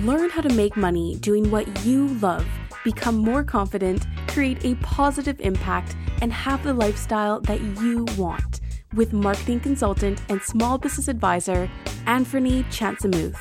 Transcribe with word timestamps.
Learn 0.02 0.28
how 0.28 0.40
to 0.40 0.52
make 0.54 0.76
money 0.76 1.14
doing 1.20 1.52
what 1.52 1.86
you 1.86 2.08
love, 2.14 2.44
become 2.82 3.14
more 3.14 3.44
confident, 3.44 4.04
create 4.26 4.64
a 4.64 4.74
positive 4.82 5.40
impact, 5.40 5.94
and 6.20 6.32
have 6.32 6.64
the 6.64 6.74
lifestyle 6.74 7.38
that 7.42 7.60
you 7.60 8.04
want 8.18 8.60
with 8.94 9.12
marketing 9.12 9.60
consultant 9.60 10.20
and 10.28 10.42
small 10.42 10.78
business 10.78 11.06
advisor 11.06 11.70
Anthony 12.06 12.64
Chansamuth. 12.64 13.38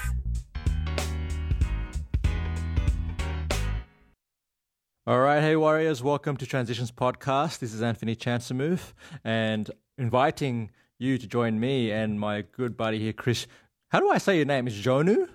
All 5.08 5.22
right, 5.22 5.41
hey 5.41 5.55
warriors, 5.55 6.04
welcome 6.04 6.38
to 6.38 6.46
Transitions 6.46 6.91
Podcast. 6.91 7.58
This 7.58 7.74
is 7.74 7.82
Anthony 7.82 8.16
Chansamuth 8.16 8.94
and 9.24 9.72
inviting 9.98 10.70
you 10.99 11.18
to 11.18 11.26
join 11.26 11.60
me 11.60 11.90
and 11.91 12.20
my 12.20 12.44
good 12.44 12.77
buddy 12.77 12.99
here, 12.99 13.12
Chris. 13.12 13.48
How 13.90 13.99
do 13.99 14.12
I 14.12 14.20
say 14.20 14.35
your 14.35 14.46
name? 14.46 14.68
Is 14.68 14.76
Jonu? 14.76 15.27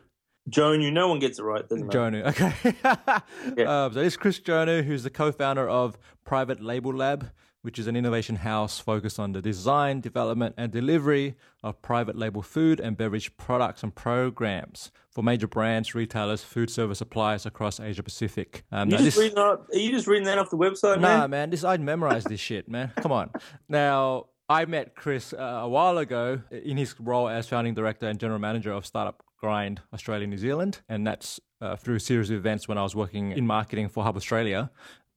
Jonu, 0.49 0.93
no 0.93 1.09
one 1.09 1.19
gets 1.19 1.39
it 1.39 1.43
right, 1.43 1.69
doesn't? 1.69 1.91
Jonu, 1.91 2.27
okay. 2.27 2.75
yeah. 3.57 3.85
um, 3.85 3.93
so 3.93 4.01
this 4.01 4.15
is 4.15 4.17
Chris 4.17 4.41
Jonu, 4.41 4.85
who's 4.85 5.03
the 5.03 5.11
co-founder 5.11 5.69
of 5.69 5.99
Private 6.25 6.63
Label 6.63 6.95
Lab, 6.95 7.31
which 7.63 7.79
is 7.79 7.87
an 7.87 7.97
innovation 7.97 8.37
house 8.37 8.79
focused 8.79 9.19
on 9.19 9.33
the 9.33 9.43
design, 9.43 10.01
development, 10.01 10.55
and 10.57 10.73
delivery 10.73 11.35
of 11.63 11.83
private 11.83 12.17
label 12.17 12.41
food 12.41 12.81
and 12.81 12.97
beverage 12.97 13.37
products 13.37 13.83
and 13.83 13.95
programs 13.95 14.91
for 15.11 15.23
major 15.23 15.49
brands, 15.49 15.95
retailers, 15.95 16.43
food 16.43 16.71
service 16.71 16.99
suppliers 16.99 17.45
across 17.45 17.81
Asia 17.81 18.03
Pacific. 18.03 18.65
Um, 18.71 18.91
you 18.91 18.97
just 18.97 19.05
this, 19.05 19.19
reading 19.19 19.39
are 19.39 19.59
you 19.73 19.91
just 19.91 20.07
reading 20.07 20.27
that 20.27 20.39
off 20.39 20.51
the 20.51 20.57
website, 20.57 21.01
man? 21.01 21.03
nah, 21.03 21.19
man? 21.21 21.31
man, 21.31 21.51
this 21.51 21.65
I'd 21.65 21.81
memorized 21.81 22.29
this 22.29 22.41
shit, 22.41 22.69
man. 22.69 22.93
Come 22.97 23.13
on. 23.13 23.31
Now, 23.69 24.27
I 24.49 24.65
met 24.65 24.95
Chris 24.95 25.35
uh, 25.35 25.37
a 25.37 25.69
while 25.69 25.99
ago 25.99 26.41
in 26.51 26.77
his 26.79 26.99
role 26.99 27.29
as 27.29 27.49
founding 27.49 27.75
director 27.75 28.09
and 28.09 28.19
general 28.19 28.39
manager 28.39 28.73
of 28.73 28.87
Startup 28.87 29.23
Grind 29.39 29.81
Australia 29.93 30.27
New 30.27 30.39
Zealand, 30.39 30.81
and 30.89 31.07
that's 31.07 31.41
uh, 31.61 31.77
through 31.77 31.97
a 31.97 32.01
series 32.01 32.31
of 32.31 32.37
events 32.37 32.69
when 32.69 32.79
I 32.79 32.83
was 32.83 32.95
working 32.95 33.33
in 33.33 33.47
marketing 33.47 33.89
for 33.89 34.05
Hub 34.05 34.17
Australia. 34.17 34.71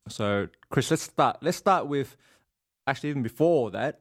So, 0.08 0.47
Chris, 0.69 0.89
let's 0.91 1.03
start. 1.03 1.38
Let's 1.41 1.58
start 1.58 1.88
with 1.88 2.17
actually 2.88 3.09
even 3.09 3.23
before 3.23 3.72
that. 3.72 3.99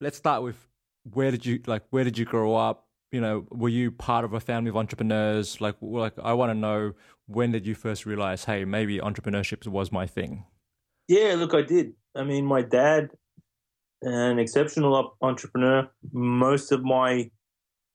Let's 0.00 0.16
start 0.16 0.42
with 0.42 0.68
where 1.12 1.30
did 1.30 1.46
you 1.46 1.60
like 1.66 1.82
where 1.90 2.04
did 2.04 2.18
you 2.18 2.24
grow 2.24 2.54
up? 2.56 2.86
You 3.12 3.20
know, 3.20 3.46
were 3.50 3.68
you 3.68 3.90
part 3.90 4.24
of 4.24 4.32
a 4.32 4.40
family 4.40 4.70
of 4.70 4.76
entrepreneurs? 4.76 5.60
Like, 5.60 5.76
like 5.80 6.14
I 6.22 6.32
want 6.32 6.50
to 6.50 6.54
know 6.54 6.92
when 7.26 7.52
did 7.52 7.66
you 7.66 7.74
first 7.74 8.06
realize, 8.06 8.44
hey, 8.44 8.64
maybe 8.64 8.98
entrepreneurship 8.98 9.66
was 9.66 9.90
my 9.90 10.06
thing? 10.06 10.44
Yeah, 11.08 11.34
look, 11.36 11.54
I 11.54 11.62
did. 11.62 11.94
I 12.14 12.24
mean, 12.24 12.44
my 12.44 12.62
dad, 12.62 13.10
an 14.02 14.38
exceptional 14.38 15.16
entrepreneur. 15.20 15.88
Most 16.12 16.70
of 16.72 16.84
my 16.84 17.30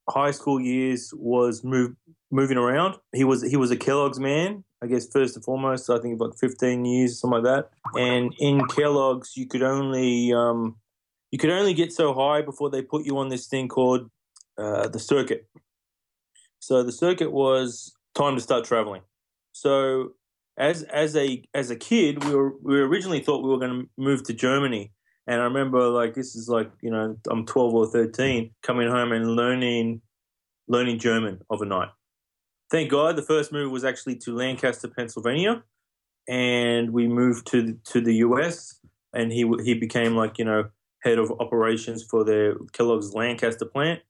high 0.10 0.32
school 0.32 0.60
years 0.60 1.14
was 1.16 1.64
move, 1.64 1.96
moving 2.32 2.58
around. 2.58 2.96
He 3.14 3.24
was 3.24 3.42
he 3.42 3.56
was 3.56 3.72
a 3.72 3.78
Kellogg's 3.78 4.20
man, 4.20 4.64
I 4.84 4.88
guess 4.88 5.08
first 5.08 5.36
and 5.36 5.44
foremost. 5.44 5.90
I 5.90 6.00
think 6.00 6.16
about 6.16 6.38
15 6.40 6.86
years, 6.86 7.20
something 7.20 7.44
like 7.44 7.44
that. 7.44 7.70
And 8.00 8.34
in 8.40 8.66
Kellogg's, 8.68 9.36
you 9.36 9.48
could 9.48 9.64
only 9.64 10.34
um, 10.34 10.78
you 11.32 11.38
could 11.38 11.50
only 11.50 11.74
get 11.74 11.92
so 11.92 12.14
high 12.14 12.42
before 12.42 12.70
they 12.70 12.82
put 12.82 13.06
you 13.06 13.18
on 13.18 13.30
this 13.30 13.48
thing 13.48 13.68
called 13.68 14.10
uh, 14.58 14.88
the 14.88 15.00
circuit. 15.00 15.48
So 16.60 16.84
the 16.84 16.92
circuit 16.92 17.32
was 17.32 17.94
time 18.16 18.36
to 18.36 18.42
start 18.42 18.66
traveling. 18.66 19.02
So 19.52 20.14
as 20.58 20.84
as 20.84 21.16
a 21.16 21.44
as 21.54 21.70
a 21.70 21.76
kid, 21.76 22.24
we 22.24 22.36
were 22.36 22.54
we 22.62 22.80
originally 22.80 23.20
thought 23.22 23.44
we 23.44 23.50
were 23.50 23.60
going 23.60 23.82
to 23.82 23.90
move 23.98 24.24
to 24.24 24.34
Germany 24.34 24.92
and 25.28 25.42
I 25.42 25.46
remember 25.46 25.88
like 25.90 26.14
this 26.14 26.36
is 26.36 26.48
like 26.48 26.72
you 26.82 26.92
know 26.92 27.18
I'm 27.30 27.46
12 27.46 27.74
or 27.74 27.88
13 27.88 28.52
coming 28.62 28.90
home 28.90 29.12
and 29.12 29.36
learning 29.36 30.02
learning 30.68 31.00
German 31.00 31.42
overnight. 31.50 31.90
Thank 32.72 32.90
God 32.90 33.16
the 33.16 33.22
first 33.22 33.52
move 33.52 33.72
was 33.72 33.84
actually 33.84 34.16
to 34.18 34.36
Lancaster, 34.36 34.88
Pennsylvania, 34.88 35.64
and 36.28 36.92
we 36.92 37.08
moved 37.08 37.48
to 37.48 37.78
to 37.86 38.02
the 38.02 38.16
US. 38.18 38.80
And 39.14 39.32
he 39.32 39.50
he 39.64 39.74
became 39.74 40.16
like 40.16 40.38
you 40.38 40.46
know 40.46 40.70
head 41.04 41.20
of 41.20 41.32
operations 41.40 42.04
for 42.04 42.24
the 42.24 42.58
Kellogg's 42.74 43.14
Lancaster 43.14 43.66
plant. 43.66 44.02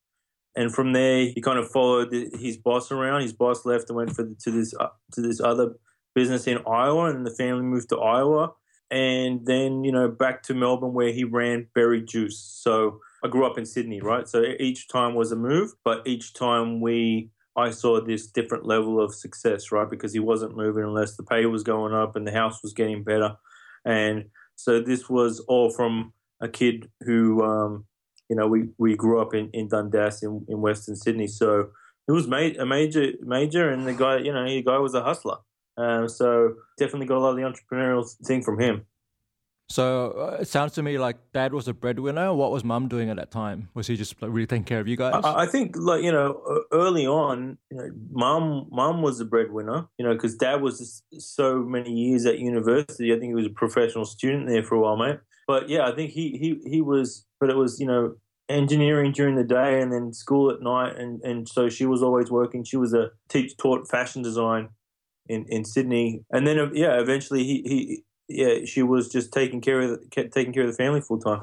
And 0.57 0.73
from 0.73 0.93
there, 0.93 1.25
he 1.25 1.41
kind 1.41 1.59
of 1.59 1.69
followed 1.69 2.13
his 2.13 2.55
boss 2.55 2.89
around. 2.89 3.21
His 3.21 3.33
boss 3.33 3.65
left 3.65 3.89
and 3.89 3.97
went 3.97 4.15
for 4.15 4.23
the, 4.23 4.35
to 4.35 4.51
this 4.51 4.73
uh, 4.79 4.87
to 5.13 5.21
this 5.21 5.39
other 5.39 5.75
business 6.13 6.47
in 6.47 6.59
Iowa, 6.65 7.09
and 7.09 7.25
the 7.25 7.35
family 7.35 7.63
moved 7.63 7.89
to 7.89 7.99
Iowa 7.99 8.53
and 8.91 9.45
then 9.45 9.83
you 9.83 9.91
know 9.91 10.07
back 10.09 10.43
to 10.43 10.53
Melbourne 10.53 10.93
where 10.93 11.11
he 11.11 11.23
ran 11.23 11.67
Berri 11.73 12.01
Juice. 12.01 12.39
So 12.39 12.99
I 13.23 13.27
grew 13.27 13.45
up 13.45 13.57
in 13.57 13.65
Sydney, 13.65 14.01
right? 14.01 14.27
So 14.27 14.43
each 14.59 14.87
time 14.87 15.15
was 15.15 15.31
a 15.31 15.35
move, 15.35 15.71
but 15.83 16.05
each 16.05 16.33
time 16.33 16.81
we 16.81 17.29
I 17.57 17.69
saw 17.69 18.01
this 18.01 18.27
different 18.27 18.65
level 18.65 19.01
of 19.01 19.15
success, 19.15 19.71
right? 19.71 19.89
Because 19.89 20.13
he 20.13 20.19
wasn't 20.19 20.57
moving 20.57 20.83
unless 20.83 21.15
the 21.15 21.23
pay 21.23 21.45
was 21.45 21.63
going 21.63 21.93
up 21.93 22.15
and 22.15 22.27
the 22.27 22.31
house 22.31 22.61
was 22.61 22.73
getting 22.73 23.03
better, 23.03 23.35
and 23.85 24.25
so 24.55 24.79
this 24.79 25.09
was 25.09 25.39
all 25.41 25.69
from 25.69 26.13
a 26.41 26.47
kid 26.47 26.89
who, 27.01 27.43
um, 27.43 27.85
you 28.29 28.35
know, 28.35 28.47
we, 28.47 28.69
we 28.77 28.95
grew 28.95 29.21
up 29.21 29.33
in, 29.33 29.49
in 29.51 29.67
Dundas 29.67 30.23
in, 30.23 30.45
in 30.47 30.61
Western 30.61 30.95
Sydney. 30.95 31.27
So 31.27 31.69
it 32.07 32.11
was 32.11 32.27
ma- 32.27 32.37
a 32.37 32.65
major, 32.65 33.11
major, 33.21 33.69
and 33.69 33.85
the 33.85 33.93
guy, 33.93 34.17
you 34.17 34.33
know, 34.33 34.45
the 34.45 34.61
guy 34.61 34.77
was 34.77 34.93
a 34.93 35.03
hustler. 35.03 35.37
Um, 35.77 36.07
so 36.07 36.55
definitely 36.77 37.07
got 37.07 37.17
a 37.17 37.19
lot 37.19 37.31
of 37.31 37.35
the 37.35 37.43
entrepreneurial 37.43 38.09
thing 38.25 38.43
from 38.43 38.59
him. 38.59 38.85
So 39.67 40.11
uh, 40.11 40.41
it 40.41 40.47
sounds 40.47 40.73
to 40.73 40.83
me 40.83 40.99
like 40.99 41.17
dad 41.33 41.53
was 41.53 41.67
a 41.67 41.73
breadwinner. 41.73 42.33
What 42.33 42.51
was 42.51 42.63
mum 42.63 42.87
doing 42.87 43.09
at 43.09 43.15
that 43.15 43.31
time? 43.31 43.69
Was 43.73 43.87
he 43.87 43.95
just 43.95 44.21
like, 44.21 44.31
really 44.31 44.45
taking 44.45 44.63
care 44.63 44.79
of 44.79 44.87
you 44.87 44.95
guys? 44.95 45.23
I, 45.23 45.43
I 45.43 45.45
think, 45.47 45.75
like 45.75 46.03
you 46.03 46.11
know, 46.11 46.63
early 46.71 47.07
on, 47.07 47.57
you 47.71 47.77
know, 47.77 47.89
mum 48.11 48.67
mum 48.71 49.01
was 49.01 49.19
a 49.19 49.25
breadwinner. 49.25 49.87
You 49.97 50.05
know, 50.05 50.13
because 50.13 50.35
dad 50.35 50.61
was 50.61 51.01
so 51.17 51.59
many 51.63 51.91
years 51.91 52.25
at 52.27 52.37
university. 52.37 53.11
I 53.11 53.17
think 53.17 53.31
he 53.31 53.35
was 53.35 53.47
a 53.47 53.49
professional 53.49 54.05
student 54.05 54.47
there 54.47 54.63
for 54.63 54.75
a 54.75 54.79
while, 54.79 54.97
mate. 54.97 55.19
But 55.47 55.67
yeah, 55.67 55.87
I 55.87 55.95
think 55.95 56.11
he 56.11 56.37
he 56.37 56.69
he 56.69 56.81
was. 56.81 57.25
But 57.39 57.49
it 57.49 57.57
was 57.57 57.79
you 57.79 57.87
know 57.87 58.15
engineering 58.47 59.11
during 59.11 59.35
the 59.35 59.43
day 59.43 59.81
and 59.81 59.91
then 59.91 60.13
school 60.13 60.51
at 60.51 60.61
night, 60.61 60.95
and 60.95 61.21
and 61.23 61.49
so 61.49 61.69
she 61.69 61.87
was 61.87 62.03
always 62.03 62.29
working. 62.29 62.63
She 62.63 62.77
was 62.77 62.93
a 62.93 63.09
teach 63.29 63.57
taught 63.57 63.87
fashion 63.89 64.21
design 64.21 64.69
in, 65.27 65.45
in 65.49 65.65
Sydney, 65.65 66.23
and 66.31 66.45
then 66.45 66.71
yeah, 66.73 66.99
eventually 66.99 67.43
he, 67.43 67.61
he 67.65 68.03
yeah 68.27 68.65
she 68.65 68.81
was 68.83 69.09
just 69.09 69.31
taking 69.31 69.61
care 69.61 69.81
of 69.81 69.89
the, 69.91 70.29
taking 70.29 70.53
care 70.53 70.63
of 70.63 70.69
the 70.69 70.75
family 70.75 71.01
full 71.01 71.19
time. 71.19 71.41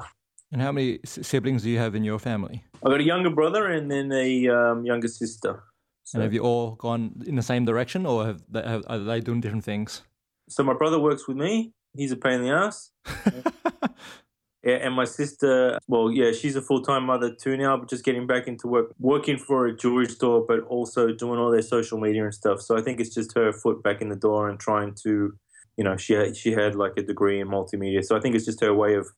And 0.51 0.61
how 0.61 0.71
many 0.71 0.99
siblings 1.03 1.63
do 1.63 1.69
you 1.71 1.79
have 1.79 1.95
in 1.95 2.03
your 2.03 2.19
family? 2.19 2.63
I've 2.75 2.91
got 2.91 2.99
a 2.99 3.03
younger 3.03 3.31
brother 3.31 3.71
and 3.71 3.89
then 3.89 4.11
a 4.11 4.47
um, 4.49 4.85
younger 4.85 5.07
sister. 5.07 5.63
So. 6.03 6.17
And 6.17 6.23
have 6.23 6.33
you 6.33 6.41
all 6.41 6.75
gone 6.75 7.23
in 7.25 7.35
the 7.35 7.41
same 7.41 7.65
direction, 7.65 8.05
or 8.05 8.25
have 8.25 8.43
they, 8.49 8.61
have, 8.61 8.83
are 8.87 8.99
they 8.99 9.19
doing 9.19 9.41
different 9.41 9.63
things? 9.63 10.03
So 10.49 10.63
my 10.63 10.73
brother 10.73 10.99
works 10.99 11.27
with 11.27 11.37
me. 11.37 11.73
He's 11.95 12.11
a 12.11 12.17
pain 12.17 12.41
in 12.41 12.43
the 12.43 12.51
ass. 12.51 12.91
Yeah, 14.63 14.75
and 14.75 14.95
my 14.95 15.03
sister, 15.03 15.77
well, 15.87 16.09
yeah, 16.09 16.31
she's 16.31 16.55
a 16.55 16.61
full 16.61 16.81
time 16.81 17.03
mother 17.05 17.33
too 17.33 17.57
now, 17.57 17.75
but 17.75 17.89
just 17.89 18.05
getting 18.05 18.25
back 18.25 18.47
into 18.47 18.67
work, 18.67 18.93
working 18.97 19.37
for 19.37 19.67
a 19.67 19.75
jewelry 19.75 20.07
store, 20.07 20.45
but 20.47 20.61
also 20.61 21.11
doing 21.11 21.37
all 21.37 21.51
their 21.51 21.61
social 21.61 21.99
media 21.99 22.23
and 22.23 22.33
stuff. 22.33 22.61
So 22.61 22.77
I 22.77 22.81
think 22.81 23.01
it's 23.01 23.13
just 23.13 23.35
her 23.35 23.51
foot 23.51 23.83
back 23.83 24.01
in 24.01 24.07
the 24.07 24.15
door 24.15 24.49
and 24.49 24.57
trying 24.57 24.95
to, 25.03 25.33
you 25.75 25.83
know, 25.83 25.97
she 25.97 26.13
had, 26.13 26.37
she 26.37 26.53
had 26.53 26.75
like 26.75 26.93
a 26.95 27.03
degree 27.03 27.41
in 27.41 27.49
multimedia. 27.49 28.05
So 28.05 28.15
I 28.15 28.21
think 28.21 28.35
it's 28.35 28.45
just 28.45 28.61
her 28.61 28.73
way 28.73 28.95
of 28.95 29.09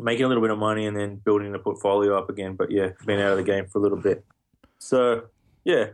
making 0.00 0.24
a 0.24 0.28
little 0.28 0.42
bit 0.42 0.50
of 0.50 0.58
money 0.58 0.84
and 0.84 0.96
then 0.96 1.16
building 1.24 1.52
the 1.52 1.60
portfolio 1.60 2.18
up 2.18 2.28
again. 2.28 2.56
But 2.56 2.72
yeah, 2.72 2.88
been 3.06 3.20
out 3.20 3.32
of 3.32 3.38
the 3.38 3.44
game 3.44 3.66
for 3.68 3.78
a 3.78 3.82
little 3.82 3.98
bit. 3.98 4.24
So 4.78 5.26
yeah. 5.64 5.90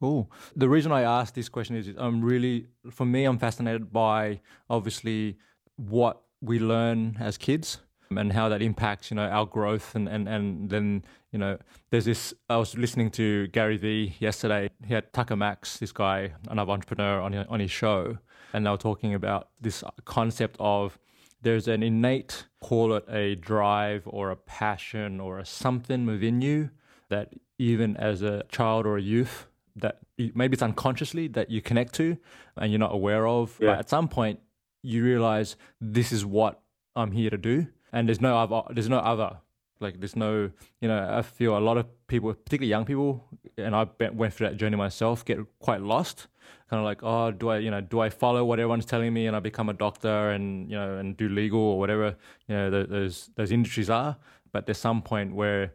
Cool. 0.00 0.30
The 0.54 0.68
reason 0.68 0.92
I 0.92 1.02
asked 1.02 1.34
this 1.34 1.48
question 1.48 1.74
is 1.74 1.90
I'm 1.96 2.22
really, 2.22 2.68
for 2.92 3.04
me, 3.04 3.24
I'm 3.24 3.38
fascinated 3.38 3.92
by 3.92 4.40
obviously 4.70 5.38
what 5.74 6.22
we 6.40 6.60
learn 6.60 7.16
as 7.18 7.36
kids 7.36 7.78
and 8.18 8.32
how 8.32 8.48
that 8.48 8.62
impacts 8.62 9.10
you 9.10 9.14
know 9.16 9.28
our 9.28 9.46
growth 9.46 9.94
and 9.94 10.08
and 10.08 10.28
and 10.28 10.70
then 10.70 11.04
you 11.32 11.38
know 11.38 11.58
there's 11.90 12.04
this 12.04 12.34
I 12.48 12.56
was 12.56 12.76
listening 12.76 13.10
to 13.12 13.48
Gary 13.48 13.76
Vee 13.76 14.16
yesterday 14.18 14.70
he 14.86 14.94
had 14.94 15.12
Tucker 15.12 15.36
Max 15.36 15.78
this 15.78 15.92
guy 15.92 16.32
another 16.48 16.72
entrepreneur 16.72 17.20
on 17.20 17.34
on 17.34 17.60
his 17.60 17.70
show 17.70 18.18
and 18.52 18.66
they 18.66 18.70
were 18.70 18.76
talking 18.76 19.14
about 19.14 19.48
this 19.60 19.82
concept 20.04 20.56
of 20.60 20.98
there's 21.42 21.68
an 21.68 21.82
innate 21.82 22.46
call 22.60 22.94
it 22.94 23.04
a 23.08 23.34
drive 23.34 24.02
or 24.06 24.30
a 24.30 24.36
passion 24.36 25.20
or 25.20 25.38
a 25.38 25.44
something 25.44 26.06
within 26.06 26.40
you 26.40 26.70
that 27.08 27.34
even 27.58 27.96
as 27.96 28.22
a 28.22 28.44
child 28.50 28.86
or 28.86 28.96
a 28.96 29.02
youth 29.02 29.46
that 29.76 29.98
maybe 30.18 30.54
it's 30.54 30.62
unconsciously 30.62 31.28
that 31.28 31.50
you 31.50 31.60
connect 31.60 31.94
to 31.94 32.16
and 32.56 32.70
you're 32.70 32.78
not 32.78 32.94
aware 32.94 33.26
of. 33.26 33.56
Yeah. 33.60 33.70
But 33.70 33.78
at 33.80 33.90
some 33.90 34.08
point, 34.08 34.40
you 34.82 35.02
realize 35.02 35.56
this 35.80 36.12
is 36.12 36.24
what 36.24 36.60
I'm 36.94 37.12
here 37.12 37.30
to 37.30 37.38
do, 37.38 37.66
and 37.94 38.08
there's 38.08 38.20
no 38.20 38.36
other. 38.36 38.62
There's 38.74 38.88
no 38.90 38.98
other. 38.98 39.38
Like 39.80 39.98
there's 40.00 40.16
no, 40.16 40.50
you 40.80 40.88
know, 40.88 41.08
I 41.18 41.22
feel 41.22 41.56
a 41.58 41.64
lot 41.68 41.76
of 41.76 41.86
people, 42.06 42.32
particularly 42.32 42.70
young 42.70 42.84
people, 42.84 43.24
and 43.56 43.74
I 43.74 43.86
went 44.12 44.32
through 44.32 44.48
that 44.48 44.56
journey 44.56 44.76
myself, 44.76 45.24
get 45.24 45.38
quite 45.58 45.80
lost. 45.80 46.28
Kind 46.70 46.80
of 46.80 46.84
like, 46.84 47.00
oh, 47.02 47.30
do 47.30 47.48
I, 47.48 47.58
you 47.58 47.70
know, 47.70 47.80
do 47.80 48.00
I 48.00 48.08
follow 48.08 48.44
what 48.44 48.58
everyone's 48.60 48.84
telling 48.86 49.12
me 49.12 49.26
and 49.26 49.34
I 49.36 49.40
become 49.40 49.68
a 49.68 49.72
doctor 49.72 50.30
and 50.30 50.70
you 50.70 50.76
know 50.76 50.96
and 50.98 51.16
do 51.16 51.28
legal 51.28 51.60
or 51.60 51.78
whatever, 51.78 52.16
you 52.48 52.54
know, 52.54 52.70
those 52.70 53.30
those 53.36 53.50
industries 53.52 53.90
are. 53.90 54.16
But 54.52 54.66
there's 54.66 54.78
some 54.78 55.02
point 55.02 55.34
where, 55.34 55.74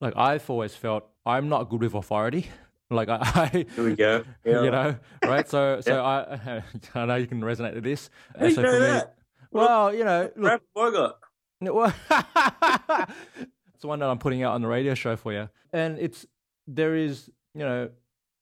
like, 0.00 0.14
I've 0.16 0.48
always 0.48 0.74
felt 0.74 1.04
I'm 1.26 1.48
not 1.48 1.68
good 1.70 1.80
with 1.82 1.94
authority. 1.94 2.46
Like 2.92 3.08
I, 3.08 3.18
I 3.22 3.66
Here 3.76 3.84
we 3.84 3.94
go. 3.94 4.24
Yeah. 4.44 4.62
you 4.64 4.70
know, 4.72 4.96
right? 5.24 5.48
So, 5.48 5.80
so 5.88 6.04
I, 6.04 6.60
I 6.92 7.06
know 7.06 7.14
you 7.14 7.28
can 7.28 7.40
resonate 7.40 7.74
with 7.76 7.84
this. 7.84 8.10
How 8.36 8.46
you 8.46 8.56
know 8.56 8.72
me- 8.72 8.78
that? 8.80 9.14
well, 9.52 9.94
you 9.94 10.02
know, 10.02 10.28
look, 10.34 10.60
well, 10.74 11.16
it's 12.10 13.80
the 13.80 13.86
one 13.86 13.98
that 13.98 14.08
I'm 14.08 14.18
putting 14.18 14.42
out 14.42 14.54
on 14.54 14.62
the 14.62 14.68
radio 14.68 14.94
show 14.94 15.16
for 15.16 15.32
you, 15.32 15.48
and 15.72 15.98
it's 15.98 16.26
there 16.66 16.96
is, 16.96 17.30
you 17.54 17.64
know, 17.64 17.90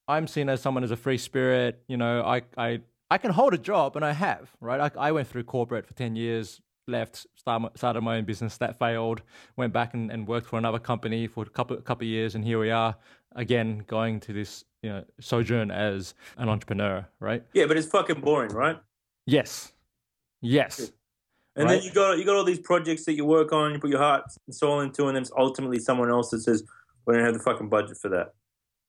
I'm 0.07 0.27
seen 0.27 0.49
as 0.49 0.61
someone 0.61 0.83
as 0.83 0.91
a 0.91 0.97
free 0.97 1.17
spirit. 1.17 1.83
You 1.87 1.97
know, 1.97 2.23
I 2.23 2.41
I 2.57 2.81
I 3.11 3.17
can 3.17 3.31
hold 3.31 3.53
a 3.53 3.57
job, 3.57 3.95
and 3.95 4.05
I 4.05 4.13
have, 4.13 4.51
right? 4.61 4.79
I, 4.79 5.07
I 5.09 5.11
went 5.11 5.27
through 5.27 5.43
corporate 5.43 5.85
for 5.85 5.93
ten 5.93 6.15
years, 6.15 6.61
left, 6.87 7.27
start, 7.35 7.77
started 7.77 8.01
my 8.01 8.17
own 8.17 8.25
business 8.25 8.57
that 8.57 8.77
failed, 8.79 9.21
went 9.57 9.73
back 9.73 9.93
and, 9.93 10.11
and 10.11 10.27
worked 10.27 10.47
for 10.47 10.57
another 10.57 10.79
company 10.79 11.27
for 11.27 11.43
a 11.43 11.49
couple 11.49 11.75
couple 11.77 12.05
of 12.05 12.09
years, 12.09 12.35
and 12.35 12.43
here 12.45 12.59
we 12.59 12.71
are 12.71 12.95
again 13.35 13.83
going 13.85 14.19
to 14.19 14.33
this 14.33 14.65
you 14.81 14.89
know 14.89 15.03
sojourn 15.19 15.71
as 15.71 16.13
an 16.37 16.49
entrepreneur, 16.49 17.05
right? 17.19 17.43
Yeah, 17.53 17.65
but 17.65 17.77
it's 17.77 17.87
fucking 17.87 18.21
boring, 18.21 18.53
right? 18.53 18.79
Yes, 19.25 19.73
yes. 20.41 20.91
And 21.59 21.67
Right. 21.67 21.75
then 21.75 21.83
you 21.83 21.91
got 21.93 22.17
you 22.17 22.25
got 22.25 22.35
all 22.37 22.43
these 22.45 22.59
projects 22.59 23.05
that 23.05 23.13
you 23.13 23.25
work 23.25 23.51
on, 23.53 23.73
you 23.73 23.79
put 23.79 23.89
your 23.91 23.99
heart 23.99 24.23
and 24.47 24.55
soul 24.55 24.79
into, 24.79 25.05
and 25.07 25.15
then 25.15 25.21
it's 25.23 25.31
ultimately 25.37 25.77
someone 25.79 26.09
else 26.09 26.29
that 26.31 26.39
says, 26.39 26.63
"We 27.05 27.13
don't 27.15 27.23
have 27.25 27.33
the 27.35 27.39
fucking 27.41 27.69
budget 27.69 27.97
for 27.97 28.09
that." 28.09 28.33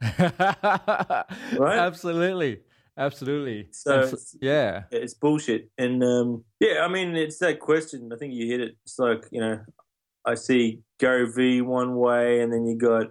Right? 1.58 1.78
Absolutely. 1.78 2.60
Absolutely. 2.96 3.68
So 3.72 3.92
And 3.94 4.02
it's- 4.04 4.36
yeah. 4.40 4.84
It's 4.90 5.14
bullshit. 5.14 5.70
And 5.78 6.02
um, 6.04 6.44
yeah, 6.60 6.84
I 6.84 6.88
mean, 6.88 7.16
it's 7.16 7.38
that 7.38 7.60
question. 7.60 8.10
I 8.12 8.16
think 8.16 8.34
you 8.34 8.46
hit 8.46 8.60
it. 8.60 8.76
It's 8.84 8.98
like 8.98 9.26
you 9.30 9.40
know, 9.40 9.60
I 10.24 10.34
see 10.34 10.80
Gary 10.98 11.30
V 11.32 11.62
one 11.62 11.96
way, 11.96 12.40
and 12.40 12.52
then 12.52 12.66
you 12.66 12.76
got 12.76 13.06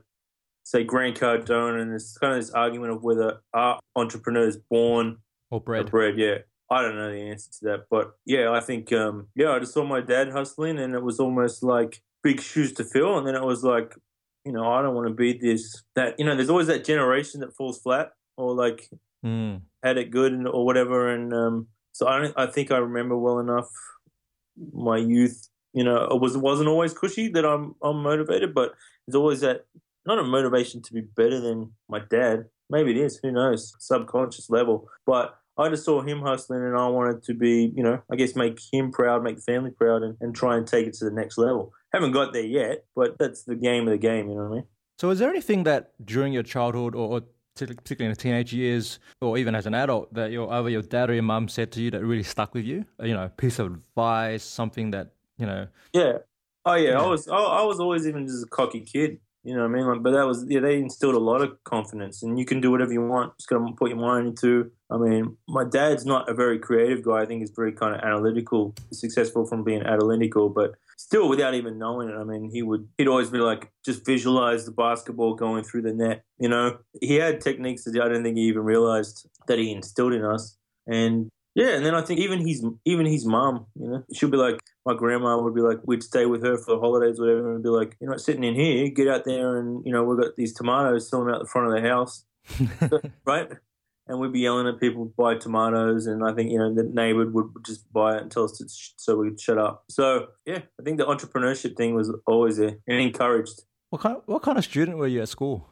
say 0.64 0.84
Grant 0.84 1.20
Cardone, 1.20 1.82
and 1.82 1.94
it's 1.94 2.18
kind 2.18 2.34
of 2.34 2.40
this 2.40 2.52
argument 2.52 2.94
of 2.94 3.02
whether 3.04 3.42
are 3.54 3.80
entrepreneurs 3.96 4.58
born 4.70 5.18
Or 5.52 5.58
or 5.60 5.84
bred. 5.84 6.18
Yeah, 6.18 6.40
I 6.72 6.82
don't 6.82 6.96
know 6.96 7.12
the 7.12 7.18
answer 7.32 7.50
to 7.60 7.66
that, 7.66 7.86
but 7.90 8.12
yeah, 8.26 8.52
I 8.52 8.60
think 8.60 8.94
um, 8.94 9.28
yeah, 9.36 9.52
I 9.52 9.60
just 9.60 9.74
saw 9.74 9.84
my 9.84 10.02
dad 10.02 10.30
hustling, 10.32 10.80
and 10.80 10.94
it 10.94 11.04
was 11.04 11.20
almost 11.20 11.64
like 11.64 12.02
big 12.24 12.42
shoes 12.42 12.74
to 12.74 12.84
fill, 12.84 13.18
and 13.18 13.26
then 13.26 13.36
it 13.36 13.44
was 13.44 13.64
like, 13.64 13.96
you 14.46 14.52
know, 14.52 14.72
I 14.72 14.82
don't 14.82 14.96
want 14.96 15.08
to 15.08 15.14
be 15.14 15.34
this 15.34 15.84
that. 15.96 16.16
You 16.20 16.26
know, 16.26 16.36
there's 16.36 16.50
always 16.50 16.68
that 16.68 16.86
generation 16.86 17.40
that 17.42 17.56
falls 17.56 17.80
flat, 17.82 18.12
or 18.38 18.54
like 18.54 18.90
Mm. 19.26 19.64
had 19.84 19.98
it 19.98 20.12
good 20.12 20.32
and, 20.32 20.48
or 20.48 20.66
whatever. 20.66 21.14
And 21.14 21.34
um, 21.34 21.68
so 21.92 22.08
I 22.08 22.20
don't, 22.22 22.34
I 22.38 22.46
think 22.46 22.72
I 22.72 22.78
remember 22.78 23.18
well 23.18 23.40
enough 23.40 23.70
my 24.74 24.98
youth. 24.98 25.50
You 25.74 25.84
know, 25.84 25.98
it 26.06 26.22
was 26.22 26.38
wasn't 26.38 26.70
always 26.70 26.94
cushy 26.94 27.28
that 27.30 27.46
I'm 27.46 27.76
I'm 27.84 28.02
motivated, 28.02 28.54
but 28.54 28.74
there's 29.06 29.16
always 29.16 29.42
that 29.42 29.66
not 30.06 30.20
a 30.20 30.24
motivation 30.24 30.82
to 30.82 30.94
be 30.94 31.02
better 31.02 31.40
than 31.40 31.74
my 31.88 32.00
dad. 32.10 32.46
Maybe 32.70 32.92
it 32.92 32.98
is. 32.98 33.20
Who 33.22 33.32
knows? 33.32 33.76
Subconscious 33.80 34.50
level. 34.50 34.88
But 35.06 35.36
I 35.60 35.70
just 35.70 35.84
saw 35.84 36.02
him 36.02 36.22
hustling, 36.22 36.64
and 36.64 36.78
I 36.78 36.88
wanted 36.88 37.22
to 37.24 37.34
be, 37.34 37.72
you 37.76 37.84
know, 37.84 38.02
I 38.12 38.16
guess 38.16 38.36
make 38.36 38.60
him 38.72 38.92
proud, 38.92 39.24
make 39.24 39.36
the 39.36 39.42
family 39.42 39.72
proud, 39.72 40.04
and, 40.04 40.16
and 40.22 40.34
try 40.34 40.56
and 40.56 40.66
take 40.66 40.88
it 40.88 40.94
to 40.96 41.06
the 41.06 41.12
next 41.12 41.38
level. 41.38 41.74
Haven't 41.92 42.14
got 42.14 42.34
there 42.34 42.46
yet, 42.46 42.86
but 42.96 43.18
that's 43.20 43.44
the 43.44 43.56
game 43.56 43.88
of 43.88 43.92
the 43.92 43.98
game. 43.98 44.30
You 44.30 44.36
know 44.36 44.44
what 44.44 44.52
I 44.52 44.56
mean? 44.56 44.64
So, 45.00 45.10
is 45.10 45.20
there 45.20 45.30
anything 45.30 45.64
that 45.64 45.92
during 46.04 46.32
your 46.32 46.44
childhood 46.44 46.96
or, 46.96 47.08
or 47.08 47.22
particularly 47.56 48.06
in 48.06 48.12
the 48.12 48.16
teenage 48.16 48.54
years 48.54 49.00
or 49.20 49.38
even 49.38 49.54
as 49.54 49.66
an 49.66 49.74
adult 49.74 50.14
that 50.14 50.32
your 50.32 50.52
either 50.52 50.70
your 50.70 50.82
dad 50.82 51.10
or 51.10 51.14
your 51.14 51.24
mum 51.24 51.48
said 51.50 51.72
to 51.74 51.82
you 51.82 51.92
that 51.92 52.04
really 52.04 52.24
stuck 52.24 52.54
with 52.54 52.66
you? 52.66 52.86
You 53.02 53.14
know, 53.14 53.30
piece 53.36 53.60
of 53.60 53.68
advice, 53.68 54.44
something 54.44 54.92
that, 54.92 55.12
you 55.38 55.46
know, 55.46 55.68
Yeah. 55.94 56.20
Oh 56.66 56.76
yeah. 56.76 57.00
I 57.00 57.06
was 57.06 57.28
I, 57.28 57.38
I 57.38 57.64
was 57.64 57.80
always 57.80 58.08
even 58.08 58.28
just 58.28 58.46
a 58.46 58.48
cocky 58.48 58.82
kid. 58.82 59.20
You 59.44 59.56
know 59.56 59.62
what 59.62 59.72
I 59.72 59.74
mean? 59.74 59.88
Like, 59.88 60.04
but 60.04 60.12
that 60.12 60.28
was 60.28 60.46
yeah, 60.50 60.60
they 60.60 60.78
instilled 60.78 61.16
a 61.16 61.20
lot 61.20 61.42
of 61.42 61.64
confidence, 61.64 62.24
and 62.24 62.38
you 62.38 62.46
can 62.46 62.60
do 62.60 62.72
whatever 62.72 62.92
you 62.92 63.06
want. 63.06 63.38
Just 63.38 63.48
gotta 63.48 63.66
put 63.78 63.90
your 63.90 63.98
mind 63.98 64.28
into. 64.28 64.72
I 64.92 64.98
mean, 64.98 65.38
my 65.48 65.64
dad's 65.64 66.06
not 66.06 66.28
a 66.28 66.34
very 66.34 66.60
creative 66.60 67.04
guy. 67.04 67.22
I 67.22 67.26
think 67.26 67.42
he's 67.42 67.54
very 67.56 67.72
kind 67.72 67.96
of 67.96 68.02
analytical, 68.02 68.76
successful 68.92 69.46
from 69.46 69.64
being 69.64 69.82
analytical, 69.84 70.50
but 70.50 70.72
still 70.98 71.30
without 71.30 71.54
even 71.54 71.80
knowing 71.80 72.10
it. 72.10 72.16
I 72.16 72.26
mean, 72.26 72.50
he 72.52 72.64
would 72.64 72.88
he'd 72.98 73.08
always 73.08 73.30
be 73.30 73.38
like, 73.38 73.72
just 73.86 74.06
visualize 74.06 74.66
the 74.66 74.72
basketball 74.72 75.36
going 75.36 75.64
through 75.64 75.84
the 75.84 75.94
net. 75.94 76.24
You 76.38 76.50
know, 76.50 76.80
he 77.02 77.16
had 77.16 77.40
techniques 77.40 77.86
that 77.86 77.98
I 78.02 78.10
don't 78.10 78.24
think 78.24 78.38
he 78.38 78.44
even 78.44 78.64
realized 78.64 79.26
that 79.48 79.58
he 79.58 79.72
instilled 79.72 80.14
in 80.14 80.26
us, 80.26 80.58
and 80.86 81.30
yeah, 81.56 81.76
and 81.76 81.86
then 81.86 81.96
I 81.96 82.02
think 82.02 82.20
even 82.20 82.46
his 82.46 82.66
even 82.84 83.06
his 83.06 83.26
mum, 83.26 83.68
you 83.76 83.88
know, 83.88 84.04
she'll 84.14 84.30
be 84.30 84.38
like, 84.38 84.60
my 84.86 84.94
grandma 84.96 85.42
would 85.42 85.56
be 85.56 85.62
like, 85.62 85.80
we'd 85.86 86.04
stay 86.04 86.26
with 86.26 86.44
her 86.44 86.58
for 86.58 86.76
the 86.76 86.80
holidays, 86.80 87.20
or 87.20 87.24
whatever, 87.28 87.54
and 87.54 87.64
be 87.64 87.70
like, 87.70 87.96
you're 88.00 88.10
not 88.10 88.22
sitting 88.22 88.44
in 88.44 88.56
here, 88.56 88.90
get 88.90 89.08
out 89.08 89.26
there, 89.26 89.58
and 89.58 89.86
you 89.86 89.92
know, 89.92 90.04
we've 90.04 90.20
got 90.20 90.36
these 90.36 90.54
tomatoes 90.54 91.10
selling 91.10 91.34
out 91.34 91.40
the 91.42 91.48
front 91.48 91.68
of 91.68 91.74
the 91.74 91.88
house, 91.88 92.26
right? 93.26 93.50
And 94.08 94.20
we'd 94.20 94.34
be 94.34 94.40
yelling 94.40 94.68
at 94.68 94.80
people 94.80 95.06
to 95.06 95.14
buy 95.16 95.36
tomatoes, 95.36 96.08
and 96.08 96.24
I 96.26 96.34
think 96.34 96.52
you 96.52 96.58
know 96.58 96.74
the 96.74 96.84
neighbor 96.84 97.30
would 97.30 97.52
just 97.64 97.92
buy 97.94 98.16
it 98.16 98.24
and 98.24 98.32
tell 98.32 98.46
us 98.46 98.58
to 98.58 98.68
sh- 98.68 98.94
so 98.98 99.18
we'd 99.18 99.40
shut 99.40 99.60
up. 99.60 99.84
So 99.90 100.28
yeah, 100.46 100.62
I 100.80 100.84
think 100.84 100.98
the 100.98 101.06
entrepreneurship 101.06 101.78
thing 101.78 101.94
was 101.94 102.12
always 102.26 102.58
there 102.58 102.78
and 102.88 103.00
encouraged. 103.00 103.62
what 103.92 104.02
kind 104.02 104.16
Of, 104.18 104.24
what 104.26 104.42
kind 104.42 104.58
of 104.58 104.64
student 104.64 104.98
were 104.98 105.08
you 105.08 105.22
at 105.22 105.30
school? 105.30 105.68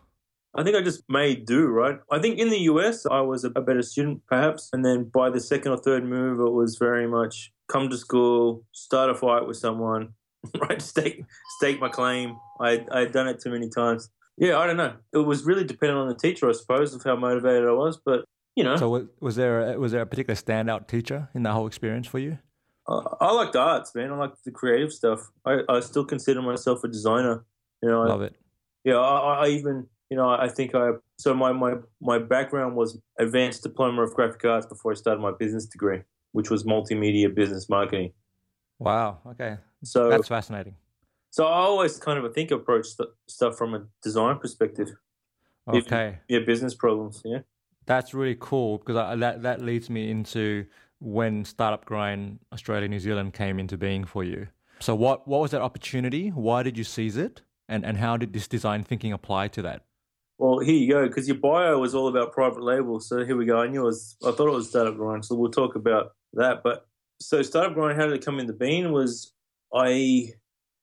I 0.55 0.63
think 0.63 0.75
I 0.75 0.81
just 0.81 1.03
made 1.09 1.45
do, 1.45 1.67
right? 1.67 1.99
I 2.11 2.19
think 2.19 2.39
in 2.39 2.49
the 2.49 2.59
US, 2.71 3.05
I 3.05 3.21
was 3.21 3.43
a 3.43 3.49
better 3.49 3.81
student, 3.83 4.21
perhaps. 4.27 4.69
And 4.73 4.83
then 4.83 5.03
by 5.05 5.29
the 5.29 5.39
second 5.39 5.71
or 5.71 5.77
third 5.77 6.03
move, 6.03 6.39
it 6.39 6.51
was 6.51 6.77
very 6.77 7.07
much 7.07 7.51
come 7.67 7.89
to 7.89 7.97
school, 7.97 8.63
start 8.71 9.09
a 9.09 9.15
fight 9.15 9.47
with 9.47 9.57
someone, 9.57 10.13
right? 10.59 10.81
Stake, 10.81 11.23
stake 11.57 11.79
my 11.79 11.89
claim. 11.89 12.37
I 12.59 12.85
I 12.91 12.99
had 13.01 13.11
done 13.11 13.27
it 13.27 13.39
too 13.39 13.51
many 13.51 13.69
times. 13.69 14.09
Yeah, 14.37 14.59
I 14.59 14.67
don't 14.67 14.77
know. 14.77 14.93
It 15.13 15.19
was 15.19 15.45
really 15.45 15.63
dependent 15.63 15.99
on 15.99 16.07
the 16.07 16.15
teacher, 16.15 16.47
I 16.47 16.51
suppose, 16.53 16.93
of 16.93 17.03
how 17.03 17.15
motivated 17.15 17.67
I 17.67 17.71
was. 17.71 17.97
But 17.97 18.25
you 18.55 18.63
know, 18.63 18.75
So, 18.75 18.89
was, 18.89 19.03
was 19.19 19.35
there 19.35 19.73
a, 19.73 19.79
was 19.79 19.91
there 19.91 20.01
a 20.01 20.05
particular 20.05 20.35
standout 20.35 20.87
teacher 20.87 21.29
in 21.33 21.43
that 21.43 21.53
whole 21.53 21.67
experience 21.67 22.07
for 22.07 22.19
you? 22.19 22.37
I, 22.87 23.01
I 23.21 23.31
liked 23.31 23.55
arts, 23.55 23.93
man. 23.95 24.11
I 24.11 24.15
liked 24.17 24.43
the 24.45 24.51
creative 24.51 24.93
stuff. 24.93 25.29
I, 25.45 25.59
I 25.69 25.79
still 25.79 26.05
consider 26.05 26.41
myself 26.41 26.83
a 26.83 26.87
designer. 26.87 27.45
You 27.81 27.89
know, 27.89 28.03
I, 28.03 28.07
Love 28.07 28.21
it. 28.21 28.35
Yeah, 28.83 28.97
I, 28.97 29.45
I 29.45 29.47
even 29.49 29.87
you 30.09 30.17
know 30.17 30.29
I 30.29 30.47
think 30.47 30.73
I 30.73 30.91
so 31.17 31.33
my, 31.33 31.51
my 31.51 31.73
my 32.01 32.19
background 32.19 32.75
was 32.75 32.99
advanced 33.19 33.63
diploma 33.63 34.03
of 34.03 34.13
graphic 34.13 34.45
arts 34.45 34.65
before 34.65 34.91
I 34.91 34.95
started 34.95 35.21
my 35.21 35.31
business 35.37 35.65
degree, 35.65 36.01
which 36.37 36.51
was 36.51 36.63
multimedia 36.65 37.33
business 37.33 37.67
marketing. 37.67 38.13
Wow. 38.77 39.17
Okay. 39.31 39.57
So 39.83 40.07
That's 40.09 40.27
fascinating. 40.27 40.75
so 41.31 41.45
I 41.47 41.61
always 41.69 41.97
kind 41.97 42.17
of 42.23 42.31
think 42.35 42.51
approach 42.51 42.85
st- 42.85 43.09
stuff 43.27 43.57
from 43.57 43.73
a 43.73 43.81
design 44.03 44.37
perspective. 44.37 44.89
If- 45.73 45.85
Okay. 45.87 46.19
Yeah, 46.29 46.39
business 46.45 46.75
problems. 46.75 47.21
Yeah. 47.25 47.39
That's 47.87 48.13
really 48.13 48.37
cool 48.39 48.77
because 48.77 48.95
I, 48.95 49.15
that 49.23 49.41
that 49.47 49.61
leads 49.69 49.89
me 49.89 50.01
into 50.11 50.65
when 50.99 51.43
Startup 51.43 51.83
Grind 51.91 52.39
Australia 52.53 52.87
New 52.87 52.99
Zealand 52.99 53.33
came 53.33 53.59
into 53.59 53.77
being 53.77 54.03
for 54.05 54.23
you. 54.23 54.47
So 54.79 54.93
what 54.95 55.27
what 55.27 55.39
was 55.41 55.51
that 55.51 55.61
opportunity? 55.69 56.29
Why 56.29 56.59
did 56.63 56.77
you 56.77 56.83
seize 56.83 57.17
it? 57.17 57.41
And 57.67 57.83
and 57.83 57.97
how 57.97 58.15
did 58.21 58.31
this 58.33 58.47
design 58.47 58.83
thinking 58.83 59.11
apply 59.11 59.47
to 59.55 59.61
that? 59.63 59.79
Well, 60.39 60.59
here 60.59 60.75
you 60.81 60.87
go, 60.93 61.07
because 61.07 61.27
your 61.27 61.37
bio 61.37 61.79
was 61.79 61.95
all 61.95 62.07
about 62.13 62.31
private 62.31 62.61
label. 62.61 62.99
So 62.99 63.25
here 63.25 63.35
we 63.41 63.45
go. 63.45 63.57
I 63.59 63.67
knew 63.67 63.81
it 63.81 63.85
was, 63.85 64.15
I 64.23 64.29
thought 64.31 64.47
it 64.47 64.57
was 64.61 64.69
Startup 64.69 64.95
Grind. 64.95 65.25
So 65.25 65.33
we'll 65.35 65.49
talk 65.61 65.73
about 65.75 66.11
that. 66.33 66.61
But 66.63 66.87
so 67.19 67.41
Startup 67.41 67.73
Grind, 67.73 67.99
how 67.99 68.05
did 68.07 68.15
it 68.15 68.25
come 68.25 68.39
in 68.39 68.47
the 68.47 68.53
bean? 68.53 68.91
Was 68.91 69.33
I 69.73 70.33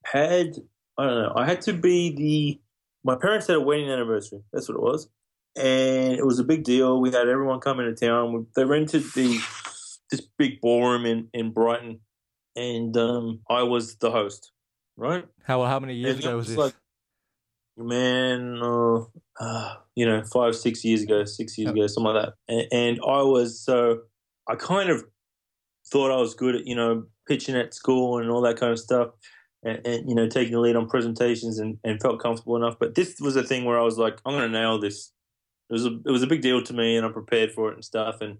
had, 0.04 0.56
I 0.98 1.04
don't 1.06 1.22
know, 1.22 1.32
I 1.36 1.46
had 1.46 1.60
to 1.62 1.72
be 1.72 2.14
the, 2.14 2.60
my 3.04 3.16
parents 3.16 3.46
had 3.46 3.56
a 3.56 3.60
wedding 3.60 3.90
anniversary. 3.90 4.40
That's 4.52 4.68
what 4.68 4.76
it 4.76 4.82
was. 4.82 5.08
And 5.56 6.14
it 6.14 6.26
was 6.26 6.38
a 6.38 6.44
big 6.44 6.64
deal. 6.64 7.00
We 7.00 7.10
had 7.12 7.28
everyone 7.28 7.60
come 7.60 7.78
into 7.80 7.94
town. 7.94 8.32
We, 8.32 8.44
they 8.56 8.64
rented 8.64 9.02
the, 9.14 9.38
this 10.10 10.20
big 10.38 10.60
ballroom 10.60 11.06
in, 11.06 11.28
in 11.32 11.52
Brighton. 11.52 12.00
And 12.56 12.96
um, 12.96 13.40
I 13.50 13.62
was 13.62 13.96
the 13.96 14.10
host, 14.10 14.52
right? 14.96 15.24
How 15.44 15.62
how 15.64 15.80
many 15.80 15.94
years 15.94 16.16
And 16.16 16.24
ago 16.24 16.36
was 16.36 16.46
was 16.46 16.56
this? 16.56 16.58
like- 16.58 16.74
man, 17.76 18.60
uh, 18.62 19.00
uh, 19.40 19.74
you 19.96 20.06
know, 20.06 20.22
five, 20.32 20.54
six 20.54 20.84
years 20.84 21.02
ago, 21.02 21.24
six 21.24 21.58
years 21.58 21.66
Yep. 21.66 21.74
ago, 21.74 21.86
something 21.88 22.14
like 22.14 22.24
that. 22.26 22.34
And, 22.48 22.66
and 22.72 22.98
I 23.04 23.22
was 23.22 23.60
so, 23.60 24.02
I 24.48 24.54
kind 24.54 24.90
of 24.90 25.04
thought 25.86 26.10
I 26.10 26.16
was 26.16 26.34
good 26.34 26.54
at, 26.56 26.66
you 26.66 26.74
know, 26.74 27.04
pitching 27.28 27.56
at 27.56 27.74
school 27.74 28.18
and 28.18 28.30
all 28.30 28.40
that 28.42 28.58
kind 28.58 28.72
of 28.72 28.78
stuff. 28.78 29.10
And, 29.62 29.80
and 29.86 30.08
you 30.08 30.14
know, 30.14 30.28
taking 30.28 30.52
the 30.52 30.60
lead 30.60 30.76
on 30.76 30.88
presentations 30.88 31.58
and, 31.58 31.78
and 31.84 32.00
felt 32.00 32.20
comfortable 32.20 32.56
enough. 32.56 32.76
But 32.78 32.94
this 32.94 33.18
was 33.20 33.34
a 33.36 33.42
thing 33.42 33.64
where 33.64 33.78
I 33.80 33.82
was 33.82 33.96
like, 33.96 34.20
I'm 34.26 34.34
going 34.34 34.50
to 34.52 34.58
nail 34.60 34.78
this. 34.78 35.12
It 35.70 35.72
was 35.72 35.86
a 35.86 35.98
it 36.04 36.10
was 36.10 36.22
a 36.22 36.26
big 36.26 36.42
deal 36.42 36.62
to 36.62 36.74
me, 36.74 36.96
and 36.96 37.06
I'm 37.06 37.14
prepared 37.14 37.50
for 37.50 37.70
it 37.70 37.74
and 37.74 37.84
stuff. 37.84 38.20
And 38.20 38.36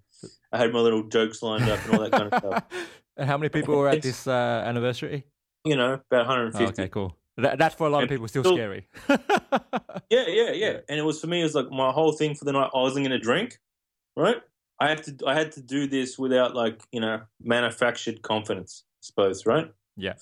I 0.52 0.58
had 0.58 0.70
my 0.74 0.80
little 0.80 1.02
jokes 1.04 1.42
lined 1.42 1.66
up 1.70 1.82
and 1.86 1.94
all 1.94 2.02
that 2.02 2.12
kind 2.12 2.30
of 2.30 2.38
stuff. 2.38 2.64
and 3.16 3.26
how 3.26 3.38
many 3.38 3.48
people 3.48 3.74
were 3.76 3.88
at 3.88 4.02
this 4.02 4.26
uh, 4.26 4.62
anniversary? 4.66 5.24
You 5.64 5.76
know, 5.76 5.94
about 5.94 6.26
Oh, 6.26 6.28
150. 6.28 6.64
okay, 6.82 6.88
cool. 6.90 7.16
That, 7.38 7.56
that's 7.56 7.74
for 7.74 7.86
a 7.86 7.90
lot 7.90 8.02
of 8.02 8.10
people 8.10 8.28
still 8.28 8.42
still- 8.44 8.56
scary. 8.56 8.86
Yeah, 10.10 10.26
yeah, 10.28 10.50
yeah. 10.52 10.76
And 10.88 10.98
it 10.98 11.02
was 11.04 11.20
for 11.20 11.26
me. 11.28 11.40
It 11.40 11.44
was 11.44 11.54
like 11.54 11.70
my 11.70 11.90
whole 11.90 12.12
thing 12.12 12.34
for 12.34 12.44
the 12.44 12.52
night. 12.52 12.70
I 12.74 12.78
wasn't 12.78 13.06
going 13.06 13.18
to 13.18 13.24
drink, 13.24 13.58
right? 14.16 14.36
I 14.80 14.88
have 14.90 15.02
to. 15.02 15.16
I 15.26 15.34
had 15.34 15.52
to 15.52 15.62
do 15.62 15.86
this 15.86 16.18
without 16.18 16.54
like 16.54 16.82
you 16.92 17.00
know 17.00 17.22
manufactured 17.40 18.22
confidence. 18.22 18.84
I 18.86 19.00
suppose, 19.00 19.46
right? 19.46 19.70
yeah. 19.96 20.14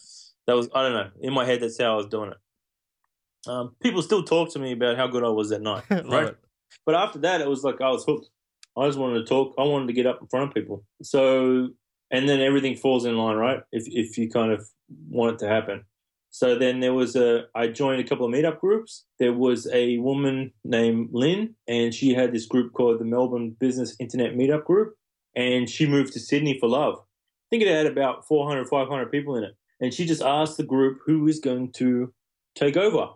That 0.46 0.56
was 0.56 0.68
I 0.74 0.82
don't 0.82 0.92
know. 0.92 1.10
In 1.20 1.32
my 1.32 1.44
head, 1.44 1.60
that's 1.60 1.80
how 1.80 1.94
I 1.94 1.96
was 1.96 2.06
doing 2.06 2.32
it. 2.32 3.50
Um, 3.50 3.74
people 3.80 4.02
still 4.02 4.22
talk 4.22 4.52
to 4.52 4.58
me 4.58 4.72
about 4.72 4.96
how 4.96 5.06
good 5.06 5.24
I 5.24 5.28
was 5.28 5.50
that 5.50 5.62
night, 5.62 5.84
right? 5.90 6.28
it. 6.28 6.38
But 6.84 6.94
after 6.94 7.18
that, 7.20 7.40
it 7.40 7.48
was 7.48 7.64
like 7.64 7.80
I 7.80 7.90
was 7.90 8.04
hooked. 8.04 8.28
I 8.76 8.86
just 8.86 8.98
wanted 8.98 9.20
to 9.20 9.24
talk. 9.24 9.54
I 9.58 9.62
wanted 9.62 9.86
to 9.88 9.92
get 9.92 10.06
up 10.06 10.20
in 10.20 10.28
front 10.28 10.48
of 10.48 10.54
people. 10.54 10.84
So, 11.02 11.70
and 12.10 12.28
then 12.28 12.40
everything 12.40 12.76
falls 12.76 13.04
in 13.04 13.16
line, 13.16 13.36
right? 13.36 13.62
If 13.72 13.84
if 13.86 14.18
you 14.18 14.30
kind 14.30 14.52
of 14.52 14.68
want 15.08 15.34
it 15.34 15.38
to 15.40 15.48
happen. 15.48 15.84
So 16.32 16.58
then 16.58 16.80
there 16.80 16.94
was 16.94 17.14
a. 17.14 17.44
I 17.54 17.68
joined 17.68 18.00
a 18.00 18.04
couple 18.04 18.24
of 18.24 18.32
meetup 18.32 18.58
groups. 18.58 19.04
There 19.18 19.34
was 19.34 19.68
a 19.70 19.98
woman 19.98 20.52
named 20.64 21.10
Lynn, 21.12 21.54
and 21.68 21.94
she 21.94 22.14
had 22.14 22.32
this 22.32 22.46
group 22.46 22.72
called 22.72 23.00
the 23.00 23.04
Melbourne 23.04 23.54
Business 23.60 23.94
Internet 24.00 24.34
Meetup 24.34 24.64
Group, 24.64 24.96
and 25.36 25.68
she 25.68 25.86
moved 25.86 26.14
to 26.14 26.20
Sydney 26.20 26.58
for 26.58 26.70
love. 26.70 26.96
I 26.96 27.46
think 27.50 27.62
it 27.62 27.68
had 27.68 27.84
about 27.84 28.26
400, 28.26 28.66
500 28.66 29.10
people 29.10 29.36
in 29.36 29.44
it, 29.44 29.54
and 29.78 29.92
she 29.92 30.06
just 30.06 30.22
asked 30.22 30.56
the 30.56 30.64
group 30.64 31.00
who 31.04 31.28
is 31.28 31.38
going 31.38 31.70
to 31.72 32.14
take 32.54 32.78
over. 32.78 33.10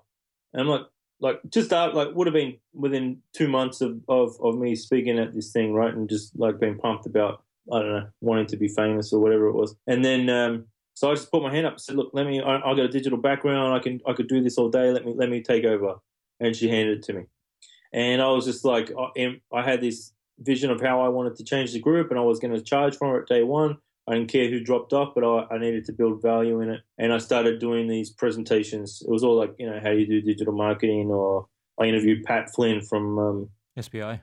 And 0.53 0.61
I'm 0.61 0.69
like, 0.69 0.87
like 1.21 1.41
just 1.49 1.73
out 1.73 1.95
like 1.95 2.15
would 2.15 2.27
have 2.27 2.35
been 2.35 2.59
within 2.75 3.23
two 3.33 3.49
months 3.49 3.81
of, 3.81 3.99
of 4.09 4.37
of 4.43 4.59
me 4.59 4.77
speaking 4.77 5.19
at 5.19 5.35
this 5.35 5.53
thing 5.53 5.73
right 5.73 5.95
and 5.95 6.11
just 6.11 6.39
like 6.39 6.61
being 6.61 6.77
pumped 6.77 7.07
about 7.07 7.43
i 7.73 7.79
don't 7.79 7.91
know 7.91 8.07
wanting 8.21 8.47
to 8.47 8.59
be 8.59 8.69
famous 8.69 9.13
or 9.15 9.21
whatever 9.21 9.47
it 9.47 9.55
was 9.55 9.75
and 9.87 10.05
then 10.05 10.29
um 10.29 10.67
so 10.97 11.11
i 11.11 11.15
just 11.15 11.31
put 11.31 11.43
my 11.43 11.53
hand 11.53 11.67
up 11.67 11.75
and 11.75 11.81
said 11.81 11.95
look 11.95 12.11
let 12.13 12.27
me 12.27 12.41
I, 12.41 12.57
i 12.57 12.75
got 12.75 12.81
a 12.81 12.89
digital 12.89 13.19
background 13.19 13.75
i 13.75 13.79
can 13.79 14.01
i 14.07 14.13
could 14.13 14.29
do 14.29 14.43
this 14.43 14.59
all 14.59 14.69
day 14.69 14.91
let 14.91 15.05
me 15.05 15.15
let 15.15 15.31
me 15.31 15.43
take 15.43 15.65
over 15.65 15.97
and 16.41 16.57
she 16.57 16.69
handed 16.69 16.99
it 16.99 17.05
to 17.05 17.13
me 17.13 17.25
and 17.93 18.21
i 18.21 18.29
was 18.29 18.45
just 18.45 18.65
like 18.65 18.91
i, 19.17 19.41
I 19.53 19.63
had 19.63 19.81
this 19.81 20.13
vision 20.41 20.71
of 20.71 20.81
how 20.81 21.01
i 21.01 21.09
wanted 21.09 21.37
to 21.37 21.45
change 21.45 21.73
the 21.73 21.81
group 21.81 22.11
and 22.11 22.19
i 22.19 22.23
was 22.23 22.41
going 22.41 22.55
to 22.55 22.61
charge 22.61 22.97
for 22.97 23.19
it 23.21 23.29
day 23.29 23.43
one 23.43 23.79
I 24.09 24.15
didn't 24.15 24.31
care 24.31 24.49
who 24.49 24.61
dropped 24.61 24.93
off, 24.93 25.15
but 25.15 25.25
I, 25.25 25.55
I 25.55 25.59
needed 25.59 25.85
to 25.87 25.93
build 25.93 26.23
value 26.23 26.61
in 26.61 26.71
it. 26.71 26.81
And 26.97 27.13
I 27.13 27.19
started 27.19 27.59
doing 27.59 27.89
these 27.89 28.11
presentations. 28.11 29.03
It 29.03 29.11
was 29.11 29.25
all 29.25 29.37
like, 29.37 29.55
you 29.59 29.69
know, 29.69 29.81
how 29.83 29.91
you 29.91 30.07
do 30.07 30.21
digital 30.21 30.53
marketing, 30.53 31.11
or 31.11 31.49
I 31.81 31.87
interviewed 31.87 32.25
Pat 32.25 32.55
Flynn 32.55 32.81
from, 32.81 33.19
um, 33.19 33.51
SBI. 33.77 34.21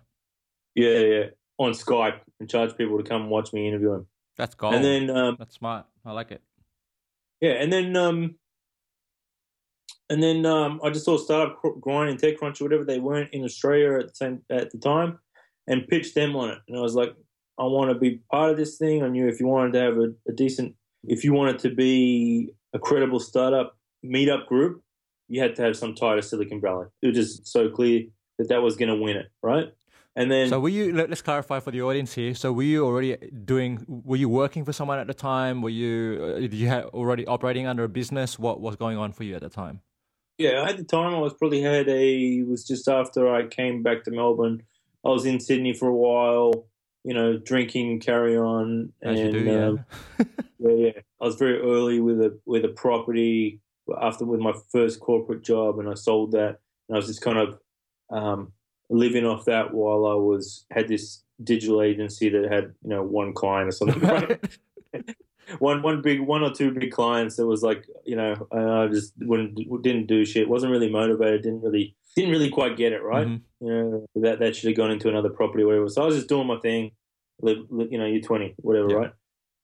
yeah, 0.75 0.99
yeah, 0.99 1.25
on 1.57 1.73
Skype 1.73 2.21
and 2.39 2.49
charged 2.49 2.77
people 2.77 2.97
to 2.97 3.03
come 3.03 3.29
watch 3.29 3.51
me 3.51 3.67
interview 3.67 3.93
him. 3.93 4.07
That's 4.37 4.55
gold. 4.55 4.73
And 4.73 4.83
then, 4.83 5.09
um, 5.09 5.35
that's 5.37 5.55
smart. 5.55 5.85
I 6.05 6.13
like 6.13 6.31
it. 6.31 6.41
Yeah, 7.43 7.55
and 7.61 7.73
then, 7.73 7.97
um, 7.97 8.35
and 10.09 10.23
then 10.23 10.45
um, 10.45 10.79
I 10.81 10.89
just 10.91 11.03
saw 11.03 11.17
startup 11.17 11.61
grind 11.81 12.09
and 12.09 12.19
TechCrunch 12.21 12.61
or 12.61 12.63
whatever 12.63 12.85
they 12.85 12.99
weren't 12.99 13.33
in 13.33 13.43
Australia 13.43 13.99
at 13.99 14.07
the 14.07 14.15
same 14.15 14.41
at 14.49 14.71
the 14.71 14.77
time, 14.77 15.19
and 15.67 15.85
pitched 15.87 16.15
them 16.15 16.37
on 16.37 16.51
it. 16.51 16.59
And 16.69 16.77
I 16.77 16.81
was 16.81 16.95
like, 16.95 17.13
I 17.59 17.63
want 17.63 17.91
to 17.91 17.99
be 17.99 18.21
part 18.31 18.51
of 18.51 18.57
this 18.57 18.77
thing. 18.77 19.03
I 19.03 19.09
knew 19.09 19.27
if 19.27 19.41
you 19.41 19.47
wanted 19.47 19.73
to 19.73 19.79
have 19.79 19.97
a, 19.97 20.13
a 20.29 20.31
decent, 20.33 20.75
if 21.03 21.25
you 21.25 21.33
wanted 21.33 21.59
to 21.59 21.69
be 21.69 22.49
a 22.73 22.79
credible 22.79 23.19
startup 23.19 23.77
meetup 24.05 24.47
group, 24.47 24.81
you 25.27 25.41
had 25.41 25.55
to 25.57 25.63
have 25.63 25.75
some 25.75 25.95
tie 25.95 26.15
to 26.15 26.21
Silicon 26.21 26.61
Valley. 26.61 26.87
It 27.01 27.07
was 27.07 27.15
just 27.17 27.47
so 27.47 27.69
clear 27.69 28.03
that 28.39 28.47
that 28.47 28.61
was 28.61 28.77
going 28.77 28.89
to 28.89 28.95
win 28.95 29.17
it, 29.17 29.27
right? 29.41 29.67
And 30.15 30.31
then, 30.31 30.49
So 30.49 30.59
were 30.59 30.69
you? 30.69 30.93
Let, 30.93 31.11
us 31.11 31.21
clarify 31.23 31.59
for 31.59 31.71
the 31.71 31.81
audience 31.81 32.13
here. 32.13 32.35
So 32.35 32.53
were 32.53 32.63
you 32.63 32.85
already 32.85 33.17
doing? 33.45 33.83
Were 33.87 34.17
you 34.17 34.29
working 34.29 34.63
for 34.63 34.71
someone 34.71 34.99
at 34.99 35.07
the 35.07 35.13
time? 35.13 35.61
Were 35.61 35.69
you? 35.69 36.35
Uh, 36.35 36.39
did 36.39 36.53
you 36.53 36.67
have 36.67 36.85
already 36.87 37.25
operating 37.25 37.65
under 37.65 37.83
a 37.83 37.89
business? 37.89 38.37
What 38.37 38.61
was 38.61 38.75
going 38.75 38.97
on 38.97 39.11
for 39.11 39.23
you 39.23 39.35
at 39.35 39.41
the 39.41 39.49
time? 39.49 39.81
yeah, 40.37 40.65
at 40.67 40.77
the 40.77 40.83
time 40.83 41.13
I 41.13 41.19
was 41.19 41.33
probably 41.33 41.61
had 41.61 41.87
a 41.87 42.37
it 42.39 42.47
was 42.47 42.65
just 42.65 42.87
after 42.87 43.33
I 43.33 43.47
came 43.47 43.83
back 43.83 44.03
to 44.03 44.11
Melbourne. 44.11 44.63
I 45.05 45.09
was 45.09 45.25
in 45.25 45.39
Sydney 45.39 45.73
for 45.73 45.87
a 45.87 45.95
while, 45.95 46.67
you 47.03 47.13
know, 47.13 47.37
drinking, 47.37 47.99
carry 47.99 48.37
on, 48.37 48.93
As 49.01 49.19
and 49.19 49.33
you 49.33 49.39
do, 49.39 49.51
yeah. 49.51 49.67
um, 49.67 49.85
yeah, 50.59 50.71
yeah. 50.71 51.01
I 51.21 51.25
was 51.25 51.35
very 51.35 51.59
early 51.59 51.99
with 51.99 52.19
a 52.19 52.39
with 52.45 52.65
a 52.65 52.69
property 52.69 53.61
after 54.01 54.25
with 54.25 54.39
my 54.39 54.53
first 54.71 54.99
corporate 54.99 55.43
job, 55.43 55.79
and 55.79 55.89
I 55.89 55.93
sold 55.93 56.31
that. 56.31 56.59
And 56.89 56.95
I 56.95 56.97
was 56.97 57.07
just 57.07 57.21
kind 57.21 57.37
of 57.37 57.59
um, 58.09 58.53
living 58.89 59.25
off 59.25 59.45
that 59.45 59.73
while 59.73 60.05
I 60.05 60.13
was 60.15 60.65
had 60.71 60.87
this 60.87 61.23
digital 61.43 61.81
agency 61.81 62.29
that 62.29 62.51
had 62.51 62.73
you 62.83 62.89
know 62.89 63.03
one 63.03 63.33
client 63.33 63.69
or 63.69 63.71
something. 63.71 64.01
Right? 64.01 64.39
one 65.59 65.81
one 65.81 66.01
big 66.01 66.21
one 66.21 66.43
or 66.43 66.51
two 66.53 66.71
big 66.71 66.91
clients 66.91 67.35
that 67.35 67.45
was 67.47 67.63
like 67.63 67.85
you 68.05 68.15
know 68.15 68.47
I 68.51 68.87
just 68.87 69.13
wouldn't 69.19 69.55
didn't 69.83 70.07
do 70.07 70.25
shit. 70.25 70.47
wasn't 70.49 70.71
really 70.71 70.89
motivated. 70.91 71.43
Didn't 71.43 71.61
really 71.61 71.95
didn't 72.15 72.31
really 72.31 72.49
quite 72.49 72.77
get 72.77 72.93
it 72.93 73.03
right. 73.03 73.27
Mhm. 73.27 73.41
You 73.61 73.67
know 73.69 74.05
that 74.15 74.39
that 74.39 74.55
should 74.55 74.69
have 74.69 74.77
gone 74.77 74.91
into 74.91 75.09
another 75.09 75.29
property 75.29 75.63
or 75.63 75.67
whatever. 75.67 75.89
So 75.89 76.01
I 76.03 76.05
was 76.05 76.15
just 76.15 76.29
doing 76.29 76.47
my 76.47 76.57
thing. 76.59 76.91
Live, 77.41 77.57
live, 77.69 77.91
you 77.91 77.97
know, 77.97 78.05
you're 78.05 78.21
20, 78.21 78.53
whatever, 78.57 78.89
Yeah. 78.89 78.95
right? 78.95 79.11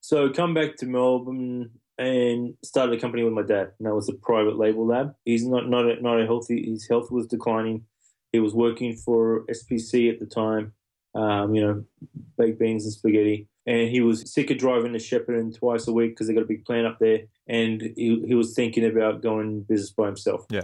So 0.01 0.29
come 0.33 0.53
back 0.53 0.75
to 0.77 0.85
Melbourne 0.87 1.69
and 1.99 2.55
started 2.63 2.97
a 2.97 2.99
company 2.99 3.23
with 3.23 3.31
my 3.33 3.43
dad, 3.43 3.71
and 3.77 3.87
that 3.87 3.93
was 3.93 4.09
a 4.09 4.13
private 4.13 4.57
label 4.57 4.87
lab. 4.87 5.13
He's 5.23 5.45
not 5.45 5.69
not 5.69 5.85
a, 5.85 6.01
not 6.01 6.19
a 6.19 6.25
healthy. 6.25 6.65
His 6.69 6.87
health 6.89 7.11
was 7.11 7.27
declining. 7.27 7.85
He 8.31 8.39
was 8.39 8.53
working 8.53 8.95
for 8.95 9.45
SPC 9.47 10.11
at 10.11 10.19
the 10.19 10.25
time. 10.25 10.73
Um, 11.15 11.55
you 11.55 11.65
know, 11.65 11.83
baked 12.37 12.59
beans 12.59 12.85
and 12.85 12.93
spaghetti. 12.93 13.47
And 13.65 13.89
he 13.89 14.01
was 14.01 14.31
sick 14.31 14.51
of 14.51 14.57
driving 14.57 14.93
to 14.93 14.99
Shepparton 14.99 15.57
twice 15.57 15.87
a 15.87 15.91
week 15.91 16.11
because 16.11 16.27
they 16.27 16.33
got 16.33 16.43
a 16.43 16.47
big 16.47 16.65
plant 16.65 16.87
up 16.87 16.99
there. 16.99 17.21
And 17.47 17.81
he, 17.81 18.23
he 18.27 18.35
was 18.35 18.53
thinking 18.53 18.85
about 18.85 19.21
going 19.21 19.61
business 19.61 19.91
by 19.91 20.05
himself. 20.05 20.45
Yeah. 20.49 20.63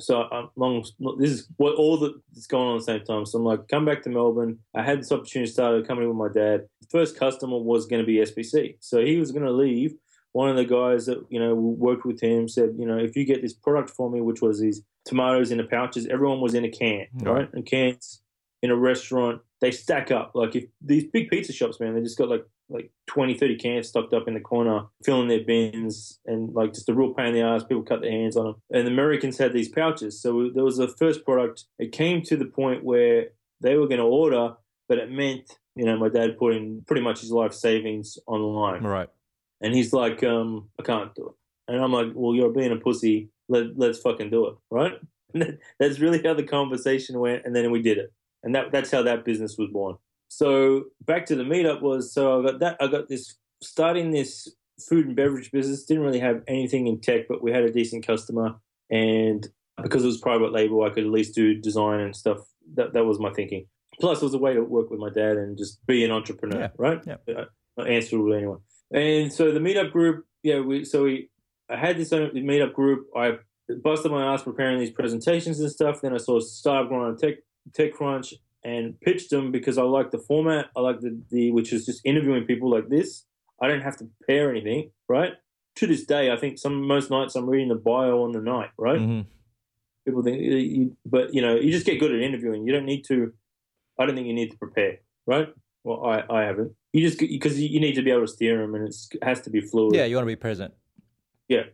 So 0.00 0.28
um, 0.32 0.50
long. 0.56 0.84
This 1.18 1.30
is 1.30 1.48
what 1.56 1.74
all 1.76 1.98
that's 1.98 2.46
going 2.46 2.68
on 2.68 2.76
at 2.76 2.78
the 2.80 2.84
same 2.84 3.04
time. 3.04 3.26
So 3.26 3.38
I'm 3.38 3.44
like, 3.44 3.68
come 3.68 3.84
back 3.84 4.02
to 4.02 4.10
Melbourne. 4.10 4.58
I 4.74 4.82
had 4.82 5.00
this 5.00 5.12
opportunity 5.12 5.48
to 5.48 5.52
start 5.52 5.78
a 5.78 5.82
company 5.82 6.08
with 6.08 6.16
my 6.16 6.28
dad. 6.28 6.66
The 6.80 6.86
first 6.90 7.18
customer 7.18 7.58
was 7.58 7.86
going 7.86 8.02
to 8.02 8.06
be 8.06 8.16
SPC. 8.16 8.76
So 8.80 9.04
he 9.04 9.16
was 9.16 9.30
going 9.30 9.44
to 9.44 9.52
leave. 9.52 9.94
One 10.32 10.48
of 10.48 10.56
the 10.56 10.64
guys 10.64 11.06
that 11.06 11.24
you 11.28 11.40
know 11.40 11.54
worked 11.54 12.04
with 12.04 12.20
him 12.20 12.48
said, 12.48 12.74
you 12.78 12.86
know, 12.86 12.98
if 12.98 13.16
you 13.16 13.24
get 13.24 13.42
this 13.42 13.52
product 13.54 13.90
for 13.90 14.10
me, 14.10 14.20
which 14.20 14.40
was 14.40 14.60
these 14.60 14.82
tomatoes 15.04 15.50
in 15.50 15.58
the 15.58 15.64
pouches, 15.64 16.06
everyone 16.06 16.40
was 16.40 16.54
in 16.54 16.64
a 16.64 16.70
can, 16.70 17.06
Right. 17.14 17.32
right? 17.32 17.52
And 17.52 17.66
cans 17.66 18.22
in 18.62 18.70
a 18.70 18.76
restaurant, 18.76 19.40
they 19.60 19.70
stack 19.70 20.10
up. 20.10 20.32
Like 20.34 20.54
if 20.54 20.64
these 20.80 21.04
big 21.04 21.30
pizza 21.30 21.52
shops, 21.52 21.80
man, 21.80 21.94
they 21.94 22.02
just 22.02 22.18
got 22.18 22.28
like 22.28 22.44
like 22.72 22.92
20, 23.08 23.34
30 23.34 23.56
cans 23.56 23.88
stocked 23.88 24.12
up 24.12 24.28
in 24.28 24.34
the 24.34 24.40
corner, 24.40 24.84
filling 25.04 25.26
their 25.26 25.42
bins, 25.42 26.20
and 26.24 26.54
like 26.54 26.72
just 26.72 26.88
a 26.88 26.94
real 26.94 27.12
pain 27.12 27.28
in 27.28 27.34
the 27.34 27.40
ass. 27.40 27.64
People 27.64 27.82
cut 27.82 28.00
their 28.00 28.12
hands 28.12 28.36
on 28.36 28.44
them. 28.44 28.54
And 28.72 28.86
the 28.86 28.92
Americans 28.92 29.38
had 29.38 29.52
these 29.52 29.68
pouches. 29.68 30.22
So 30.22 30.50
there 30.54 30.62
was 30.62 30.78
a 30.78 30.86
first 30.86 31.24
product. 31.24 31.64
It 31.80 31.90
came 31.90 32.22
to 32.22 32.36
the 32.36 32.44
point 32.44 32.84
where 32.84 33.30
they 33.60 33.74
were 33.76 33.88
going 33.88 33.98
to 33.98 34.04
order, 34.06 34.54
but 34.88 34.98
it 34.98 35.10
meant, 35.10 35.58
you 35.74 35.84
know, 35.84 35.98
my 35.98 36.08
dad 36.08 36.38
put 36.38 36.54
in 36.54 36.82
pretty 36.86 37.02
much 37.02 37.22
his 37.22 37.32
life 37.32 37.52
savings 37.54 38.18
on 38.28 38.40
the 38.40 38.46
line. 38.46 38.84
Right. 38.84 39.08
And 39.60 39.74
he's 39.74 39.92
like, 39.92 40.22
um, 40.24 40.68
I 40.78 40.82
can't 40.82 41.14
do 41.14 41.26
it. 41.28 41.72
And 41.72 41.82
I'm 41.82 41.92
like, 41.92 42.08
well, 42.14 42.34
you're 42.34 42.50
being 42.52 42.72
a 42.72 42.76
pussy. 42.76 43.28
Let, 43.48 43.76
let's 43.78 43.98
fucking 43.98 44.30
do 44.30 44.46
it, 44.46 44.54
right? 44.70 44.94
And 45.34 45.42
that- 45.42 45.58
that's 45.78 45.98
really 46.00 46.22
how 46.22 46.34
the 46.34 46.42
conversation 46.44 47.18
went. 47.18 47.44
And 47.44 47.54
then 47.54 47.70
we 47.70 47.82
did 47.82 47.98
it. 47.98 48.12
And 48.42 48.54
that, 48.54 48.72
that's 48.72 48.90
how 48.90 49.02
that 49.02 49.24
business 49.24 49.56
was 49.58 49.68
born. 49.70 49.96
So 50.28 50.84
back 51.04 51.26
to 51.26 51.36
the 51.36 51.42
meetup 51.44 51.82
was, 51.82 52.12
so 52.12 52.40
I 52.40 52.50
got 52.52 52.60
that, 52.60 52.76
I 52.80 52.86
got 52.86 53.08
this, 53.08 53.36
starting 53.62 54.12
this 54.12 54.48
food 54.88 55.06
and 55.06 55.16
beverage 55.16 55.50
business. 55.50 55.84
Didn't 55.84 56.04
really 56.04 56.20
have 56.20 56.42
anything 56.48 56.86
in 56.86 57.00
tech, 57.00 57.28
but 57.28 57.42
we 57.42 57.50
had 57.52 57.64
a 57.64 57.72
decent 57.72 58.06
customer. 58.06 58.54
And 58.90 59.46
because 59.82 60.04
it 60.04 60.06
was 60.06 60.18
private 60.18 60.52
label, 60.52 60.84
I 60.84 60.90
could 60.90 61.04
at 61.04 61.10
least 61.10 61.34
do 61.34 61.54
design 61.54 62.00
and 62.00 62.16
stuff. 62.16 62.38
That, 62.74 62.92
that 62.94 63.04
was 63.04 63.18
my 63.18 63.30
thinking. 63.32 63.66
Plus, 64.00 64.22
it 64.22 64.24
was 64.24 64.34
a 64.34 64.38
way 64.38 64.54
to 64.54 64.62
work 64.62 64.90
with 64.90 65.00
my 65.00 65.10
dad 65.10 65.36
and 65.36 65.58
just 65.58 65.84
be 65.86 66.04
an 66.04 66.10
entrepreneur, 66.10 66.60
Yeah. 66.60 66.68
right? 66.78 67.02
Yeah. 67.06 67.16
Uh, 67.36 67.44
Not 67.76 67.88
answerable 67.88 68.28
to 68.28 68.34
anyone. 68.34 68.58
And 68.92 69.32
so 69.32 69.52
the 69.52 69.60
meetup 69.60 69.92
group, 69.92 70.26
yeah, 70.42 70.60
we 70.60 70.84
so 70.84 71.04
we 71.04 71.30
I 71.68 71.76
had 71.76 71.96
this 71.96 72.10
meetup 72.10 72.72
group. 72.74 73.06
I 73.16 73.38
busted 73.82 74.10
my 74.10 74.34
ass 74.34 74.42
preparing 74.42 74.78
these 74.78 74.90
presentations 74.90 75.60
and 75.60 75.70
stuff. 75.70 76.00
Then 76.00 76.12
I 76.12 76.18
saw 76.18 76.40
Grind 76.84 76.92
on 76.92 77.16
Tech 77.16 77.36
TechCrunch 77.72 78.34
and 78.64 79.00
pitched 79.00 79.30
them 79.30 79.52
because 79.52 79.78
I 79.78 79.82
like 79.82 80.10
the 80.10 80.18
format. 80.18 80.66
I 80.76 80.80
like 80.80 81.00
the, 81.00 81.20
the 81.30 81.50
which 81.52 81.72
is 81.72 81.86
just 81.86 82.00
interviewing 82.04 82.44
people 82.44 82.70
like 82.70 82.88
this. 82.88 83.24
I 83.62 83.68
don't 83.68 83.82
have 83.82 83.96
to 83.98 84.04
prepare 84.18 84.50
anything, 84.50 84.90
right? 85.08 85.32
To 85.76 85.86
this 85.86 86.04
day, 86.04 86.32
I 86.32 86.36
think 86.36 86.58
some 86.58 86.86
most 86.86 87.10
nights 87.10 87.36
I'm 87.36 87.48
reading 87.48 87.68
the 87.68 87.74
bio 87.74 88.22
on 88.24 88.32
the 88.32 88.40
night, 88.40 88.70
right? 88.78 89.00
hmm 89.00 89.20
People 90.06 90.22
think, 90.22 90.40
you, 90.40 90.96
but 91.04 91.34
you 91.34 91.42
know, 91.42 91.56
you 91.56 91.70
just 91.70 91.84
get 91.84 92.00
good 92.00 92.12
at 92.12 92.22
interviewing. 92.22 92.66
You 92.66 92.72
don't 92.72 92.86
need 92.86 93.04
to. 93.08 93.32
I 93.98 94.06
don't 94.06 94.14
think 94.14 94.26
you 94.26 94.32
need 94.32 94.50
to 94.50 94.56
prepare, 94.56 94.98
right? 95.26 95.48
Well, 95.84 96.04
I, 96.06 96.24
I 96.28 96.42
haven't. 96.44 96.72
You 96.92 97.06
just 97.06 97.18
because 97.18 97.60
you, 97.60 97.78
need 97.78 97.94
to 97.94 98.02
be 98.02 98.10
able 98.10 98.22
to 98.22 98.28
steer 98.28 98.58
them, 98.58 98.74
and 98.74 98.88
it's, 98.88 99.08
it 99.12 99.22
has 99.22 99.40
to 99.42 99.50
be 99.50 99.60
fluid. 99.60 99.94
Yeah, 99.94 100.06
you 100.06 100.16
want 100.16 100.24
to 100.24 100.32
be 100.32 100.36
present. 100.36 100.74
Yeah. 101.48 101.64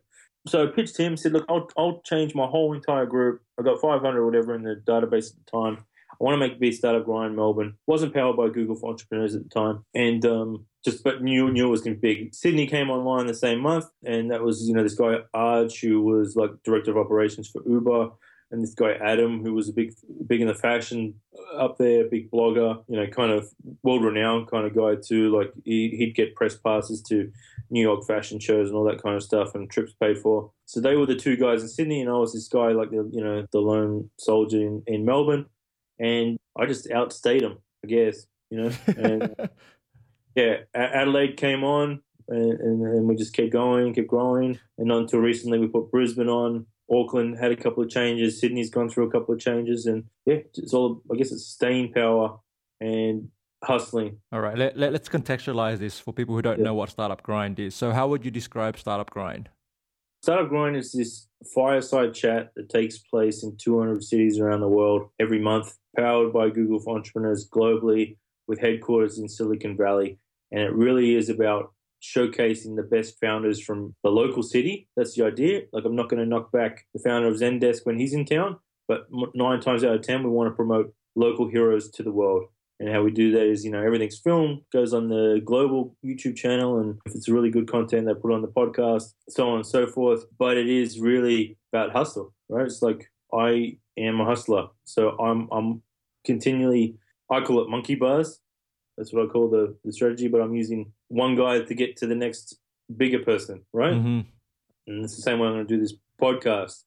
So 0.46 0.62
I 0.62 0.66
pitched 0.70 0.96
him, 0.96 1.16
said, 1.16 1.32
look, 1.32 1.44
I'll, 1.49 1.68
I'll 1.76 2.00
change 2.02 2.35
my 2.35 2.46
whole 2.46 2.73
entire 2.73 3.06
group. 3.06 3.42
I 3.58 3.62
got 3.62 3.80
500 3.80 4.16
or 4.16 4.25
whatever 4.25 4.54
in 4.54 4.62
the 4.62 4.80
database 4.87 5.30
at 5.30 5.44
the 5.44 5.50
time. 5.50 5.85
I 6.12 6.25
want 6.25 6.35
to 6.35 6.38
make 6.38 6.61
Be 6.61 6.73
Startup 6.73 7.04
Grind 7.04 7.30
in 7.30 7.37
Melbourne. 7.37 7.75
Wasn't 7.87 8.14
powered 8.14 8.37
by 8.37 8.49
Google 8.49 8.76
for 8.76 8.90
entrepreneurs 8.90 9.35
at 9.35 9.42
the 9.42 9.49
time, 9.50 9.85
and 9.94 10.25
um, 10.25 10.66
just 10.85 11.04
but 11.04 11.23
knew 11.23 11.50
knew 11.50 11.66
it 11.66 11.70
was 11.70 11.82
going 11.82 11.96
to 11.96 12.00
be 12.00 12.14
big. 12.14 12.35
Sydney 12.35 12.66
came 12.66 12.88
online 12.88 13.26
the 13.26 13.35
same 13.35 13.61
month, 13.61 13.87
and 14.04 14.30
that 14.30 14.42
was 14.42 14.66
you 14.66 14.75
know 14.75 14.82
this 14.82 14.94
guy 14.94 15.18
Arj 15.35 15.78
who 15.80 16.00
was 16.02 16.35
like 16.35 16.50
director 16.64 16.90
of 16.90 16.96
operations 16.96 17.49
for 17.49 17.61
Uber 17.68 18.11
and 18.50 18.62
this 18.62 18.74
guy 18.74 18.92
Adam, 18.92 19.42
who 19.42 19.54
was 19.54 19.68
a 19.68 19.72
big, 19.72 19.92
big 20.26 20.40
in 20.40 20.46
the 20.46 20.54
fashion 20.54 21.14
up 21.56 21.78
there, 21.78 22.04
big 22.04 22.30
blogger, 22.30 22.82
you 22.88 22.96
know, 22.96 23.06
kind 23.06 23.32
of 23.32 23.48
world 23.82 24.04
renowned 24.04 24.48
kind 24.48 24.66
of 24.66 24.74
guy 24.74 24.94
too. 24.94 25.36
Like 25.36 25.52
he, 25.64 25.96
would 26.00 26.14
get 26.14 26.36
press 26.36 26.56
passes 26.56 27.02
to 27.08 27.30
New 27.70 27.82
York 27.82 28.06
fashion 28.06 28.38
shows 28.38 28.68
and 28.68 28.76
all 28.76 28.84
that 28.84 29.02
kind 29.02 29.16
of 29.16 29.22
stuff, 29.22 29.54
and 29.54 29.68
trips 29.68 29.92
paid 30.00 30.18
for. 30.18 30.52
So 30.66 30.80
they 30.80 30.96
were 30.96 31.06
the 31.06 31.16
two 31.16 31.36
guys 31.36 31.62
in 31.62 31.68
Sydney, 31.68 32.00
and 32.00 32.10
I 32.10 32.14
was 32.14 32.32
this 32.32 32.48
guy, 32.48 32.68
like 32.68 32.90
the 32.90 33.08
you 33.12 33.22
know 33.22 33.46
the 33.50 33.58
lone 33.58 34.10
soldier 34.18 34.60
in, 34.60 34.82
in 34.86 35.04
Melbourne, 35.04 35.46
and 35.98 36.38
I 36.56 36.66
just 36.66 36.90
outstayed 36.90 37.42
him, 37.42 37.58
I 37.84 37.88
guess, 37.88 38.26
you 38.50 38.62
know. 38.62 38.70
And 38.86 39.50
yeah, 40.34 40.58
Adelaide 40.74 41.36
came 41.36 41.64
on. 41.64 42.02
And, 42.28 42.58
and, 42.58 42.82
and 42.82 43.06
we 43.06 43.14
just 43.14 43.34
kept 43.34 43.52
going, 43.52 43.94
kept 43.94 44.08
growing, 44.08 44.58
and 44.78 44.88
not 44.88 45.02
until 45.02 45.20
recently 45.20 45.60
we 45.60 45.68
put 45.68 45.92
Brisbane 45.92 46.28
on, 46.28 46.66
Auckland 46.90 47.38
had 47.38 47.52
a 47.52 47.56
couple 47.56 47.82
of 47.82 47.90
changes. 47.90 48.40
Sydney's 48.40 48.70
gone 48.70 48.88
through 48.88 49.08
a 49.08 49.10
couple 49.10 49.34
of 49.34 49.40
changes, 49.40 49.86
and 49.86 50.04
yeah, 50.24 50.38
it's 50.54 50.72
all. 50.72 51.02
I 51.12 51.16
guess 51.16 51.32
it's 51.32 51.46
staying 51.46 51.92
power 51.92 52.38
and 52.80 53.28
hustling. 53.64 54.18
All 54.32 54.40
right, 54.40 54.56
let, 54.56 54.76
let, 54.76 54.94
us 54.94 55.08
contextualize 55.08 55.78
this 55.78 55.98
for 55.98 56.12
people 56.12 56.34
who 56.34 56.42
don't 56.42 56.58
yeah. 56.58 56.64
know 56.64 56.74
what 56.74 56.90
startup 56.90 57.22
grind 57.22 57.58
is. 57.58 57.74
So, 57.74 57.92
how 57.92 58.08
would 58.08 58.24
you 58.24 58.30
describe 58.30 58.78
startup 58.78 59.10
grind? 59.10 59.48
Startup 60.22 60.48
grind 60.48 60.76
is 60.76 60.92
this 60.92 61.28
fireside 61.54 62.14
chat 62.14 62.50
that 62.56 62.68
takes 62.68 62.98
place 62.98 63.42
in 63.42 63.56
200 63.56 64.02
cities 64.02 64.38
around 64.38 64.60
the 64.60 64.68
world 64.68 65.10
every 65.20 65.40
month, 65.40 65.76
powered 65.96 66.32
by 66.32 66.50
Google 66.50 66.80
for 66.80 66.96
entrepreneurs 66.96 67.48
globally, 67.48 68.16
with 68.48 68.60
headquarters 68.60 69.18
in 69.18 69.28
Silicon 69.28 69.76
Valley. 69.76 70.18
And 70.50 70.62
it 70.62 70.72
really 70.72 71.14
is 71.14 71.28
about 71.28 71.72
showcasing 72.14 72.76
the 72.76 72.82
best 72.82 73.18
founders 73.20 73.60
from 73.60 73.94
the 74.04 74.10
local 74.10 74.42
city. 74.42 74.88
That's 74.96 75.14
the 75.14 75.25
idea. 75.25 75.62
Like, 75.72 75.84
I'm 75.84 75.96
not 75.96 76.08
going 76.08 76.22
to 76.22 76.28
knock 76.28 76.52
back 76.52 76.86
the 76.94 77.00
founder 77.00 77.28
of 77.28 77.34
Zendesk 77.34 77.80
when 77.84 77.98
he's 77.98 78.12
in 78.12 78.25
town, 78.25 78.56
but 78.88 79.06
nine 79.34 79.60
times 79.60 79.84
out 79.84 79.94
of 79.94 80.02
10, 80.02 80.22
we 80.22 80.30
want 80.30 80.50
to 80.50 80.54
promote 80.54 80.92
local 81.14 81.48
heroes 81.48 81.90
to 81.92 82.02
the 82.02 82.12
world. 82.12 82.44
And 82.78 82.90
how 82.90 83.02
we 83.02 83.10
do 83.10 83.32
that 83.32 83.46
is, 83.46 83.64
you 83.64 83.70
know, 83.70 83.82
everything's 83.82 84.18
filmed, 84.18 84.60
goes 84.70 84.92
on 84.92 85.08
the 85.08 85.40
global 85.44 85.96
YouTube 86.04 86.36
channel, 86.36 86.78
and 86.78 86.98
if 87.06 87.14
it's 87.14 87.28
really 87.28 87.50
good 87.50 87.70
content, 87.70 88.06
they 88.06 88.14
put 88.14 88.32
on 88.32 88.42
the 88.42 88.48
podcast, 88.48 89.14
so 89.30 89.48
on 89.48 89.56
and 89.56 89.66
so 89.66 89.86
forth. 89.86 90.25
But 90.38 90.58
it 90.58 90.68
is 90.68 91.00
really 91.00 91.56
about 91.72 91.92
hustle, 91.92 92.34
right? 92.50 92.66
It's 92.66 92.82
like 92.82 93.10
I 93.32 93.78
am 93.96 94.20
a 94.20 94.26
hustler, 94.26 94.66
so 94.84 95.16
I'm 95.18 95.48
I'm 95.50 95.82
continually 96.26 96.98
I 97.30 97.40
call 97.40 97.62
it 97.62 97.70
monkey 97.70 97.94
bars. 97.94 98.40
That's 98.96 99.12
what 99.12 99.25
I 99.25 99.28
call 99.28 99.48
the, 99.48 99.76
the 99.84 99.92
strategy, 99.92 100.28
but 100.28 100.40
I'm 100.40 100.54
using 100.54 100.92
one 101.08 101.36
guy 101.36 101.60
to 101.60 101.75
get 101.75 101.96
to 101.98 102.06
the 102.06 102.14
next 102.14 102.58
bigger 102.94 103.20
person, 103.20 103.62
right? 103.72 103.94
Mm-hmm. 103.94 104.20
And 104.86 105.04
it's 105.04 105.16
the 105.16 105.22
same 105.22 105.38
way 105.38 105.48
I'm 105.48 105.54
going 105.54 105.66
to 105.66 105.75
do 105.75 105.80
this 105.80 105.94
podcast, 106.20 106.84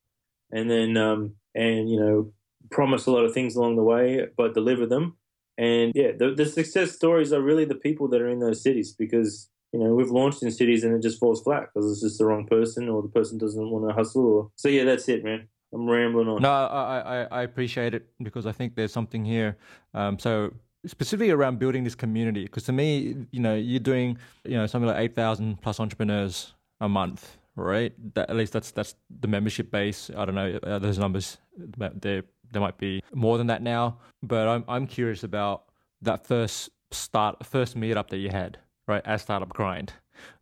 and 0.51 0.69
then 0.69 0.97
um, 0.97 1.35
and 1.55 1.89
you 1.89 1.99
know 1.99 2.33
promise 2.71 3.05
a 3.05 3.11
lot 3.11 3.25
of 3.25 3.33
things 3.33 3.55
along 3.55 3.75
the 3.75 3.83
way, 3.83 4.27
but 4.37 4.53
deliver 4.53 4.85
them. 4.85 5.17
And 5.57 5.91
yeah, 5.95 6.11
the, 6.17 6.33
the 6.33 6.45
success 6.45 6.91
stories 6.91 7.33
are 7.33 7.41
really 7.41 7.65
the 7.65 7.75
people 7.75 8.07
that 8.09 8.21
are 8.21 8.29
in 8.29 8.39
those 8.39 8.63
cities 8.63 8.93
because 8.97 9.49
you 9.73 9.79
know 9.79 9.93
we've 9.93 10.11
launched 10.11 10.41
in 10.41 10.51
cities 10.51 10.83
and 10.83 10.95
it 10.95 11.01
just 11.01 11.19
falls 11.19 11.41
flat 11.41 11.67
because 11.73 11.91
it's 11.91 12.01
just 12.01 12.17
the 12.17 12.25
wrong 12.25 12.47
person 12.47 12.87
or 12.87 13.01
the 13.01 13.09
person 13.09 13.37
doesn't 13.37 13.69
want 13.69 13.87
to 13.87 13.93
hustle. 13.93 14.25
Or... 14.25 14.51
So 14.55 14.69
yeah, 14.69 14.85
that's 14.85 15.09
it, 15.09 15.23
man. 15.23 15.47
I'm 15.73 15.87
rambling 15.87 16.27
on. 16.27 16.41
No, 16.41 16.49
I, 16.49 16.99
I, 16.99 17.23
I 17.23 17.41
appreciate 17.43 17.93
it 17.93 18.07
because 18.23 18.45
I 18.45 18.51
think 18.51 18.75
there's 18.75 18.93
something 18.93 19.23
here. 19.23 19.57
Um, 19.93 20.17
so 20.17 20.53
specifically 20.85 21.31
around 21.31 21.59
building 21.59 21.83
this 21.83 21.95
community 21.95 22.43
because 22.43 22.63
to 22.63 22.71
me 22.71 23.15
you 23.31 23.39
know 23.39 23.55
you're 23.55 23.79
doing 23.79 24.17
you 24.45 24.55
know 24.55 24.65
something 24.65 24.87
like 24.87 24.99
8000 24.99 25.61
plus 25.61 25.79
entrepreneurs 25.79 26.53
a 26.79 26.87
month 26.87 27.37
right 27.55 27.93
that, 28.13 28.29
at 28.29 28.35
least 28.35 28.53
that's 28.53 28.71
that's 28.71 28.95
the 29.19 29.27
membership 29.27 29.71
base 29.71 30.09
i 30.15 30.25
don't 30.25 30.35
know 30.35 30.57
uh, 30.63 30.79
those 30.79 30.97
numbers 30.97 31.37
there 31.77 32.23
there 32.51 32.61
might 32.61 32.77
be 32.77 33.03
more 33.13 33.37
than 33.37 33.47
that 33.47 33.61
now 33.61 33.97
but 34.23 34.47
i'm 34.47 34.63
i'm 34.67 34.87
curious 34.87 35.23
about 35.23 35.65
that 36.01 36.25
first 36.25 36.69
start 36.91 37.45
first 37.45 37.77
meetup 37.77 38.07
that 38.09 38.17
you 38.17 38.29
had 38.29 38.57
right 38.87 39.01
as 39.05 39.21
startup 39.21 39.49
grind 39.49 39.91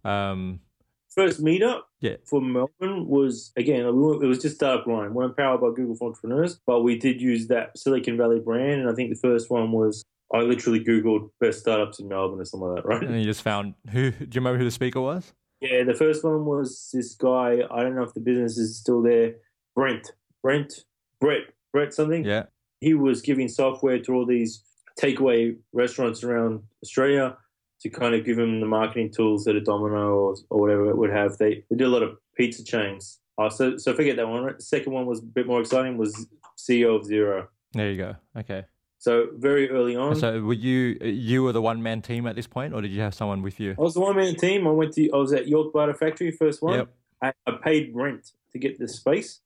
um 0.06 0.60
first 1.10 1.44
meetup 1.44 1.82
yeah. 2.00 2.16
for 2.24 2.40
Melbourne 2.42 3.08
was 3.08 3.52
again 3.58 3.86
it 3.86 3.92
was 3.92 4.40
just 4.40 4.56
startup 4.56 4.86
grind. 4.86 5.16
we're 5.16 5.26
empowered 5.26 5.62
by 5.62 5.70
Google 5.76 5.96
for 5.96 6.10
entrepreneurs, 6.10 6.60
but 6.68 6.84
we 6.84 6.96
did 6.98 7.20
use 7.20 7.48
that 7.48 7.76
Silicon 7.76 8.18
Valley 8.18 8.40
brand, 8.40 8.82
and 8.82 8.90
I 8.90 8.94
think 8.94 9.10
the 9.10 9.20
first 9.20 9.50
one 9.50 9.72
was 9.72 10.04
I 10.34 10.40
literally 10.40 10.84
Googled 10.84 11.30
best 11.40 11.60
startups 11.60 12.00
in 12.00 12.08
Melbourne 12.08 12.42
or 12.42 12.46
something 12.46 12.68
like 12.68 12.84
that, 12.84 12.88
right? 12.88 13.04
And 13.04 13.18
you 13.18 13.26
just 13.26 13.42
found 13.42 13.76
who? 13.92 14.12
Do 14.12 14.18
you 14.20 14.28
remember 14.36 14.58
who 14.58 14.66
the 14.66 14.72
speaker 14.72 15.00
was? 15.00 15.34
Yeah, 15.62 15.84
the 15.84 15.94
first 15.94 16.24
one 16.24 16.46
was 16.46 16.90
this 16.94 17.16
guy. 17.16 17.62
I 17.72 17.82
don't 17.82 17.96
know 17.96 18.04
if 18.04 18.14
the 18.14 18.20
business 18.20 18.58
is 18.58 18.78
still 18.78 19.02
there. 19.02 19.36
Brent, 19.76 20.12
Brent, 20.44 20.84
Brett, 21.20 21.44
Brett 21.72 21.94
something. 21.94 22.26
Yeah. 22.26 22.44
He 22.80 22.94
was 22.94 23.22
giving 23.22 23.48
software 23.48 24.00
to 24.00 24.14
all 24.14 24.26
these 24.26 24.64
takeaway 25.00 25.56
restaurants 25.74 26.24
around 26.24 26.62
Australia 26.84 27.38
to 27.82 27.90
kind 27.90 28.14
of 28.14 28.26
give 28.26 28.38
them 28.38 28.60
the 28.60 28.66
marketing 28.66 29.12
tools 29.12 29.46
that 29.46 29.56
a 29.56 29.62
Domino 29.62 30.16
or, 30.16 30.36
or 30.50 30.60
whatever 30.60 30.90
it 30.90 30.98
would 30.98 31.12
have. 31.12 31.38
They, 31.38 31.64
they 31.70 31.76
do 31.76 31.88
a 31.88 31.90
lot 31.90 32.04
of 32.04 32.18
pizza 32.36 32.64
chains. 32.64 33.20
Oh, 33.38 33.50
so 33.50 33.78
so 33.78 33.94
forget 33.94 34.16
that 34.18 34.28
one. 34.28 34.44
Right? 34.44 34.58
The 34.58 34.64
second 34.64 34.94
one 34.94 35.06
was 35.06 35.20
a 35.20 35.24
bit 35.24 35.48
more 35.48 35.62
exciting. 35.62 35.98
Was 35.98 36.28
CEO 36.58 37.00
of 37.00 37.08
Xero. 37.08 37.48
There 37.74 37.92
you 37.92 37.98
go. 37.98 38.16
Okay. 38.38 38.66
So 39.08 39.30
very 39.38 39.70
early 39.70 39.96
on. 39.96 40.18
So 40.18 40.42
were 40.42 40.52
you 40.52 40.98
you 41.02 41.42
were 41.42 41.54
the 41.54 41.62
one 41.62 41.82
man 41.82 42.02
team 42.02 42.28
at 42.28 42.36
this 42.36 42.46
point, 42.46 42.74
or 42.74 42.82
did 42.82 42.92
you 42.92 43.00
have 43.00 43.14
someone 43.14 43.42
with 43.42 43.58
you? 43.58 43.74
I 43.80 43.82
was 43.82 43.94
the 43.94 44.02
one 44.02 44.18
man 44.18 44.36
team. 44.36 44.68
I 44.68 44.72
went 44.72 44.92
to 44.96 45.10
I 45.14 45.16
was 45.16 45.32
at 45.32 45.48
York 45.48 45.72
Butter 45.72 45.94
Factory 45.94 46.30
first 46.30 46.62
one. 46.62 46.80
Yep. 46.80 46.90
I, 47.22 47.34
I 47.48 47.52
paid 47.64 47.92
rent 47.96 48.32
to 48.52 48.60
get 48.60 48.78
the 48.78 48.88
space. 48.90 49.40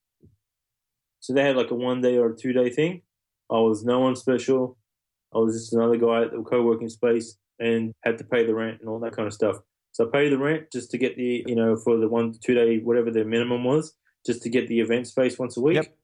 So 1.20 1.34
they 1.34 1.44
had 1.44 1.58
like 1.58 1.70
a 1.70 1.76
one 1.76 2.02
day 2.02 2.18
or 2.18 2.32
a 2.32 2.36
two 2.36 2.54
day 2.54 2.72
thing. 2.72 3.04
I 3.52 3.60
was 3.60 3.84
no 3.84 4.00
one 4.00 4.16
special. 4.16 4.80
I 5.32 5.38
was 5.38 5.54
just 5.56 5.74
another 5.74 5.98
guy 5.98 6.24
at 6.24 6.32
the 6.32 6.42
co 6.42 6.64
working 6.64 6.90
space 6.90 7.38
and 7.60 7.94
had 8.04 8.18
to 8.18 8.24
pay 8.24 8.44
the 8.44 8.56
rent 8.56 8.80
and 8.80 8.90
all 8.90 8.98
that 9.02 9.16
kind 9.16 9.28
of 9.28 9.34
stuff. 9.36 9.58
So 9.92 10.08
I 10.08 10.12
paid 10.12 10.32
the 10.32 10.40
rent 10.40 10.72
just 10.74 10.90
to 10.90 10.98
get 10.98 11.18
the 11.18 11.44
you 11.46 11.56
know 11.56 11.76
for 11.76 11.98
the 11.98 12.08
one 12.08 12.34
two 12.44 12.56
day 12.56 12.80
whatever 12.80 13.12
the 13.12 13.26
minimum 13.26 13.64
was, 13.64 13.94
just 14.26 14.42
to 14.42 14.50
get 14.50 14.68
the 14.68 14.80
event 14.80 15.06
space 15.06 15.38
once 15.38 15.56
a 15.56 15.62
week. 15.62 15.76
Yep 15.76 15.96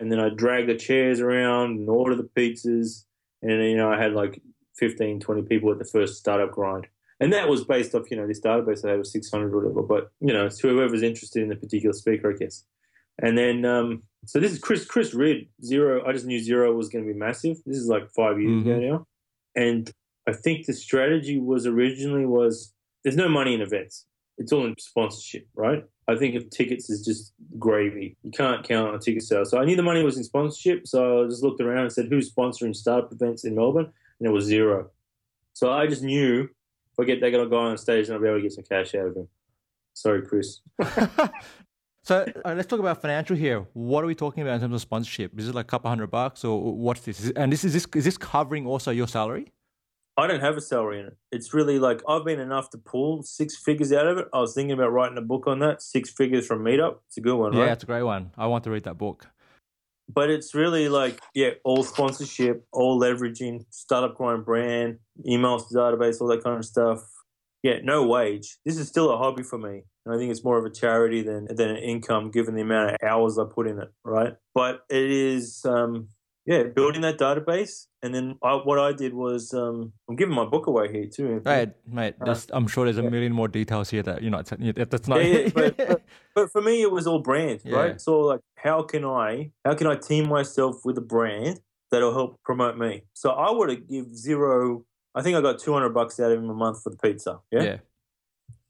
and 0.00 0.10
then 0.10 0.20
I 0.20 0.28
drag 0.28 0.66
the 0.66 0.76
chairs 0.76 1.20
around 1.20 1.78
and 1.78 1.88
order 1.88 2.14
the 2.14 2.28
pizzas. 2.36 3.04
And, 3.42 3.62
you 3.64 3.76
know, 3.76 3.90
I 3.92 4.00
had 4.00 4.12
like 4.12 4.40
15, 4.76 5.20
20 5.20 5.42
people 5.42 5.70
at 5.72 5.78
the 5.78 5.84
first 5.84 6.18
startup 6.18 6.52
grind. 6.52 6.86
And 7.20 7.32
that 7.32 7.48
was 7.48 7.64
based 7.64 7.94
off, 7.94 8.10
you 8.10 8.16
know, 8.16 8.26
this 8.26 8.40
database 8.40 8.84
I 8.84 8.90
had 8.90 8.98
was 8.98 9.12
600 9.12 9.52
or 9.52 9.58
whatever. 9.58 9.82
But, 9.82 10.12
you 10.20 10.32
know, 10.32 10.46
it's 10.46 10.60
whoever's 10.60 11.02
interested 11.02 11.42
in 11.42 11.48
the 11.48 11.56
particular 11.56 11.92
speaker, 11.92 12.32
I 12.32 12.36
guess. 12.36 12.64
And 13.20 13.36
then, 13.36 13.64
um, 13.64 14.04
so 14.24 14.38
this 14.38 14.52
is 14.52 14.60
Chris, 14.60 14.84
Chris 14.84 15.14
Ridd, 15.14 15.48
Xero. 15.64 16.06
I 16.06 16.12
just 16.12 16.26
knew 16.26 16.40
Xero 16.40 16.74
was 16.76 16.88
going 16.88 17.04
to 17.04 17.12
be 17.12 17.18
massive. 17.18 17.56
This 17.66 17.76
is 17.76 17.88
like 17.88 18.08
five 18.10 18.40
years 18.40 18.62
mm-hmm. 18.62 18.70
ago 18.70 18.78
now. 18.80 19.06
And 19.56 19.90
I 20.28 20.32
think 20.32 20.66
the 20.66 20.72
strategy 20.72 21.40
was 21.40 21.66
originally 21.66 22.26
was 22.26 22.72
there's 23.02 23.16
no 23.16 23.28
money 23.28 23.54
in 23.54 23.60
events. 23.60 24.06
It's 24.38 24.52
all 24.52 24.66
in 24.66 24.74
sponsorship, 24.78 25.46
right? 25.54 25.84
I 26.08 26.16
think 26.16 26.34
if 26.34 26.48
tickets 26.48 26.88
is 26.88 27.04
just 27.04 27.34
gravy. 27.58 28.16
You 28.22 28.30
can't 28.30 28.66
count 28.66 28.88
on 28.88 28.94
a 28.94 28.98
ticket 28.98 29.22
sale. 29.22 29.44
So 29.44 29.58
I 29.58 29.64
knew 29.64 29.76
the 29.76 29.82
money 29.82 30.02
was 30.02 30.16
in 30.16 30.24
sponsorship. 30.24 30.86
So 30.86 31.24
I 31.24 31.28
just 31.28 31.42
looked 31.42 31.60
around 31.60 31.82
and 31.82 31.92
said, 31.92 32.06
who's 32.08 32.32
sponsoring 32.32 32.74
startup 32.74 33.12
events 33.12 33.44
in 33.44 33.54
Melbourne? 33.54 33.92
And 34.18 34.28
it 34.28 34.32
was 34.32 34.48
Xero. 34.48 34.86
So 35.52 35.72
I 35.72 35.86
just 35.86 36.02
knew 36.02 36.44
if 36.44 36.98
I 36.98 37.04
get 37.04 37.20
that 37.20 37.30
guy 37.30 37.56
on 37.56 37.76
stage, 37.78 38.06
and 38.06 38.14
I'll 38.14 38.22
be 38.22 38.28
able 38.28 38.38
to 38.38 38.42
get 38.42 38.52
some 38.52 38.64
cash 38.64 38.94
out 38.94 39.08
of 39.08 39.16
him. 39.16 39.28
Sorry, 39.92 40.22
Chris. 40.22 40.60
so 42.02 42.26
uh, 42.44 42.54
let's 42.54 42.68
talk 42.68 42.80
about 42.80 43.02
financial 43.02 43.36
here. 43.36 43.66
What 43.72 44.02
are 44.02 44.06
we 44.06 44.14
talking 44.14 44.42
about 44.42 44.54
in 44.54 44.60
terms 44.60 44.74
of 44.74 44.80
sponsorship? 44.80 45.38
Is 45.38 45.48
it 45.48 45.54
like 45.54 45.66
a 45.66 45.68
couple 45.68 45.90
hundred 45.90 46.10
bucks, 46.10 46.44
or 46.44 46.74
what's 46.74 47.02
this? 47.02 47.30
And 47.30 47.52
this 47.52 47.64
is 47.64 47.72
this 47.72 47.86
is 47.94 48.04
this 48.04 48.16
covering 48.16 48.66
also 48.66 48.90
your 48.90 49.08
salary? 49.08 49.52
I 50.18 50.26
don't 50.26 50.40
have 50.40 50.56
a 50.56 50.60
salary 50.60 50.98
in 50.98 51.06
it. 51.06 51.16
It's 51.30 51.54
really 51.54 51.78
like 51.78 52.02
I've 52.08 52.24
been 52.24 52.40
enough 52.40 52.70
to 52.70 52.78
pull 52.78 53.22
six 53.22 53.56
figures 53.56 53.92
out 53.92 54.08
of 54.08 54.18
it. 54.18 54.26
I 54.34 54.40
was 54.40 54.52
thinking 54.52 54.72
about 54.72 54.92
writing 54.92 55.16
a 55.16 55.22
book 55.22 55.46
on 55.46 55.60
that, 55.60 55.80
six 55.80 56.10
figures 56.10 56.44
from 56.44 56.64
Meetup. 56.64 56.96
It's 57.06 57.18
a 57.18 57.20
good 57.20 57.36
one, 57.36 57.52
yeah, 57.52 57.60
right? 57.60 57.66
Yeah, 57.66 57.72
it's 57.74 57.84
a 57.84 57.86
great 57.86 58.02
one. 58.02 58.32
I 58.36 58.48
want 58.48 58.64
to 58.64 58.70
read 58.72 58.82
that 58.82 58.98
book. 58.98 59.28
But 60.12 60.28
it's 60.28 60.56
really 60.56 60.88
like, 60.88 61.20
yeah, 61.34 61.50
all 61.62 61.84
sponsorship, 61.84 62.66
all 62.72 63.00
leveraging, 63.00 63.66
startup 63.70 64.16
grind 64.16 64.44
brand, 64.44 64.98
emails 65.24 65.68
to 65.68 65.74
database, 65.74 66.20
all 66.20 66.26
that 66.28 66.42
kind 66.42 66.58
of 66.58 66.64
stuff. 66.64 67.00
Yeah, 67.62 67.78
no 67.84 68.04
wage. 68.04 68.58
This 68.64 68.76
is 68.76 68.88
still 68.88 69.12
a 69.12 69.16
hobby 69.16 69.44
for 69.44 69.58
me. 69.58 69.82
And 70.04 70.14
I 70.14 70.18
think 70.18 70.32
it's 70.32 70.42
more 70.42 70.58
of 70.58 70.64
a 70.64 70.70
charity 70.70 71.22
than 71.22 71.46
than 71.54 71.70
an 71.70 71.76
income 71.76 72.32
given 72.32 72.56
the 72.56 72.62
amount 72.62 72.90
of 72.90 72.96
hours 73.06 73.38
I 73.38 73.44
put 73.44 73.68
in 73.68 73.78
it, 73.78 73.92
right? 74.04 74.34
But 74.52 74.80
it 74.90 75.10
is 75.10 75.64
um 75.64 76.08
yeah, 76.46 76.62
building 76.62 77.02
that 77.02 77.18
database, 77.18 77.87
and 78.02 78.14
then 78.14 78.36
I, 78.42 78.54
what 78.54 78.78
I 78.78 78.92
did 78.92 79.12
was 79.12 79.52
um, 79.54 79.92
I'm 80.08 80.16
giving 80.16 80.34
my 80.34 80.44
book 80.44 80.66
away 80.66 80.90
here 80.92 81.06
too. 81.06 81.40
Right, 81.44 81.72
mate. 81.86 82.14
Uh, 82.20 82.34
I'm 82.52 82.66
sure 82.66 82.84
there's 82.84 82.98
a 82.98 83.02
yeah. 83.02 83.08
million 83.08 83.32
more 83.32 83.48
details 83.48 83.90
here 83.90 84.02
that 84.04 84.22
you 84.22 84.30
know 84.30 84.42
that's 84.42 85.08
not. 85.08 85.24
Yeah, 85.24 85.38
yeah 85.38 85.48
but, 85.54 85.76
but, 85.88 86.02
but, 86.34 86.52
for 86.52 86.62
me, 86.62 86.82
it 86.82 86.90
was 86.90 87.06
all 87.06 87.18
brand, 87.18 87.60
right? 87.66 88.00
So 88.00 88.20
like, 88.20 88.40
how 88.56 88.82
can 88.82 89.04
I 89.04 89.50
how 89.64 89.74
can 89.74 89.86
I 89.86 89.96
team 89.96 90.28
myself 90.28 90.84
with 90.84 90.96
a 90.98 91.02
brand 91.02 91.60
that'll 91.90 92.12
help 92.12 92.42
promote 92.42 92.76
me. 92.76 93.02
So 93.14 93.30
I 93.30 93.50
would 93.50 93.70
have 93.70 93.88
give 93.88 94.06
Xero. 94.06 94.84
I 95.14 95.22
think 95.22 95.36
I 95.36 95.40
got 95.40 95.58
two 95.58 95.72
hundred 95.72 95.90
bucks 95.90 96.20
out 96.20 96.32
of 96.32 96.38
him 96.38 96.50
a 96.50 96.54
month 96.54 96.82
for 96.82 96.90
the 96.90 96.96
pizza. 96.96 97.40
Yeah? 97.50 97.62
Yeah. 97.62 97.76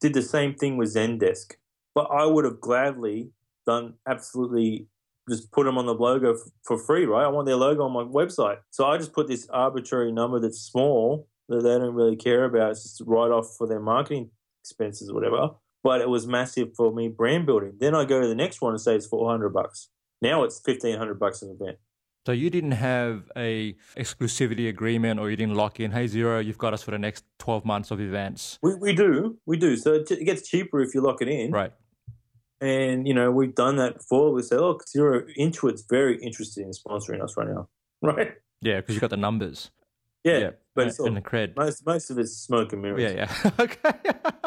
Did 0.00 0.14
the 0.14 0.22
same 0.22 0.54
thing 0.54 0.76
with 0.76 0.94
Zendesk, 0.94 1.54
but 1.94 2.08
I 2.10 2.24
would 2.24 2.44
have 2.44 2.60
gladly 2.60 3.30
done 3.66 3.94
absolutely 4.06 4.86
just 5.28 5.50
put 5.52 5.64
them 5.64 5.78
on 5.78 5.86
the 5.86 5.94
logo 5.94 6.34
f- 6.34 6.40
for 6.64 6.78
free, 6.78 7.04
right? 7.04 7.24
I 7.24 7.28
want 7.28 7.46
their 7.46 7.56
logo 7.56 7.82
on 7.84 7.92
my 7.92 8.02
website. 8.02 8.58
So 8.70 8.86
I 8.86 8.98
just 8.98 9.12
put 9.12 9.28
this 9.28 9.48
arbitrary 9.50 10.12
number 10.12 10.40
that's 10.40 10.60
small 10.60 11.28
that 11.48 11.62
they 11.62 11.78
don't 11.78 11.94
really 11.94 12.16
care 12.16 12.44
about. 12.44 12.72
It's 12.72 12.82
just 12.82 13.02
write 13.06 13.30
off 13.30 13.54
for 13.56 13.66
their 13.66 13.80
marketing 13.80 14.30
expenses 14.62 15.10
or 15.10 15.14
whatever. 15.14 15.50
But 15.84 16.00
it 16.00 16.08
was 16.08 16.26
massive 16.26 16.74
for 16.76 16.92
me 16.92 17.08
brand 17.08 17.46
building. 17.46 17.74
Then 17.78 17.94
I 17.94 18.04
go 18.04 18.20
to 18.20 18.26
the 18.26 18.34
next 18.34 18.60
one 18.60 18.72
and 18.72 18.80
say 18.80 18.96
it's 18.96 19.06
four 19.06 19.30
hundred 19.30 19.50
bucks. 19.50 19.88
Now 20.20 20.42
it's 20.42 20.60
fifteen 20.60 20.98
hundred 20.98 21.18
bucks 21.18 21.40
an 21.42 21.56
event. 21.58 21.78
So 22.26 22.32
you 22.32 22.50
didn't 22.50 22.72
have 22.72 23.30
a 23.36 23.74
exclusivity 23.96 24.68
agreement, 24.68 25.18
or 25.18 25.30
you 25.30 25.36
didn't 25.36 25.54
lock 25.54 25.80
in. 25.80 25.92
Hey, 25.92 26.04
Xero, 26.04 26.44
you've 26.44 26.58
got 26.58 26.74
us 26.74 26.82
for 26.82 26.90
the 26.90 26.98
next 26.98 27.24
twelve 27.38 27.64
months 27.64 27.90
of 27.90 28.00
events. 28.00 28.58
We, 28.62 28.74
we 28.74 28.92
do, 28.92 29.38
we 29.46 29.56
do. 29.56 29.76
So 29.78 29.94
it, 29.94 30.10
it 30.10 30.24
gets 30.24 30.46
cheaper 30.46 30.80
if 30.80 30.94
you 30.94 31.00
lock 31.00 31.22
it 31.22 31.28
in. 31.28 31.52
Right. 31.52 31.72
And 32.60 33.06
you 33.06 33.14
know 33.14 33.30
we've 33.30 33.54
done 33.54 33.76
that 33.76 33.98
before. 33.98 34.32
We 34.32 34.42
say, 34.42 34.56
look, 34.56 34.84
Xero 34.86 35.24
Intuit's 35.38 35.84
very 35.88 36.20
interested 36.20 36.64
in 36.64 36.70
sponsoring 36.72 37.22
us 37.22 37.36
right 37.36 37.48
now, 37.48 37.68
right? 38.02 38.32
Yeah, 38.60 38.76
because 38.80 38.94
you've 38.96 39.00
got 39.00 39.10
the 39.10 39.16
numbers. 39.16 39.70
Yeah, 40.24 40.50
but 40.74 40.82
and, 40.82 40.90
it's 40.90 41.00
all, 41.00 41.06
and 41.06 41.16
the 41.16 41.20
cred. 41.22 41.56
most 41.56 41.86
most 41.86 42.10
of 42.10 42.18
it's 42.18 42.32
smoke 42.36 42.72
and 42.72 42.82
mirrors. 42.82 43.00
Yeah, 43.02 43.28
yeah. 43.44 43.50
okay. 43.60 43.92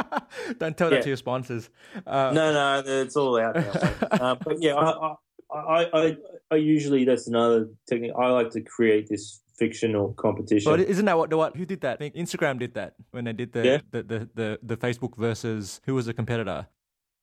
Don't 0.59 0.77
tell 0.77 0.89
that 0.89 0.97
Yeah. 0.97 1.01
to 1.03 1.07
your 1.09 1.17
sponsors. 1.17 1.69
Uh, 2.05 2.31
No, 2.33 2.51
no, 2.53 2.83
it's 2.85 3.15
all 3.15 3.39
out 3.39 3.53
there. 3.55 3.97
uh, 4.11 4.35
but 4.35 4.61
yeah, 4.61 4.75
I, 4.75 5.15
I, 5.53 5.89
I, 5.93 6.17
I, 6.51 6.55
usually 6.55 7.05
that's 7.05 7.27
another 7.27 7.69
technique. 7.89 8.11
I 8.17 8.27
like 8.29 8.49
to 8.51 8.61
create 8.61 9.07
this 9.09 9.41
fictional 9.57 10.13
competition. 10.13 10.71
But 10.71 10.81
isn't 10.81 11.05
that 11.05 11.17
what 11.17 11.29
the 11.29 11.37
what? 11.37 11.55
Who 11.55 11.65
did 11.65 11.81
that? 11.81 11.93
I 11.93 11.97
think 11.97 12.15
Instagram 12.15 12.59
did 12.59 12.73
that 12.75 12.95
when 13.11 13.23
they 13.25 13.33
did 13.33 13.53
the 13.53 13.65
Yeah. 13.65 13.77
the, 13.91 14.03
the, 14.03 14.29
the, 14.35 14.59
the 14.61 14.77
Facebook 14.77 15.17
versus 15.17 15.81
who 15.85 15.95
was 15.95 16.05
the 16.05 16.13
competitor. 16.13 16.67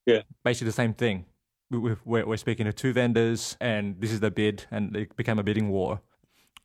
Yeah. 0.08 0.22
Basically 0.42 0.66
the 0.66 0.72
same 0.72 0.94
thing. 0.94 1.26
We, 1.70 1.78
we, 1.78 1.96
we're, 2.06 2.26
we're 2.26 2.36
speaking 2.38 2.64
to 2.64 2.72
two 2.72 2.92
vendors, 2.94 3.56
and 3.60 4.00
this 4.00 4.10
is 4.10 4.20
the 4.20 4.30
bid, 4.30 4.64
and 4.70 4.96
it 4.96 5.14
became 5.16 5.38
a 5.38 5.42
bidding 5.42 5.68
war. 5.68 6.00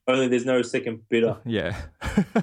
Only 0.07 0.27
there's 0.29 0.45
no 0.45 0.61
second 0.61 1.01
bidder. 1.09 1.37
Yeah. 1.45 1.75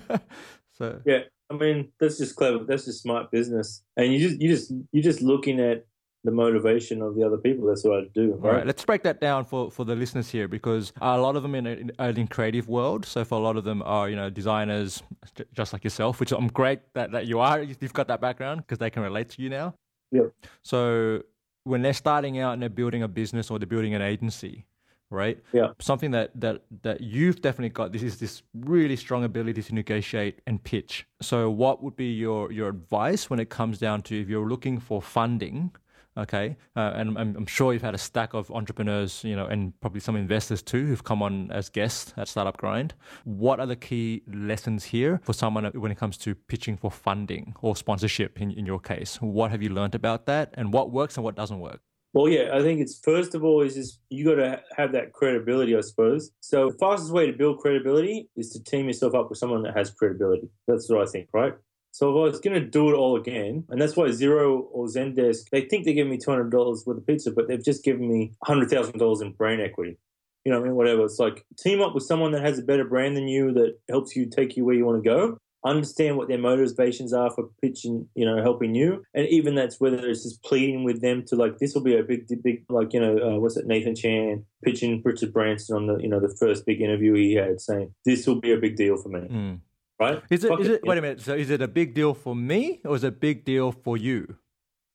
so 0.79 1.01
Yeah, 1.07 1.21
I 1.51 1.55
mean 1.55 1.93
that's 1.99 2.19
just 2.19 2.37
clever. 2.37 2.65
That's 2.65 2.85
just 2.85 3.03
smart 3.03 3.31
business. 3.31 3.83
And 3.97 4.13
you 4.13 4.19
just 4.29 4.41
you 4.41 4.49
just 4.49 4.73
you're 4.93 5.03
just 5.03 5.21
looking 5.23 5.61
at 5.61 5.87
the 6.25 6.31
motivation 6.31 7.01
of 7.01 7.15
the 7.17 7.23
other 7.25 7.39
people. 7.39 7.67
That's 7.67 7.83
what 7.85 7.99
I 8.01 8.07
do. 8.15 8.33
All 8.33 8.39
Right. 8.41 8.57
right, 8.57 8.67
let's 8.67 8.85
break 8.85 9.03
that 9.05 9.21
down 9.23 9.45
for, 9.47 9.71
for 9.71 9.85
the 9.87 9.97
listeners 9.97 10.31
here 10.31 10.49
because 10.49 10.93
a 11.01 11.19
lot 11.19 11.35
of 11.37 11.43
them 11.43 11.55
in, 11.55 11.67
in 11.67 11.93
are 11.99 12.11
in 12.11 12.27
creative 12.29 12.69
world. 12.69 13.07
So 13.07 13.25
for 13.25 13.37
a 13.39 13.43
lot 13.43 13.57
of 13.57 13.65
them 13.65 13.83
are 13.85 14.09
you 14.11 14.17
know 14.17 14.29
designers, 14.29 15.03
j- 15.35 15.45
just 15.55 15.73
like 15.73 15.83
yourself, 15.85 16.21
which 16.21 16.33
I'm 16.33 16.49
great 16.49 16.81
that, 16.95 17.13
that 17.13 17.27
you 17.27 17.41
are. 17.41 17.63
You've 17.63 17.93
got 17.95 18.09
that 18.09 18.21
background 18.21 18.63
because 18.63 18.79
they 18.79 18.91
can 18.91 19.03
relate 19.03 19.31
to 19.31 19.43
you 19.43 19.49
now. 19.49 19.75
Yeah. 20.11 20.29
So 20.63 21.23
when 21.65 21.83
they're 21.83 21.93
starting 21.93 22.39
out 22.39 22.55
and 22.55 22.63
they're 22.63 22.69
building 22.69 23.03
a 23.03 23.09
business 23.09 23.51
or 23.51 23.59
they're 23.59 23.67
building 23.67 23.95
an 23.95 24.03
agency, 24.03 24.67
right? 25.11 25.39
Yeah. 25.53 25.69
Something 25.79 26.11
that 26.13 26.31
that 26.41 26.63
that 26.83 27.01
you've 27.01 27.43
definitely 27.43 27.71
got. 27.71 27.93
This 27.93 28.03
is 28.03 28.19
this 28.19 28.43
really 28.55 28.97
strong 28.97 29.25
ability 29.25 29.63
to 29.63 29.75
negotiate 29.75 30.41
and 30.47 30.63
pitch. 30.63 31.07
So 31.21 31.51
what 31.51 31.83
would 31.83 31.97
be 31.97 32.13
your 32.13 32.53
your 32.53 32.69
advice 32.69 33.29
when 33.29 33.41
it 33.41 33.51
comes 33.51 33.79
down 33.79 34.03
to 34.03 34.21
if 34.21 34.29
you're 34.29 34.49
looking 34.49 34.79
for 34.79 35.03
funding? 35.03 35.73
Okay, 36.21 36.59
uh, 36.77 36.93
and 36.95 37.17
I'm, 37.17 37.35
I'm 37.35 37.47
sure 37.47 37.73
you've 37.73 37.81
had 37.81 37.95
a 37.95 37.99
stack 37.99 38.35
of 38.35 38.51
entrepreneurs, 38.51 39.25
you 39.25 39.35
know, 39.35 39.47
and 39.47 39.73
probably 39.81 40.01
some 40.01 40.17
investors 40.17 40.61
too 40.61 40.87
who've 40.87 41.03
come 41.03 41.23
on 41.23 41.51
as 41.51 41.71
guests 41.71 42.13
at 42.19 42.29
Startup 42.29 42.55
Grind. 42.59 42.93
What 43.25 43.59
are 43.59 43.67
the 43.67 43.77
key 43.77 44.23
lessons 44.31 44.85
here 44.85 45.21
for 45.25 45.33
someone 45.33 45.65
when 45.65 45.91
it 45.91 45.97
comes 45.97 46.19
to 46.19 46.35
pitching 46.35 46.77
for 46.77 46.91
funding 46.91 47.55
or 47.63 47.75
sponsorship? 47.75 48.39
In, 48.39 48.51
in 48.51 48.67
your 48.67 48.81
case, 48.81 49.17
what 49.23 49.51
have 49.51 49.63
you 49.63 49.71
learned 49.71 49.95
about 49.95 50.27
that, 50.27 50.53
and 50.59 50.75
what 50.75 50.91
works 50.91 51.17
and 51.17 51.25
what 51.25 51.37
doesn't 51.37 51.59
work? 51.59 51.81
Well, 52.13 52.29
yeah, 52.29 52.51
I 52.53 52.61
think 52.61 52.81
it's 52.81 53.01
first 53.03 53.35
of 53.35 53.43
all 53.43 53.63
is 53.63 53.75
just 53.75 54.01
you 54.11 54.25
got 54.25 54.35
to 54.35 54.61
have 54.77 54.93
that 54.93 55.13
credibility, 55.13 55.75
I 55.75 55.81
suppose. 55.81 56.33
So 56.41 56.71
the 56.71 56.79
fastest 56.79 57.13
way 57.13 57.31
to 57.31 57.33
build 57.33 57.61
credibility 57.61 58.29
is 58.37 58.51
to 58.51 58.63
team 58.63 58.89
yourself 58.89 59.15
up 59.15 59.31
with 59.31 59.39
someone 59.39 59.63
that 59.63 59.77
has 59.77 59.91
credibility. 59.91 60.51
That's 60.67 60.91
what 60.91 61.07
I 61.07 61.11
think, 61.11 61.29
right? 61.33 61.55
So 61.93 62.11
if 62.11 62.17
I 62.17 62.31
was 62.31 62.41
going 62.41 62.55
to 62.55 62.67
do 62.67 62.91
it 62.91 62.95
all 62.95 63.17
again, 63.17 63.65
and 63.69 63.81
that's 63.81 63.97
why 63.97 64.07
Xero 64.07 64.67
or 64.71 64.87
Zendesk, 64.87 65.51
they 65.51 65.63
think 65.63 65.85
they're 65.85 65.95
giving 65.95 66.11
me 66.11 66.19
two 66.19 66.31
hundred 66.31 66.51
dollars 66.51 66.85
worth 66.87 66.99
of 66.99 67.07
pizza, 67.07 67.33
but 67.33 67.49
they've 67.49 67.65
just 67.65 67.85
given 67.85 68.09
me 68.09 68.33
hundred 68.45 68.71
thousand 68.71 68.99
dollars 68.99 69.21
in 69.21 69.33
brand 69.33 69.61
equity. 69.61 69.99
You 70.45 70.53
know 70.53 70.59
what 70.59 70.65
I 70.65 70.69
mean? 70.69 70.77
Whatever. 70.77 71.05
It's 71.05 71.19
like 71.19 71.45
team 71.59 71.83
up 71.83 71.95
with 71.95 72.05
someone 72.05 72.33
that 72.33 72.43
has 72.43 72.59
a 72.59 72.63
better 72.63 72.85
brand 72.85 73.17
than 73.17 73.29
you 73.29 73.53
that 73.53 73.79
helps 73.89 74.17
you 74.17 74.27
take 74.27 74.57
you 74.57 74.65
where 74.65 74.75
you 74.75 74.87
want 74.87 75.03
to 75.03 75.09
go. 75.09 75.37
Understand 75.63 76.17
what 76.17 76.29
their 76.29 76.39
motivations 76.39 77.13
are 77.13 77.31
for 77.31 77.51
pitching, 77.61 78.09
you 78.15 78.25
know, 78.25 78.41
helping 78.41 78.75
you, 78.75 79.05
and 79.13 79.27
even 79.29 79.55
that's 79.55 79.79
whether 79.79 80.09
it's 80.09 80.23
just 80.23 80.43
pleading 80.43 80.85
with 80.85 81.03
them 81.03 81.23
to 81.27 81.37
like 81.37 81.59
this 81.59 81.75
will 81.75 81.83
be 81.83 81.95
a 81.99 82.03
big, 82.03 82.27
big, 82.43 82.65
like 82.71 82.95
you 82.95 83.01
know, 83.01 83.19
uh, 83.19 83.39
what's 83.39 83.59
it, 83.59 83.67
Nathan 83.67 83.95
Chan 83.95 84.47
pitching 84.65 85.03
Richard 85.05 85.35
Branson 85.35 85.77
on 85.77 85.87
the, 85.87 85.99
you 85.99 86.09
know, 86.09 86.19
the 86.19 86.35
first 86.41 86.65
big 86.65 86.81
interview 86.81 87.13
he 87.13 87.35
had, 87.35 87.61
saying 87.61 87.93
this 88.07 88.27
will 88.27 88.41
be 88.41 88.53
a 88.53 88.57
big 88.57 88.77
deal 88.77 88.97
for 88.97 89.11
me, 89.11 89.21
Mm. 89.21 89.61
Right? 90.01 90.23
Is 90.31 90.45
it? 90.45 90.49
Fuck 90.49 90.61
Is 90.61 90.69
it? 90.69 90.81
Wait 90.83 90.99
a 90.99 91.03
minute. 91.03 91.21
So 91.21 91.35
is 91.35 91.51
it 91.51 91.61
a 91.61 91.69
big 91.69 91.95
deal 91.95 92.15
for 92.15 92.35
me 92.35 92.81
or 92.85 92.97
is 92.97 93.05
it 93.05 93.09
a 93.09 93.13
big 93.13 93.45
deal 93.45 93.71
for 93.73 93.97
you? 93.97 94.37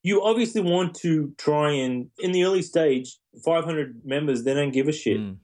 you 0.07 0.21
obviously 0.21 0.61
want 0.61 0.93
to 0.93 1.33
try 1.39 1.71
and 1.71 2.11
in 2.19 2.31
the 2.31 2.43
early 2.43 2.61
stage 2.61 3.17
500 3.43 4.01
members 4.05 4.43
they 4.43 4.53
don't 4.53 4.69
give 4.71 4.87
a 4.87 4.91
shit 4.91 5.19
Mm. 5.19 5.37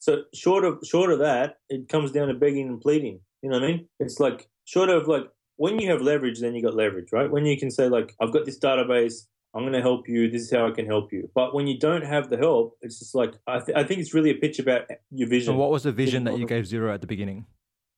so 0.00 0.24
short 0.34 0.64
of 0.66 0.80
short 0.84 1.10
of 1.10 1.18
that 1.20 1.56
it 1.70 1.88
comes 1.88 2.12
down 2.12 2.28
to 2.28 2.34
begging 2.34 2.68
and 2.68 2.78
pleading 2.78 3.20
you 3.42 3.48
know 3.48 3.58
what 3.58 3.64
i 3.64 3.68
mean 3.68 3.88
it's 4.00 4.20
like 4.20 4.50
short 4.66 4.90
of 4.90 5.08
like 5.08 5.24
when 5.56 5.78
you 5.80 5.90
have 5.90 6.02
leverage 6.02 6.40
then 6.40 6.54
you 6.54 6.62
got 6.62 6.74
leverage 6.74 7.08
right 7.10 7.30
when 7.30 7.46
you 7.46 7.56
can 7.58 7.70
say 7.70 7.88
like 7.88 8.14
i've 8.20 8.32
got 8.34 8.44
this 8.44 8.58
database 8.58 9.14
i'm 9.54 9.62
going 9.62 9.72
to 9.72 9.80
help 9.80 10.06
you 10.06 10.30
this 10.30 10.42
is 10.42 10.50
how 10.50 10.66
i 10.68 10.70
can 10.70 10.84
help 10.84 11.10
you 11.10 11.22
but 11.34 11.54
when 11.54 11.66
you 11.66 11.78
don't 11.78 12.04
have 12.04 12.28
the 12.28 12.36
help 12.36 12.76
it's 12.82 12.98
just 12.98 13.14
like 13.14 13.32
i, 13.46 13.60
th- 13.60 13.76
I 13.80 13.82
think 13.82 14.00
it's 14.02 14.12
really 14.12 14.30
a 14.30 14.34
pitch 14.44 14.58
about 14.58 14.82
your 15.10 15.26
vision 15.36 15.54
So 15.54 15.58
what 15.58 15.70
was 15.70 15.84
the 15.84 15.92
vision 15.92 16.24
that 16.24 16.36
you 16.36 16.46
gave 16.46 16.64
Xero 16.64 16.92
at 16.92 17.00
the 17.00 17.06
beginning? 17.06 17.46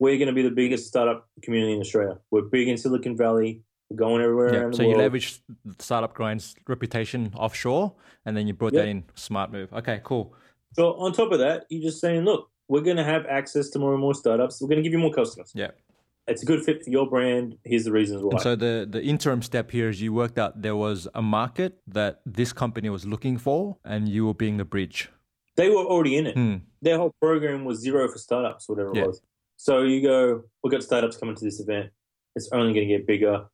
We're 0.00 0.16
going 0.18 0.28
to 0.28 0.35
be 0.35 0.42
the 0.42 0.50
biggest 0.50 0.87
startup 0.87 1.28
community 1.42 1.72
in 1.74 1.80
australia 1.80 2.18
we're 2.30 2.42
big 2.42 2.68
in 2.68 2.76
silicon 2.76 3.16
valley 3.16 3.62
we're 3.90 3.96
going 3.96 4.22
everywhere 4.22 4.52
Yeah. 4.54 4.70
So 4.76 4.83
you 4.83 4.96
world 4.96 5.12
leveraged 5.12 5.40
Startup 5.78 6.12
Grind's 6.14 6.54
reputation 6.66 7.33
offshore, 7.37 7.92
and 8.24 8.37
then 8.37 8.46
you 8.46 8.54
brought 8.54 8.72
that 8.72 8.88
in. 8.88 9.04
Smart 9.14 9.52
move. 9.52 9.72
Okay, 9.72 10.00
cool. 10.04 10.35
So 10.72 10.94
on 10.94 11.12
top 11.12 11.30
of 11.33 11.38
that, 11.38 11.66
you're 11.68 11.83
just 11.83 12.00
saying, 12.00 12.24
look, 12.24 12.50
we're 12.68 12.80
going 12.80 12.96
to 12.96 13.04
have 13.04 13.26
access 13.26 13.68
to 13.70 13.78
more 13.78 13.92
and 13.92 14.00
more 14.00 14.14
startups. 14.14 14.61
We're 14.61 14.68
going 14.68 14.83
to 14.83 14.83
give 14.83 14.92
you 14.92 14.98
more 14.98 15.12
customers. 15.12 15.52
Yeah. 15.54 15.72
It's 16.26 16.42
a 16.42 16.46
good 16.46 16.64
fit 16.64 16.83
for 16.83 16.90
your 16.90 17.07
brand. 17.09 17.59
Here's 17.64 17.85
the 17.85 17.92
reasons 17.92 18.22
why. 18.22 18.30
And 18.30 18.40
so 18.40 18.57
the 18.57 18.88
the 18.90 19.02
interim 19.02 19.42
step 19.42 19.70
here 19.70 19.88
is 19.90 20.00
you 20.00 20.14
worked 20.14 20.38
out 20.38 20.62
there 20.62 20.76
was 20.87 21.07
a 21.14 21.20
market 21.20 21.72
that 21.87 22.22
this 22.24 22.50
company 22.54 22.88
was 22.88 23.04
looking 23.04 23.37
for, 23.37 23.76
and 23.85 24.09
you 24.09 24.24
were 24.26 24.35
being 24.44 24.57
the 24.57 24.64
bridge. 24.64 25.11
they 25.57 25.68
were 25.68 25.85
already 25.92 26.16
in 26.16 26.26
it. 26.26 26.35
Hmm. 26.35 26.57
Their 26.80 26.96
whole 27.00 27.12
program 27.20 27.64
was 27.68 27.76
Xero 27.85 28.11
for 28.11 28.18
startups, 28.18 28.62
whatever 28.70 28.90
Yeah. 28.94 29.02
it 29.02 29.07
was. 29.09 29.20
So 29.57 29.83
you 29.83 30.03
go, 30.03 30.45
we've 30.62 30.71
got 30.71 30.83
startups 30.83 31.17
coming 31.17 31.35
to 31.37 31.45
this 31.45 31.61
event. 31.61 31.90
It's 32.37 32.49
only 32.53 32.75
going 32.75 32.88
to 32.88 32.97
get 32.97 33.07
bigger. 33.07 33.47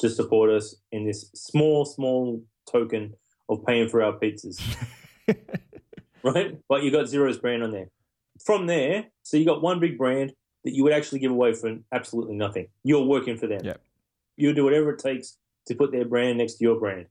Just 0.00 0.16
support 0.16 0.50
us 0.50 0.76
in 0.92 1.06
this 1.06 1.30
small, 1.34 1.84
small 1.84 2.42
token 2.70 3.14
of 3.48 3.64
paying 3.64 3.88
for 3.88 4.02
our 4.02 4.12
pizzas. 4.12 4.60
right? 6.22 6.58
But 6.68 6.82
you 6.82 6.90
got 6.90 7.06
Xero's 7.06 7.38
brand 7.38 7.62
on 7.62 7.72
there. 7.72 7.88
From 8.44 8.66
there, 8.66 9.06
so 9.22 9.36
you 9.36 9.46
got 9.46 9.62
one 9.62 9.80
big 9.80 9.96
brand 9.96 10.32
that 10.64 10.74
you 10.74 10.82
would 10.82 10.92
actually 10.92 11.20
give 11.20 11.30
away 11.30 11.54
for 11.54 11.78
absolutely 11.92 12.34
nothing. 12.34 12.66
You're 12.82 13.04
working 13.04 13.36
for 13.36 13.46
them. 13.46 13.60
Yeah. 13.64 13.74
You'll 14.36 14.54
do 14.54 14.64
whatever 14.64 14.90
it 14.90 14.98
takes 14.98 15.38
to 15.66 15.74
put 15.74 15.92
their 15.92 16.04
brand 16.04 16.38
next 16.38 16.54
to 16.54 16.64
your 16.64 16.78
brand. 16.78 17.06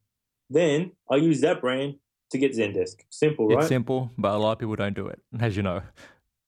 Then 0.50 0.91
I 1.10 1.15
use 1.15 1.41
that 1.41 1.62
brand 1.62 1.95
to 2.32 2.38
get 2.38 2.54
Zendesk. 2.54 2.98
Simple, 3.10 3.48
right? 3.48 3.60
It's 3.60 3.67
simple, 3.67 4.12
but 4.17 4.34
a 4.34 4.38
lot 4.38 4.52
of 4.52 4.60
people 4.60 4.76
don't 4.76 4.93
do 4.93 5.08
it, 5.08 5.19
as 5.39 5.58
you 5.58 5.63
know. 5.63 5.82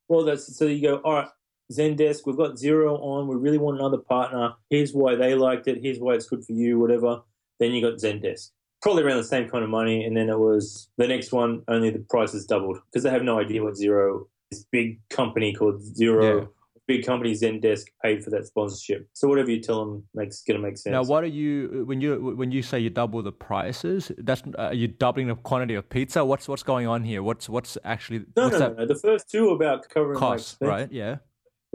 Well, 0.08 0.24
that's 0.24 0.56
so 0.56 0.66
you 0.66 0.82
go, 0.82 0.98
all 0.98 1.14
right, 1.14 1.28
Zendesk, 1.72 2.22
we've 2.26 2.38
got 2.38 2.56
Xero 2.56 2.98
on. 3.02 3.28
We 3.28 3.36
really 3.36 3.58
want 3.58 3.80
another 3.80 3.98
partner. 3.98 4.54
Here's 4.70 4.94
why 4.94 5.16
they 5.16 5.36
liked 5.36 5.68
it. 5.68 5.80
Here's 5.82 6.00
why 6.00 6.14
it's 6.14 6.26
good 6.28 6.46
for 6.46 6.54
you, 6.54 6.80
whatever. 6.80 7.22
Then 7.60 7.72
you 7.72 7.82
got 7.82 8.00
Zendesk. 8.00 8.52
Probably 8.82 9.04
around 9.04 9.18
the 9.18 9.24
same 9.24 9.50
kind 9.50 9.64
of 9.64 9.70
money. 9.70 10.06
And 10.06 10.16
then 10.16 10.30
it 10.30 10.40
was 10.40 10.90
the 10.98 11.08
next 11.08 11.32
one, 11.32 11.64
only 11.68 11.90
the 11.90 12.00
price 12.00 12.32
has 12.34 12.46
doubled 12.46 12.78
because 12.92 13.04
they 13.04 13.10
have 13.10 13.24
no 13.24 13.40
idea 13.40 13.64
what 13.64 13.74
Xero, 13.74 14.28
this 14.52 14.66
big 14.72 15.00
company 15.10 15.52
called 15.54 15.82
Xero, 15.82 16.42
Yeah. 16.42 16.46
big 16.88 17.06
company 17.06 17.34
Zendesk 17.34 17.86
paid 18.02 18.24
for 18.24 18.30
that 18.30 18.46
sponsorship. 18.46 19.10
So 19.14 19.28
whatever 19.28 19.52
you 19.52 19.60
tell 19.60 19.84
them 19.84 20.04
makes 20.14 20.44
going 20.44 20.62
to 20.62 20.66
make 20.66 20.78
sense. 20.78 20.94
Now, 20.94 21.04
what 21.04 21.24
are 21.24 21.28
you 21.28 21.84
when 21.86 22.00
you 22.00 22.34
when 22.38 22.52
you 22.52 22.62
say 22.62 22.80
you 22.80 22.90
double 22.92 23.22
the 23.24 23.32
prices? 23.32 24.12
That's 24.20 24.44
uh, 24.58 24.68
are 24.68 24.74
you 24.74 24.88
doubling 24.88 25.28
the 25.28 25.36
quantity 25.36 25.74
of 25.74 25.90
pizza? 25.90 26.24
What's 26.24 26.48
what's 26.48 26.64
going 26.64 26.88
on 26.88 27.04
here? 27.04 27.24
What's 27.24 27.50
what's 27.50 27.78
actually 27.84 28.26
no, 28.38 28.48
no, 28.48 28.58
no, 28.60 28.74
no. 28.74 28.86
The 28.86 28.96
first 28.96 29.30
two 29.30 29.50
are 29.50 29.56
about 29.56 29.90
covering 29.90 30.18
costs, 30.18 30.52
cost? 30.60 30.62
Right? 30.62 30.90
Yeah. 30.92 31.18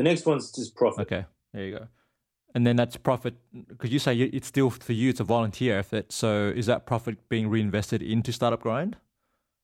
The 0.02 0.08
next 0.08 0.26
one's 0.26 0.50
just 0.50 0.74
profit. 0.74 1.02
Okay. 1.02 1.24
There 1.54 1.64
you 1.64 1.78
go. 1.78 1.86
And 2.56 2.66
then 2.66 2.74
that's 2.74 2.96
profit 2.96 3.34
because 3.68 3.92
you 3.92 4.00
say 4.00 4.16
it's 4.18 4.48
still 4.48 4.68
for 4.68 4.92
you. 4.92 5.10
It's 5.10 5.20
a 5.20 5.24
volunteer 5.24 5.78
effort. 5.78 6.10
So 6.10 6.52
is 6.56 6.66
that 6.66 6.86
profit 6.86 7.28
being 7.28 7.48
reinvested 7.48 8.02
into 8.02 8.32
Startup 8.32 8.60
Grind? 8.60 8.96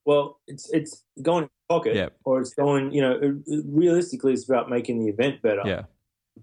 Well, 0.06 0.38
it's 0.46 0.70
it's 0.72 1.02
going 1.20 1.44
in 1.44 1.50
pocket, 1.68 1.96
Yeah. 1.96 2.10
or 2.24 2.40
it's 2.40 2.54
going. 2.54 2.92
You 2.92 3.00
know, 3.02 3.12
it- 3.20 3.42
it- 3.46 3.64
realistically, 3.66 4.32
it's 4.32 4.48
about 4.48 4.70
making 4.70 5.00
the 5.00 5.08
event 5.10 5.42
better. 5.42 5.62
Yeah. 5.66 5.82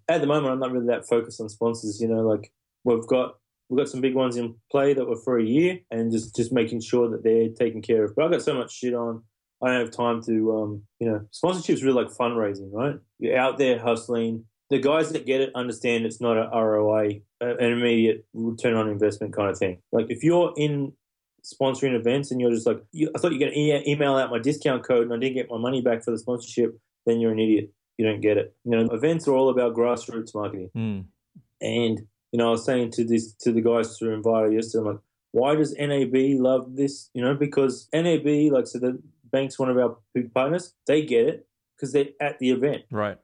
At 0.10 0.20
the 0.20 0.28
moment, 0.28 0.52
I'm 0.52 0.60
not 0.60 0.74
really 0.74 0.88
that 0.88 1.08
focused 1.08 1.40
on 1.40 1.48
sponsors. 1.48 2.02
You 2.02 2.10
know, 2.10 2.22
like 2.28 2.52
we've 2.84 3.08
got 3.08 3.40
we've 3.70 3.78
got 3.78 3.88
some 3.88 4.02
big 4.02 4.14
ones 4.14 4.36
in 4.36 4.56
play 4.70 4.94
that 4.94 5.08
were 5.08 5.16
for 5.24 5.40
a 5.40 5.44
year, 5.44 5.80
and 5.90 6.12
just 6.12 6.36
just 6.36 6.52
making 6.52 6.82
sure 6.82 7.10
that 7.12 7.24
they're 7.24 7.48
taken 7.50 7.82
care 7.82 8.04
of. 8.04 8.14
But 8.14 8.26
I've 8.26 8.32
got 8.32 8.42
so 8.42 8.54
much 8.54 8.74
shit 8.74 8.94
on. 8.94 9.24
I 9.64 9.68
don't 9.68 9.80
have 9.82 9.92
time 9.92 10.22
to, 10.24 10.58
um, 10.58 10.82
you 11.00 11.10
know, 11.10 11.26
sponsorship's 11.32 11.84
really 11.84 12.04
like 12.04 12.14
fundraising, 12.14 12.70
right? 12.72 12.96
You're 13.20 13.38
out 13.38 13.58
there 13.58 13.80
hustling. 13.80 14.46
The 14.70 14.80
guys 14.80 15.12
that 15.12 15.26
get 15.26 15.42
it 15.42 15.52
understand 15.56 16.06
it's 16.06 16.20
not 16.20 16.38
a 16.38 16.50
ROI, 16.52 17.22
an 17.40 17.60
immediate 17.60 18.26
return 18.34 18.76
on 18.76 18.90
investment 18.90 19.34
kind 19.34 19.50
of 19.50 19.58
thing. 19.58 19.80
Like 19.92 20.08
if 20.10 20.24
you're 20.24 20.54
in 20.58 20.94
sponsoring 21.44 21.96
events 21.96 22.32
and 22.32 22.42
you're 22.42 22.52
just 22.52 22.66
like, 22.66 22.82
I 22.94 23.20
thought 23.20 23.32
you 23.32 23.38
are 23.38 23.52
going 23.52 23.54
to 23.54 23.90
email 23.90 24.16
out 24.16 24.32
my 24.32 24.40
discount 24.40 24.84
code 24.84 25.04
and 25.04 25.14
I 25.14 25.18
didn't 25.18 25.36
get 25.36 25.50
my 25.50 25.58
money 25.58 25.82
back 25.82 26.04
for 26.04 26.12
the 26.12 26.20
sponsorship, 26.20 26.78
then 27.06 27.20
you're 27.20 27.32
an 27.32 27.40
idiot. 27.40 27.72
You 27.98 28.06
don't 28.06 28.22
get 28.22 28.38
it. 28.38 28.56
You 28.66 28.72
know, 28.72 28.90
events 28.92 29.28
are 29.28 29.34
all 29.34 29.50
about 29.50 29.76
grassroots 29.76 30.34
marketing. 30.34 30.72
Mm. 30.76 31.06
And 31.62 32.02
you 32.32 32.40
know, 32.40 32.50
I 32.50 32.52
was 32.52 32.66
saying 32.66 32.92
to 32.92 33.06
this 33.06 33.34
to 33.42 33.54
the 33.54 33.62
guys 33.62 33.98
through 33.98 34.14
Invita 34.14 34.54
yesterday, 34.54 34.82
I'm 34.82 34.94
like, 34.96 35.02
why 35.32 35.56
does 35.56 35.74
NAB 35.74 36.42
love 36.42 36.76
this? 36.76 37.10
You 37.14 37.22
know, 37.22 37.34
because 37.34 37.88
NAB, 37.94 38.26
like, 38.52 38.68
so 38.68 38.80
the 38.80 39.02
bank's 39.32 39.60
one 39.60 39.70
of 39.70 39.78
our 39.78 39.98
big 40.14 40.34
partners. 40.34 40.74
They 40.88 41.04
get 41.04 41.28
it 41.28 41.48
because 41.76 41.92
they're 41.92 42.10
at 42.22 42.40
the 42.40 42.52
event. 42.52 42.84
Right. 42.92 43.18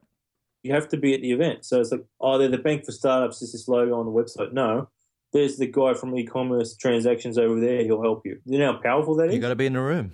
You 0.62 0.72
have 0.74 0.88
to 0.88 0.96
be 0.96 1.14
at 1.14 1.22
the 1.22 1.32
event. 1.32 1.64
So 1.64 1.80
it's 1.80 1.90
like, 1.90 2.04
oh, 2.20 2.38
they're 2.38 2.48
the 2.48 2.58
bank 2.58 2.84
for 2.84 2.92
startups. 2.92 3.42
Is 3.42 3.52
this 3.52 3.66
logo 3.66 3.98
on 3.98 4.06
the 4.06 4.12
website. 4.12 4.52
No, 4.52 4.88
there's 5.32 5.56
the 5.56 5.66
guy 5.66 5.94
from 5.94 6.16
e-commerce 6.16 6.76
transactions 6.76 7.38
over 7.38 7.58
there. 7.58 7.82
He'll 7.84 8.02
help 8.02 8.24
you. 8.24 8.38
You 8.44 8.58
know 8.58 8.72
how 8.72 8.78
powerful 8.78 9.16
that 9.16 9.28
is. 9.28 9.34
You 9.34 9.40
got 9.40 9.48
to 9.48 9.56
be 9.56 9.66
in 9.66 9.72
the 9.72 9.80
room. 9.80 10.12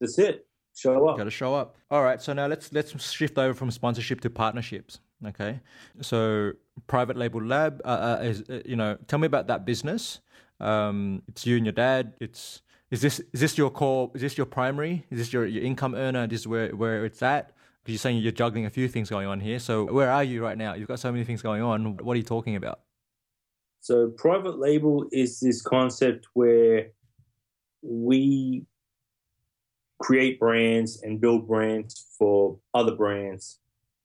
That's 0.00 0.18
it. 0.18 0.46
Show 0.74 1.06
up. 1.08 1.18
Got 1.18 1.24
to 1.24 1.30
show 1.30 1.54
up. 1.54 1.76
All 1.90 2.02
right. 2.02 2.20
So 2.20 2.32
now 2.32 2.46
let's 2.46 2.72
let's 2.72 3.10
shift 3.10 3.38
over 3.38 3.54
from 3.54 3.70
sponsorship 3.70 4.20
to 4.22 4.30
partnerships. 4.30 5.00
Okay. 5.26 5.60
So 6.00 6.52
private 6.86 7.16
label 7.16 7.42
lab 7.42 7.80
uh, 7.84 8.18
uh, 8.20 8.22
is 8.22 8.42
uh, 8.48 8.62
you 8.64 8.76
know 8.76 8.96
tell 9.06 9.18
me 9.18 9.26
about 9.26 9.46
that 9.48 9.64
business. 9.64 10.20
Um, 10.60 11.22
it's 11.28 11.46
you 11.46 11.56
and 11.56 11.66
your 11.66 11.72
dad. 11.72 12.14
It's 12.20 12.62
is 12.92 13.00
this 13.00 13.20
is 13.32 13.40
this 13.40 13.56
your 13.56 13.70
core? 13.70 14.10
Is 14.14 14.20
this 14.20 14.36
your 14.36 14.44
primary? 14.44 15.06
Is 15.10 15.18
this 15.18 15.32
your, 15.32 15.46
your 15.46 15.64
income 15.64 15.94
earner? 15.94 16.26
This 16.26 16.40
is 16.40 16.46
where 16.46 16.68
where 16.76 17.06
it's 17.06 17.22
at. 17.22 17.52
Because 17.82 17.94
you're 17.94 17.98
saying 17.98 18.18
you're 18.18 18.30
juggling 18.30 18.66
a 18.66 18.70
few 18.70 18.86
things 18.86 19.08
going 19.08 19.26
on 19.26 19.40
here. 19.40 19.58
So 19.58 19.86
where 19.86 20.10
are 20.10 20.22
you 20.22 20.44
right 20.44 20.58
now? 20.58 20.74
You've 20.74 20.86
got 20.86 21.00
so 21.00 21.10
many 21.10 21.24
things 21.24 21.40
going 21.42 21.62
on. 21.62 21.96
What 21.96 22.12
are 22.12 22.16
you 22.18 22.22
talking 22.22 22.54
about? 22.54 22.80
So 23.80 24.10
private 24.10 24.58
label 24.60 25.06
is 25.10 25.40
this 25.40 25.62
concept 25.62 26.28
where 26.34 26.88
we 27.80 28.66
create 30.00 30.38
brands 30.38 31.02
and 31.02 31.20
build 31.20 31.48
brands 31.48 32.14
for 32.18 32.58
other 32.74 32.94
brands 32.94 33.58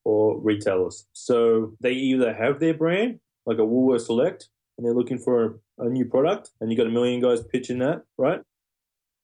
or 0.05 0.39
retailers. 0.39 1.07
So 1.11 1.73
they 1.81 1.91
either 1.91 2.33
have 2.33 2.59
their 2.59 2.73
brand, 2.73 3.19
like 3.45 3.57
a 3.57 3.65
Woolworth 3.65 4.05
Select, 4.05 4.47
and 4.77 4.87
they're 4.87 4.95
looking 4.95 5.19
for 5.19 5.59
a, 5.77 5.85
a 5.85 5.89
new 5.89 6.05
product, 6.05 6.51
and 6.61 6.71
you 6.71 6.77
got 6.77 6.87
a 6.87 6.91
million 6.91 7.21
guys 7.21 7.43
pitching 7.43 7.79
that, 7.79 8.03
right? 8.17 8.41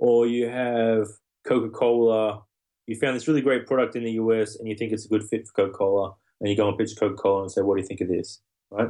Or 0.03 0.27
you 0.27 0.49
have 0.49 1.07
Coca 1.47 1.69
Cola. 1.69 2.43
You 2.87 2.97
found 2.97 3.15
this 3.15 3.25
really 3.25 3.39
great 3.39 3.65
product 3.65 3.95
in 3.95 4.03
the 4.03 4.11
US, 4.23 4.57
and 4.59 4.67
you 4.67 4.75
think 4.75 4.91
it's 4.91 5.05
a 5.05 5.07
good 5.07 5.23
fit 5.23 5.47
for 5.47 5.53
Coca 5.53 5.77
Cola, 5.77 6.13
and 6.41 6.49
you 6.49 6.57
go 6.57 6.67
and 6.67 6.77
pitch 6.77 6.97
Coca 6.99 7.15
Cola 7.15 7.43
and 7.43 7.51
say, 7.51 7.61
"What 7.61 7.75
do 7.75 7.81
you 7.81 7.87
think 7.87 8.01
of 8.01 8.09
this?" 8.09 8.41
Right? 8.69 8.89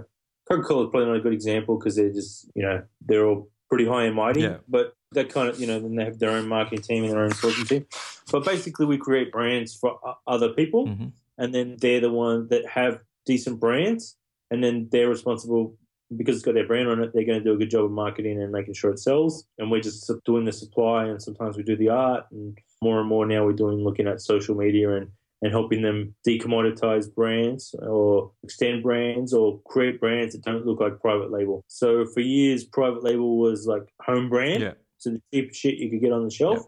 Coca 0.49 0.63
Cola 0.63 0.85
is 0.85 0.89
probably 0.89 1.09
not 1.09 1.17
a 1.17 1.21
good 1.21 1.33
example 1.33 1.77
because 1.77 1.97
they're 1.97 2.11
just, 2.11 2.49
you 2.55 2.63
know, 2.63 2.81
they're 2.99 3.27
all 3.27 3.51
pretty 3.69 3.85
high 3.85 4.05
and 4.05 4.15
mighty. 4.15 4.41
Yeah. 4.41 4.57
But 4.67 4.95
that 5.11 5.29
kind 5.29 5.49
of, 5.49 5.59
you 5.59 5.67
know, 5.67 5.79
then 5.79 5.93
they 5.95 6.03
have 6.03 6.17
their 6.17 6.31
own 6.31 6.47
marketing 6.47 6.81
team 6.81 7.03
and 7.03 7.13
their 7.13 7.21
own 7.21 7.29
sourcing 7.29 7.69
team. 7.69 7.85
But 8.31 8.43
basically, 8.43 8.87
we 8.87 8.97
create 8.97 9.31
brands 9.31 9.75
for 9.75 9.99
other 10.25 10.49
people, 10.49 10.87
Mhm. 10.87 11.11
and 11.37 11.53
then 11.53 11.77
they're 11.79 12.01
the 12.01 12.11
ones 12.11 12.49
that 12.49 12.65
have 12.69 13.01
decent 13.27 13.59
brands, 13.59 14.17
and 14.49 14.63
then 14.63 14.89
they're 14.91 15.09
responsible 15.09 15.77
because 16.15 16.35
it's 16.35 16.45
got 16.45 16.53
their 16.53 16.67
brand 16.67 16.89
on 16.89 17.01
it. 17.01 17.11
They're 17.13 17.25
going 17.25 17.39
to 17.39 17.43
do 17.43 17.53
a 17.53 17.57
good 17.57 17.69
job 17.69 17.85
of 17.85 17.91
marketing 17.91 18.41
and 18.41 18.51
making 18.51 18.73
sure 18.73 18.91
it 18.91 18.99
sells. 18.99 19.45
And 19.57 19.71
we're 19.71 19.81
just 19.81 20.11
doing 20.25 20.45
the 20.45 20.51
supply, 20.51 21.05
and 21.05 21.21
sometimes 21.21 21.57
we 21.57 21.63
do 21.63 21.75
the 21.75 21.89
art, 21.89 22.25
and 22.31 22.57
more 22.81 22.99
and 22.99 23.09
more 23.09 23.25
now 23.25 23.45
we're 23.45 23.53
doing 23.53 23.83
looking 23.83 24.07
at 24.07 24.21
social 24.21 24.55
media 24.55 24.95
and 24.95 25.09
and 25.43 25.51
helping 25.51 25.81
them 25.81 26.15
decommoditize 26.25 27.13
brands 27.13 27.75
or 27.79 28.31
extend 28.43 28.81
brands 28.81 29.33
or 29.33 29.59
create 29.65 29.99
brands 29.99 30.33
that 30.33 30.43
don't 30.43 30.65
look 30.65 30.79
like 30.79 31.01
private 31.01 31.31
label. 31.31 31.65
So 31.67 32.05
for 32.05 32.21
years, 32.21 32.63
private 32.63 33.03
label 33.03 33.37
was 33.37 33.67
like 33.67 33.83
home 33.99 34.29
brand. 34.29 34.63
Yeah. 34.63 34.73
So 34.99 35.11
the 35.11 35.21
cheap 35.33 35.53
shit 35.53 35.75
you 35.75 35.89
could 35.89 35.99
get 35.99 36.13
on 36.13 36.23
the 36.23 36.31
shelf. 36.31 36.65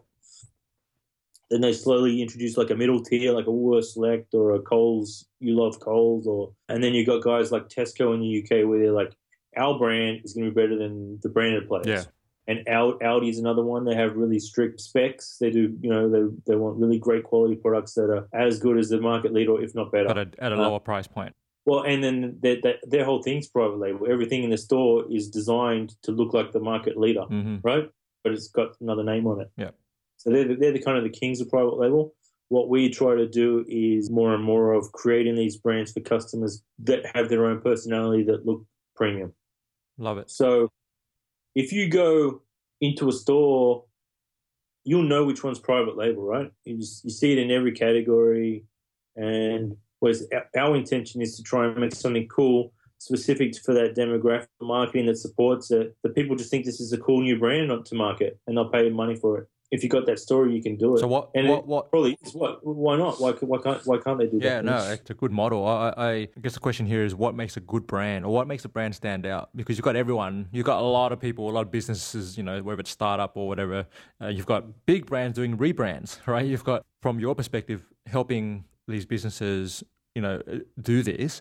Then 1.50 1.62
they 1.62 1.72
slowly 1.72 2.20
introduced 2.20 2.58
like 2.58 2.68
a 2.68 2.74
middle 2.74 3.02
tier, 3.02 3.32
like 3.32 3.46
a 3.46 3.50
Woolworth 3.50 3.86
Select 3.86 4.34
or 4.34 4.54
a 4.54 4.60
Coles. 4.60 5.24
You 5.40 5.56
love 5.56 5.80
Coles, 5.80 6.26
or 6.26 6.52
and 6.68 6.84
then 6.84 6.92
you 6.92 7.06
got 7.06 7.22
guys 7.22 7.50
like 7.50 7.68
Tesco 7.68 8.12
in 8.12 8.20
the 8.20 8.42
UK 8.42 8.68
where 8.68 8.78
they're 8.78 8.92
like, 8.92 9.16
our 9.56 9.78
brand 9.78 10.20
is 10.24 10.34
going 10.34 10.46
to 10.46 10.50
be 10.52 10.60
better 10.60 10.76
than 10.76 11.18
the 11.22 11.28
branded 11.28 11.68
players. 11.68 11.86
Yeah. 11.86 12.02
And 12.48 12.68
Au- 12.68 12.98
Aldi 12.98 13.28
is 13.28 13.38
another 13.38 13.64
one. 13.64 13.84
They 13.84 13.96
have 13.96 14.16
really 14.16 14.38
strict 14.38 14.80
specs. 14.80 15.36
They 15.40 15.50
do, 15.50 15.76
you 15.80 15.90
know, 15.90 16.08
they, 16.08 16.36
they 16.46 16.56
want 16.56 16.78
really 16.78 16.98
great 16.98 17.24
quality 17.24 17.56
products 17.56 17.94
that 17.94 18.08
are 18.08 18.28
as 18.32 18.60
good 18.60 18.78
as 18.78 18.88
the 18.88 19.00
market 19.00 19.32
leader, 19.32 19.60
if 19.60 19.74
not 19.74 19.90
better. 19.90 20.10
At 20.10 20.18
a, 20.18 20.28
at 20.38 20.52
a 20.52 20.54
Uh, 20.54 20.68
lower 20.68 20.78
price 20.78 21.08
point. 21.08 21.34
Well, 21.64 21.82
and 21.82 22.04
then 22.04 22.38
their, 22.40 22.60
their, 22.62 22.76
their 22.84 23.04
whole 23.04 23.20
thing's 23.20 23.48
private 23.48 23.78
label. 23.78 24.06
Everything 24.08 24.44
in 24.44 24.50
the 24.50 24.58
store 24.58 25.04
is 25.10 25.28
designed 25.28 25.96
to 26.02 26.12
look 26.12 26.32
like 26.32 26.52
the 26.52 26.60
market 26.60 26.96
leader, 26.96 27.22
hmm 27.22 27.56
right? 27.64 27.90
But 28.22 28.32
it's 28.32 28.48
got 28.48 28.76
another 28.80 29.02
name 29.02 29.26
on 29.26 29.40
it. 29.40 29.50
Yeah. 29.56 29.70
So 30.16 30.30
they're 30.30 30.56
they're 30.56 30.72
the 30.72 30.82
kind 30.82 30.96
of 30.96 31.04
the 31.04 31.10
kings 31.10 31.40
of 31.40 31.48
private 31.48 31.76
label. 31.76 32.14
What 32.48 32.68
we 32.68 32.88
try 32.90 33.16
to 33.16 33.28
do 33.28 33.64
is 33.68 34.08
more 34.08 34.32
and 34.32 34.44
more 34.44 34.72
of 34.72 34.92
creating 34.92 35.34
these 35.34 35.56
brands 35.56 35.92
for 35.92 36.00
customers 36.00 36.62
that 36.84 37.04
have 37.14 37.28
their 37.28 37.46
own 37.46 37.60
personality 37.60 38.22
that 38.24 38.46
look 38.46 38.64
premium. 38.94 39.32
Love 39.98 40.18
it. 40.18 40.30
So 40.30 40.70
if 41.54 41.72
you 41.72 41.88
go 41.88 42.42
into 42.80 43.08
a 43.08 43.12
store, 43.12 43.84
you'll 44.84 45.02
know 45.02 45.24
which 45.24 45.42
one's 45.42 45.58
private 45.58 45.96
label, 45.96 46.22
right? 46.22 46.50
You 46.64 46.78
just 46.78 47.04
you 47.04 47.10
see 47.10 47.32
it 47.32 47.38
in 47.38 47.50
every 47.50 47.72
category, 47.72 48.64
and 49.16 49.76
whereas 50.00 50.26
our- 50.56 50.76
intention 50.76 51.20
is 51.22 51.36
to 51.36 51.42
try 51.42 51.66
and 51.66 51.78
make 51.78 51.94
something 51.94 52.28
cool, 52.28 52.72
specific 52.98 53.56
for 53.56 53.74
that 53.74 53.96
demographic, 53.96 54.48
marketing 54.60 55.06
that 55.06 55.16
supports 55.16 55.70
it. 55.70 55.96
The 56.02 56.10
people 56.10 56.36
just 56.36 56.50
think 56.50 56.64
this 56.64 56.80
is 56.80 56.92
a 56.92 56.98
cool 56.98 57.22
new 57.22 57.38
brand 57.38 57.86
to 57.86 57.94
market, 57.94 58.38
and 58.46 58.56
they'll 58.56 58.68
pay 58.68 58.88
money 58.90 59.16
for 59.16 59.38
it. 59.38 59.48
If 59.72 59.82
you 59.82 59.88
got 59.88 60.06
that 60.06 60.18
story, 60.20 60.54
you 60.54 60.62
can 60.62 60.76
do 60.76 60.94
it. 60.94 61.00
So 61.00 61.08
what 61.08 61.30
And 61.34 61.48
what 61.48 61.66
what 61.66 61.90
probably 61.90 62.16
is. 62.22 62.34
What? 62.34 62.64
Why 62.64 62.96
not? 62.96 63.20
Why, 63.20 63.32
why 63.32 63.58
can't 63.58 63.84
Why 63.84 63.98
can't 63.98 64.18
they 64.18 64.26
do 64.26 64.38
Yeah, 64.40 64.62
that? 64.62 64.64
no, 64.64 64.76
it's 64.92 65.10
a 65.10 65.14
good 65.14 65.32
model. 65.32 65.66
I, 65.66 65.92
I 65.96 66.10
I 66.12 66.28
guess 66.40 66.54
the 66.54 66.60
question 66.60 66.86
here 66.86 67.04
is 67.04 67.14
what 67.14 67.34
makes 67.34 67.56
a 67.56 67.60
good 67.60 67.86
brand 67.86 68.24
or 68.24 68.32
what 68.32 68.46
makes 68.46 68.64
a 68.64 68.68
brand 68.68 68.94
stand 68.94 69.26
out? 69.26 69.50
Because 69.56 69.76
you've 69.76 69.84
got 69.84 69.96
everyone, 69.96 70.48
you've 70.52 70.66
got 70.66 70.80
a 70.80 70.86
lot 70.86 71.10
of 71.12 71.18
people, 71.18 71.50
a 71.50 71.52
lot 71.52 71.62
of 71.62 71.70
businesses, 71.72 72.36
you 72.38 72.44
know, 72.44 72.62
whether 72.62 72.80
it's 72.80 72.90
startup 72.90 73.36
or 73.36 73.48
whatever. 73.48 73.86
Uh, 74.22 74.28
you've 74.28 74.46
got 74.46 74.86
big 74.86 75.06
brands 75.06 75.34
doing 75.36 75.56
rebrands, 75.58 76.18
right? 76.26 76.46
You've 76.46 76.64
got, 76.64 76.84
from 77.02 77.18
your 77.18 77.34
perspective, 77.34 77.84
helping 78.06 78.64
these 78.86 79.04
businesses, 79.04 79.82
you 80.14 80.22
know, 80.22 80.40
uh, 80.50 80.58
do 80.80 81.02
this. 81.02 81.40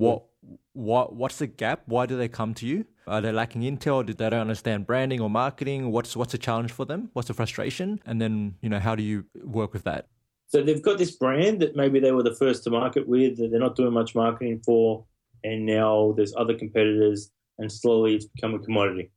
What 0.00 0.24
what 0.72 1.14
what's 1.14 1.38
the 1.38 1.46
gap? 1.46 1.82
Why 1.86 2.06
do 2.06 2.16
they 2.16 2.28
come 2.28 2.54
to 2.54 2.66
you? 2.66 2.86
Are 3.06 3.20
they 3.20 3.32
lacking 3.32 3.62
intel? 3.62 4.04
Did 4.04 4.18
they 4.18 4.30
don't 4.30 4.40
understand 4.40 4.86
branding 4.86 5.20
or 5.20 5.28
marketing? 5.28 5.90
What's 5.90 6.16
what's 6.16 6.32
the 6.32 6.38
challenge 6.38 6.72
for 6.72 6.86
them? 6.86 7.10
What's 7.12 7.28
the 7.28 7.34
frustration? 7.34 8.00
And 8.06 8.20
then 8.20 8.56
you 8.62 8.68
know, 8.68 8.78
how 8.78 8.94
do 8.94 9.02
you 9.02 9.24
work 9.44 9.72
with 9.72 9.84
that? 9.84 10.08
So 10.48 10.62
they've 10.62 10.82
got 10.82 10.98
this 10.98 11.12
brand 11.12 11.60
that 11.60 11.76
maybe 11.76 12.00
they 12.00 12.10
were 12.10 12.24
the 12.24 12.34
first 12.34 12.64
to 12.64 12.70
market 12.70 13.06
with, 13.06 13.36
that 13.38 13.50
they're 13.50 13.60
not 13.60 13.76
doing 13.76 13.92
much 13.92 14.16
marketing 14.16 14.60
for, 14.64 15.04
and 15.44 15.64
now 15.64 16.12
there's 16.16 16.34
other 16.36 16.54
competitors, 16.54 17.30
and 17.58 17.70
slowly 17.70 18.16
it's 18.16 18.26
become 18.26 18.54
a 18.54 18.58
commodity. 18.58 19.12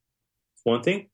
One 0.63 0.84
thing, 0.84 1.10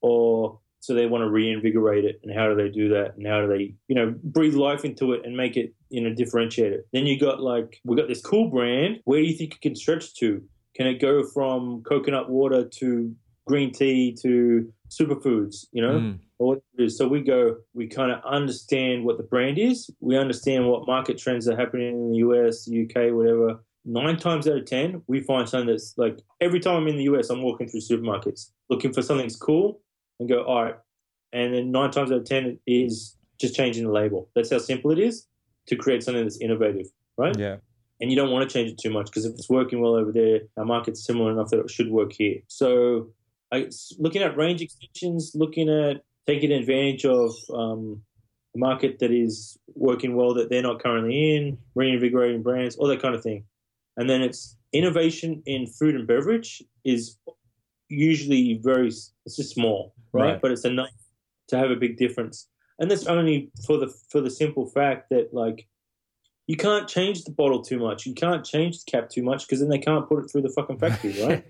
or 0.00 0.60
so 0.78 0.94
they 0.94 1.06
want 1.06 1.22
to 1.22 1.30
reinvigorate 1.30 2.04
it, 2.04 2.20
and 2.22 2.32
how 2.32 2.48
do 2.48 2.54
they 2.54 2.68
do 2.68 2.90
that? 2.90 3.16
And 3.16 3.26
how 3.26 3.40
do 3.40 3.48
they, 3.48 3.74
you 3.88 3.96
know, 3.96 4.14
breathe 4.22 4.54
life 4.54 4.84
into 4.84 5.12
it 5.12 5.22
and 5.24 5.36
make 5.36 5.56
it, 5.56 5.74
you 5.90 6.00
know, 6.00 6.14
differentiate 6.14 6.72
it? 6.72 6.88
Then 6.92 7.06
you 7.06 7.18
got 7.18 7.40
like 7.40 7.80
we 7.84 7.96
got 7.96 8.08
this 8.08 8.20
cool 8.20 8.48
brand. 8.48 9.00
Where 9.04 9.20
do 9.20 9.26
you 9.26 9.36
think 9.36 9.54
it 9.54 9.60
can 9.60 9.74
stretch 9.74 10.14
to? 10.16 10.42
Can 10.74 10.86
it 10.86 11.00
go 11.00 11.24
from 11.24 11.82
coconut 11.82 12.30
water 12.30 12.64
to 12.64 13.14
green 13.46 13.72
tea 13.72 14.16
to 14.22 14.72
superfoods? 14.90 15.66
You 15.72 15.82
know, 15.82 15.98
Mm, 16.00 16.18
or 16.38 16.56
it 16.56 16.62
is. 16.78 16.96
So 16.96 17.08
we 17.08 17.20
go, 17.22 17.56
we 17.74 17.88
kind 17.88 18.12
of 18.12 18.22
understand 18.24 19.04
what 19.04 19.16
the 19.16 19.24
brand 19.24 19.58
is. 19.58 19.90
We 20.00 20.16
understand 20.16 20.68
what 20.68 20.86
market 20.86 21.18
trends 21.18 21.48
are 21.48 21.56
happening 21.56 21.88
in 21.88 22.10
the 22.12 22.18
US, 22.18 22.68
UK, 22.68 23.12
whatever. 23.12 23.64
Nine 23.84 24.16
times 24.16 24.46
out 24.46 24.58
of 24.58 24.66
10, 24.66 25.02
we 25.06 25.20
find 25.20 25.48
something 25.48 25.68
that's 25.68 25.94
like 25.96 26.20
every 26.40 26.60
time 26.60 26.76
I'm 26.76 26.88
in 26.88 26.96
the 26.96 27.04
US, 27.04 27.30
I'm 27.30 27.42
walking 27.42 27.68
through 27.68 27.80
supermarkets 27.80 28.50
looking 28.70 28.92
for 28.92 29.02
something 29.02 29.26
that's 29.26 29.36
cool 29.36 29.80
and 30.20 30.28
go, 30.28 30.42
all 30.44 30.64
right. 30.64 30.74
And 31.32 31.54
then 31.54 31.72
nine 31.72 31.90
times 31.90 32.12
out 32.12 32.18
of 32.18 32.24
10 32.24 32.44
it 32.44 32.60
is 32.66 33.16
just 33.40 33.54
changing 33.54 33.84
the 33.84 33.92
label. 33.92 34.30
That's 34.34 34.50
how 34.50 34.58
simple 34.58 34.90
it 34.90 34.98
is 34.98 35.26
to 35.68 35.76
create 35.76 36.02
something 36.02 36.22
that's 36.22 36.40
innovative, 36.40 36.86
right? 37.16 37.36
yeah. 37.38 37.56
and 38.00 38.10
you 38.10 38.16
don't 38.16 38.30
want 38.30 38.48
to 38.48 38.52
change 38.52 38.70
it 38.70 38.78
too 38.78 38.90
much 38.90 39.06
because 39.06 39.24
if 39.24 39.32
it's 39.34 39.48
working 39.48 39.80
well 39.80 39.94
over 39.94 40.12
there, 40.12 40.40
our 40.56 40.64
market's 40.64 41.04
similar 41.04 41.30
enough 41.30 41.50
that 41.50 41.60
it 41.60 41.70
should 41.70 41.90
work 41.90 42.12
here. 42.12 42.38
So, 42.48 43.10
I, 43.52 43.68
looking 43.98 44.22
at 44.22 44.36
range 44.36 44.60
extensions, 44.60 45.32
looking 45.34 45.70
at 45.70 46.02
taking 46.26 46.52
advantage 46.52 47.06
of 47.06 47.32
um, 47.52 48.02
a 48.54 48.58
market 48.58 48.98
that 48.98 49.10
is 49.10 49.58
working 49.74 50.14
well 50.14 50.34
that 50.34 50.50
they're 50.50 50.62
not 50.62 50.82
currently 50.82 51.36
in, 51.36 51.58
reinvigorating 51.74 52.42
brands, 52.42 52.76
all 52.76 52.86
that 52.88 53.00
kind 53.00 53.14
of 53.14 53.22
thing. 53.22 53.44
And 53.96 54.08
then 54.08 54.22
it's 54.22 54.56
innovation 54.72 55.42
in 55.46 55.66
food 55.66 55.94
and 55.94 56.06
beverage 56.06 56.62
is 56.84 57.16
usually 57.88 58.60
very 58.62 58.88
it's 58.88 59.36
just 59.36 59.54
small, 59.54 59.94
right? 60.12 60.32
Right. 60.32 60.40
But 60.42 60.52
it's 60.52 60.64
enough 60.64 60.90
to 61.48 61.56
have 61.56 61.70
a 61.70 61.76
big 61.76 61.96
difference. 61.96 62.48
And 62.78 62.90
that's 62.90 63.06
only 63.06 63.50
for 63.66 63.76
the 63.78 63.88
for 64.08 64.20
the 64.20 64.30
simple 64.30 64.66
fact 64.66 65.10
that 65.10 65.34
like 65.34 65.66
you 66.46 66.56
can't 66.56 66.88
change 66.88 67.24
the 67.24 67.32
bottle 67.32 67.62
too 67.62 67.78
much. 67.78 68.06
You 68.06 68.14
can't 68.14 68.44
change 68.44 68.82
the 68.84 68.90
cap 68.90 69.10
too 69.10 69.22
much 69.22 69.46
because 69.46 69.60
then 69.60 69.68
they 69.68 69.78
can't 69.78 70.08
put 70.08 70.24
it 70.24 70.30
through 70.30 70.42
the 70.42 70.50
fucking 70.50 70.78
factory, 70.78 71.14
right? 71.22 71.44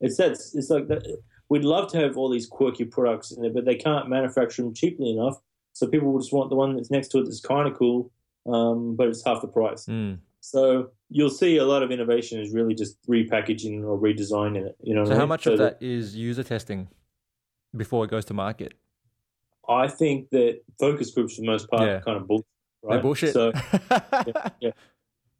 it's 0.00 0.16
that 0.18 0.32
it's 0.32 0.70
like 0.70 0.88
that. 0.88 1.18
We'd 1.48 1.64
love 1.64 1.90
to 1.92 1.98
have 1.98 2.18
all 2.18 2.28
these 2.28 2.46
quirky 2.46 2.84
products 2.84 3.30
in 3.32 3.40
there, 3.40 3.50
but 3.50 3.64
they 3.64 3.76
can't 3.76 4.08
manufacture 4.08 4.62
them 4.62 4.74
cheaply 4.74 5.10
enough. 5.10 5.40
So 5.72 5.86
people 5.86 6.12
will 6.12 6.20
just 6.20 6.32
want 6.32 6.50
the 6.50 6.56
one 6.56 6.76
that's 6.76 6.90
next 6.90 7.08
to 7.08 7.18
it 7.20 7.24
that's 7.24 7.40
kind 7.40 7.66
of 7.66 7.78
cool, 7.78 8.10
um, 8.46 8.96
but 8.96 9.08
it's 9.08 9.24
half 9.24 9.40
the 9.40 9.48
price. 9.48 9.86
Mm. 9.86 10.18
So 10.40 10.90
you'll 11.08 11.30
see 11.30 11.56
a 11.56 11.64
lot 11.64 11.82
of 11.82 11.90
innovation 11.90 12.40
is 12.40 12.52
really 12.52 12.74
just 12.74 12.98
repackaging 13.08 13.82
or 13.84 13.98
redesigning 13.98 14.66
it. 14.66 14.76
You 14.82 14.94
know, 14.94 15.04
So 15.04 15.12
I 15.12 15.14
how 15.14 15.20
mean? 15.20 15.28
much 15.30 15.44
So 15.44 15.52
of 15.52 15.58
that 15.58 15.78
is 15.80 16.14
user 16.14 16.42
testing 16.42 16.88
before 17.76 18.04
it 18.04 18.10
goes 18.10 18.24
to 18.26 18.34
market? 18.34 18.74
I 19.68 19.88
think 19.88 20.30
that 20.30 20.60
focus 20.80 21.10
groups, 21.10 21.34
for 21.34 21.42
the 21.42 21.46
most 21.46 21.68
part, 21.70 21.82
Yeah. 21.82 21.96
are 21.96 22.00
kind 22.00 22.16
of 22.16 22.26
bullshit. 22.26 22.46
They're 22.88 23.00
bullshit. 23.00 23.32
So 23.32 23.52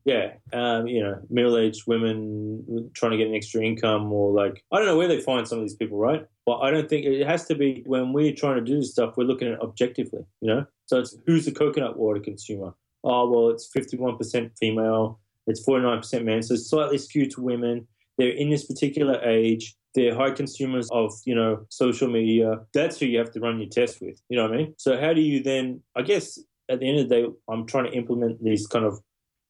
yeah, 0.04 0.32
um, 0.52 0.86
you 0.86 1.02
know, 1.02 1.20
middle-aged 1.28 1.86
women 1.86 2.90
trying 2.94 3.12
to 3.12 3.18
get 3.18 3.26
an 3.28 3.34
extra 3.34 3.62
income, 3.62 4.12
or 4.12 4.32
like 4.32 4.64
I 4.72 4.76
don't 4.78 4.86
know 4.86 4.96
where 4.96 5.08
they 5.08 5.20
find 5.20 5.46
some 5.46 5.58
of 5.58 5.64
these 5.64 5.74
people, 5.76 5.98
right? 5.98 6.26
But 6.46 6.58
I 6.60 6.70
don't 6.70 6.88
think 6.88 7.04
it 7.04 7.26
has 7.26 7.44
to 7.46 7.54
be 7.54 7.82
when 7.84 8.12
we're 8.12 8.34
trying 8.34 8.56
to 8.56 8.60
do 8.62 8.78
this 8.78 8.92
stuff. 8.92 9.16
We're 9.16 9.24
looking 9.24 9.48
at 9.48 9.54
it 9.54 9.60
objectively, 9.60 10.24
you 10.40 10.48
know. 10.48 10.66
So 10.86 11.00
it's 11.00 11.16
who's 11.26 11.44
the 11.44 11.52
coconut 11.52 11.98
water 11.98 12.20
consumer? 12.20 12.72
Oh 13.04 13.28
well, 13.30 13.50
it's 13.50 13.68
fifty-one 13.72 14.16
percent 14.16 14.52
female, 14.58 15.20
it's 15.46 15.62
forty-nine 15.62 15.98
percent 15.98 16.24
men, 16.24 16.42
so 16.42 16.54
it's 16.54 16.68
slightly 16.70 16.98
skewed 16.98 17.30
to 17.32 17.42
women. 17.42 17.86
They're 18.16 18.30
in 18.30 18.50
this 18.50 18.64
particular 18.64 19.20
age. 19.22 19.76
They're 19.94 20.14
high 20.14 20.30
consumers 20.30 20.88
of, 20.92 21.12
you 21.24 21.34
know, 21.34 21.66
social 21.70 22.08
media. 22.08 22.60
That's 22.74 22.98
who 22.98 23.06
you 23.06 23.18
have 23.18 23.32
to 23.32 23.40
run 23.40 23.58
your 23.58 23.70
test 23.70 24.00
with. 24.00 24.20
You 24.28 24.36
know 24.36 24.44
what 24.44 24.54
I 24.54 24.56
mean? 24.56 24.74
So 24.76 25.00
how 25.00 25.12
do 25.12 25.20
you 25.20 25.42
then? 25.42 25.82
I 25.96 26.02
guess 26.02 26.38
at 26.68 26.80
the 26.80 26.88
end 26.88 27.00
of 27.00 27.08
the 27.08 27.14
day, 27.14 27.26
I'm 27.48 27.66
trying 27.66 27.84
to 27.84 27.92
implement 27.92 28.42
these 28.42 28.66
kind 28.66 28.84
of 28.84 29.00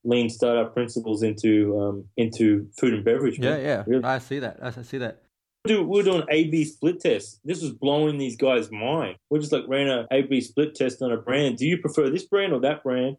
lean 0.05 0.31
startup 0.31 0.75
principles 0.75 1.23
into 1.23 1.79
um, 1.81 2.05
into 2.17 2.69
food 2.79 2.95
and 2.95 3.05
beverage. 3.05 3.39
yeah, 3.39 3.51
man. 3.51 3.61
yeah. 3.61 3.85
Really. 3.87 4.05
I 4.05 4.19
see 4.19 4.39
that. 4.39 4.59
I 4.63 4.71
see 4.71 4.99
that. 4.99 5.23
Do, 5.65 5.83
we're 5.83 6.05
doing 6.05 6.23
A/B 6.31 6.65
split 6.65 7.01
tests. 7.01 7.41
This 7.45 7.63
was 7.63 7.73
blowing 7.73 8.17
these 8.17 8.37
guys' 8.37 8.71
mind. 8.71 9.17
We're 9.29 9.41
just 9.41 9.53
like 9.53 9.65
ran 9.67 9.89
a 9.89 10.07
A/B 10.11 10.41
split 10.41 10.75
test 10.75 11.03
on 11.03 11.13
a 11.13 11.17
brand. 11.17 11.59
Do 11.59 11.67
you 11.67 11.79
prefer 11.79 12.11
this 12.11 12.25
brand 12.25 12.53
or 12.53 12.61
that 12.61 12.83
brand? 12.83 13.17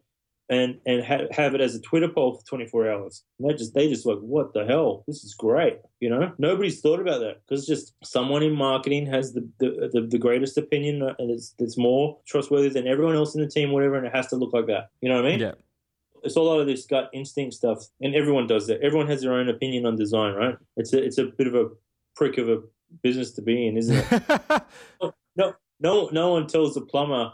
And 0.50 0.80
and 0.84 1.04
ha- 1.04 1.28
have 1.30 1.54
it 1.54 1.60
as 1.60 1.76
a 1.76 1.80
Twitter 1.80 2.08
poll 2.08 2.34
for 2.34 2.44
24 2.44 2.90
hours. 2.90 3.22
And 3.38 3.48
they 3.48 3.54
just 3.54 3.72
they 3.72 3.88
just 3.88 4.04
like, 4.04 4.18
what 4.18 4.52
the 4.52 4.66
hell? 4.66 5.04
This 5.06 5.22
is 5.22 5.32
great. 5.32 5.78
You 6.00 6.10
know, 6.10 6.32
nobody's 6.38 6.80
thought 6.80 7.00
about 7.00 7.20
that 7.20 7.40
because 7.46 7.66
just 7.66 7.94
someone 8.02 8.42
in 8.42 8.52
marketing 8.52 9.06
has 9.06 9.32
the 9.32 9.48
the, 9.60 9.90
the, 9.92 10.00
the 10.08 10.18
greatest 10.18 10.58
opinion 10.58 11.02
uh, 11.02 11.14
and 11.20 11.30
it's 11.30 11.54
it's 11.60 11.78
more 11.78 12.18
trustworthy 12.26 12.68
than 12.68 12.88
everyone 12.88 13.14
else 13.14 13.36
in 13.36 13.40
the 13.40 13.48
team, 13.48 13.70
whatever. 13.70 13.94
And 13.96 14.06
it 14.06 14.14
has 14.14 14.26
to 14.28 14.36
look 14.36 14.52
like 14.52 14.66
that. 14.66 14.90
You 15.00 15.08
know 15.08 15.16
what 15.16 15.26
I 15.26 15.30
mean? 15.30 15.40
Yeah. 15.40 15.52
it's 16.24 16.36
a 16.36 16.40
lot 16.40 16.60
of 16.60 16.66
this 16.66 16.84
gut 16.84 17.10
instinct 17.12 17.54
stuff, 17.54 17.86
and 18.00 18.16
everyone 18.16 18.46
does 18.48 18.66
that. 18.66 18.80
Everyone 18.82 19.06
has 19.08 19.22
their 19.22 19.32
own 19.34 19.48
opinion 19.48 19.86
on 19.86 19.96
design, 19.96 20.34
right? 20.34 20.56
It's 20.76 20.92
a 20.92 21.02
it's 21.02 21.18
a 21.18 21.26
bit 21.26 21.46
of 21.46 21.54
a 21.54 21.68
prick 22.16 22.38
of 22.38 22.48
a 22.48 22.62
business 23.02 23.30
to 23.32 23.42
be 23.42 23.68
in, 23.68 23.76
isn't 23.76 24.04
it? 24.10 24.62
no, 25.36 25.54
no, 25.78 26.08
no 26.12 26.32
one 26.32 26.46
tells 26.46 26.74
the 26.74 26.80
plumber 26.80 27.32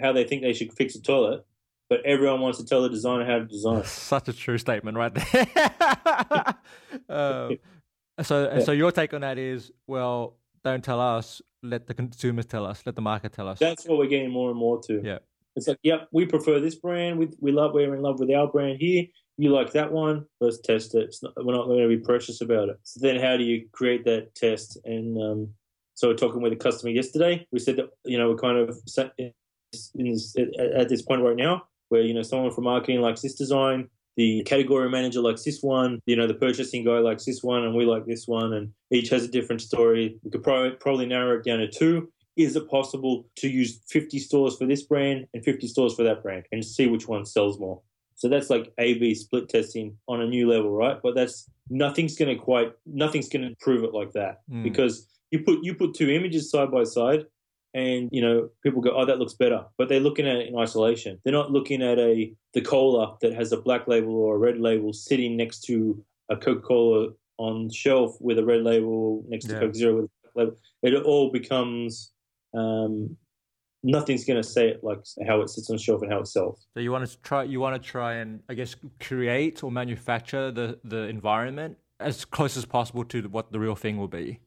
how 0.00 0.12
they 0.12 0.24
think 0.24 0.42
they 0.42 0.52
should 0.52 0.72
fix 0.72 0.94
a 0.94 1.02
toilet, 1.02 1.44
but 1.88 2.04
everyone 2.04 2.40
wants 2.40 2.58
to 2.58 2.64
tell 2.64 2.82
the 2.82 2.88
designer 2.88 3.24
how 3.24 3.38
to 3.38 3.44
design. 3.46 3.84
Such 3.84 4.28
a 4.28 4.32
true 4.32 4.58
statement, 4.58 4.96
right 4.96 5.14
there. 5.14 6.54
um, 7.08 7.58
so, 8.22 8.50
Yeah. 8.52 8.60
so 8.60 8.72
your 8.72 8.92
take 8.92 9.14
on 9.14 9.22
that 9.22 9.38
is, 9.38 9.72
well, 9.86 10.36
don't 10.64 10.84
tell 10.84 11.00
us. 11.00 11.40
Let 11.62 11.86
the 11.86 11.94
consumers 11.94 12.46
tell 12.46 12.66
us. 12.66 12.82
Let 12.86 12.94
the 12.94 13.02
market 13.02 13.32
tell 13.32 13.48
us. 13.48 13.58
That's 13.58 13.86
what 13.86 13.98
we're 13.98 14.06
getting 14.06 14.30
more 14.30 14.50
and 14.50 14.58
more 14.58 14.80
to. 14.82 15.00
Yeah. 15.02 15.18
It's 15.56 15.66
like, 15.66 15.78
yep, 15.82 16.08
we 16.12 16.24
prefer 16.24 16.60
this 16.60 16.76
brand. 16.76 17.18
We 17.18 17.30
we 17.40 17.50
love 17.50 17.72
we're 17.74 17.92
in 17.94 18.00
love 18.02 18.20
with 18.20 18.30
our 18.30 18.46
brand 18.46 18.78
here. 18.78 19.06
You 19.38 19.50
like 19.50 19.72
that 19.72 19.90
one? 19.92 20.26
Let's 20.40 20.60
test 20.60 20.94
it. 20.94 21.04
It's 21.04 21.22
not, 21.22 21.32
we're 21.36 21.54
not 21.54 21.66
going 21.66 21.80
to 21.80 21.88
be 21.88 21.98
precious 21.98 22.40
about 22.40 22.68
it. 22.68 22.78
So 22.84 23.00
then, 23.00 23.20
how 23.20 23.36
do 23.36 23.44
you 23.44 23.68
create 23.72 24.04
that 24.04 24.34
test? 24.36 24.78
And 24.84 25.20
um, 25.20 25.48
so, 25.94 26.08
we're 26.08 26.14
talking 26.14 26.42
with 26.42 26.52
a 26.52 26.56
customer 26.56 26.92
yesterday. 26.92 27.46
We 27.50 27.58
said 27.58 27.76
that 27.76 27.86
you 28.04 28.18
know 28.18 28.30
we're 28.30 28.36
kind 28.36 28.58
of 28.58 28.78
in 29.16 29.32
this, 29.96 30.36
at 30.58 30.88
this 30.88 31.02
point 31.02 31.22
right 31.22 31.36
now, 31.36 31.64
where 31.88 32.02
you 32.02 32.14
know 32.14 32.22
someone 32.22 32.52
from 32.52 32.64
marketing 32.64 33.00
likes 33.00 33.22
this 33.22 33.34
design, 33.34 33.88
the 34.16 34.42
category 34.44 34.90
manager 34.90 35.20
likes 35.20 35.44
this 35.44 35.62
one, 35.62 36.00
you 36.06 36.16
know 36.16 36.26
the 36.26 36.34
purchasing 36.34 36.84
guy 36.84 36.98
likes 36.98 37.24
this 37.24 37.42
one, 37.42 37.64
and 37.64 37.74
we 37.74 37.84
like 37.84 38.06
this 38.06 38.26
one, 38.26 38.52
and 38.52 38.72
each 38.90 39.10
has 39.10 39.24
a 39.24 39.28
different 39.28 39.60
story. 39.62 40.18
We 40.22 40.30
could 40.30 40.42
probably 40.42 40.70
probably 40.72 41.06
narrow 41.06 41.38
it 41.38 41.44
down 41.44 41.58
to 41.58 41.68
two 41.68 42.12
is 42.36 42.54
it 42.54 42.70
possible 42.70 43.26
to 43.34 43.48
use 43.48 43.80
50 43.88 44.20
stores 44.20 44.56
for 44.56 44.64
this 44.64 44.84
brand 44.84 45.26
and 45.34 45.44
50 45.44 45.66
stores 45.66 45.96
for 45.96 46.04
that 46.04 46.22
brand 46.22 46.44
and 46.52 46.64
see 46.64 46.86
which 46.86 47.08
one 47.08 47.26
sells 47.26 47.58
more? 47.58 47.82
So 48.14 48.28
that's 48.28 48.48
like 48.48 48.72
A 48.78 48.94
B 48.94 49.12
split 49.14 49.48
testing 49.48 49.96
on 50.06 50.20
a 50.20 50.26
new 50.26 50.48
level, 50.48 50.70
right? 50.70 50.98
But 51.02 51.16
that's 51.16 51.50
nothing's 51.68 52.16
going 52.16 52.36
to 52.36 52.40
quite 52.40 52.72
nothing's 52.86 53.28
going 53.28 53.48
to 53.48 53.56
prove 53.60 53.82
it 53.82 53.92
like 53.92 54.12
that 54.12 54.40
Mm. 54.50 54.62
because 54.62 55.08
you 55.32 55.40
put 55.40 55.64
you 55.64 55.74
put 55.74 55.94
two 55.94 56.10
images 56.10 56.50
side 56.50 56.70
by 56.70 56.84
side 56.84 57.24
and 57.78 58.08
you 58.12 58.22
know 58.24 58.36
people 58.62 58.80
go 58.80 58.90
oh 58.98 59.04
that 59.04 59.18
looks 59.18 59.34
better 59.34 59.60
but 59.78 59.88
they're 59.88 60.06
looking 60.08 60.26
at 60.26 60.36
it 60.36 60.48
in 60.48 60.56
isolation 60.58 61.12
they're 61.22 61.40
not 61.42 61.50
looking 61.56 61.80
at 61.90 61.98
a 61.98 62.12
the 62.54 62.60
cola 62.60 63.04
that 63.22 63.32
has 63.40 63.52
a 63.52 63.60
black 63.66 63.86
label 63.92 64.14
or 64.24 64.34
a 64.36 64.38
red 64.38 64.58
label 64.68 64.92
sitting 64.92 65.36
next 65.36 65.58
to 65.68 65.76
a 66.28 66.36
coca-cola 66.36 67.08
on 67.38 67.70
shelf 67.70 68.16
with 68.20 68.38
a 68.38 68.44
red 68.44 68.62
label 68.62 69.24
next 69.28 69.46
to 69.46 69.52
Yeah. 69.52 69.60
coke 69.60 69.74
zero 69.74 69.92
with 69.96 70.04
a 70.06 70.08
black 70.34 70.48
label 70.82 70.98
it 70.98 71.04
all 71.04 71.30
becomes 71.30 72.12
um, 72.54 73.16
nothing's 73.82 74.24
going 74.24 74.40
to 74.42 74.48
say 74.56 74.68
it 74.68 74.82
like 74.82 75.00
how 75.26 75.40
it 75.42 75.48
sits 75.50 75.70
on 75.70 75.78
shelf 75.78 76.02
and 76.02 76.10
how 76.12 76.20
it 76.20 76.26
sells. 76.26 76.66
So 76.74 76.80
you 76.80 76.90
want 76.90 77.06
to 77.08 77.18
try. 77.20 77.42
You 77.44 77.60
want 77.60 77.80
to 77.80 77.88
try 77.96 78.14
and 78.14 78.40
I 78.48 78.54
guess 78.54 78.74
create 79.00 79.62
or 79.62 79.70
manufacture 79.70 80.50
the 80.50 80.78
the 80.84 81.02
environment 81.08 81.76
as 82.00 82.24
close 82.24 82.56
as 82.56 82.64
possible 82.64 83.04
to 83.04 83.22
what 83.28 83.52
the 83.52 83.60
real 83.60 83.76
thing 83.76 83.98
will 83.98 84.08
be. 84.08 84.40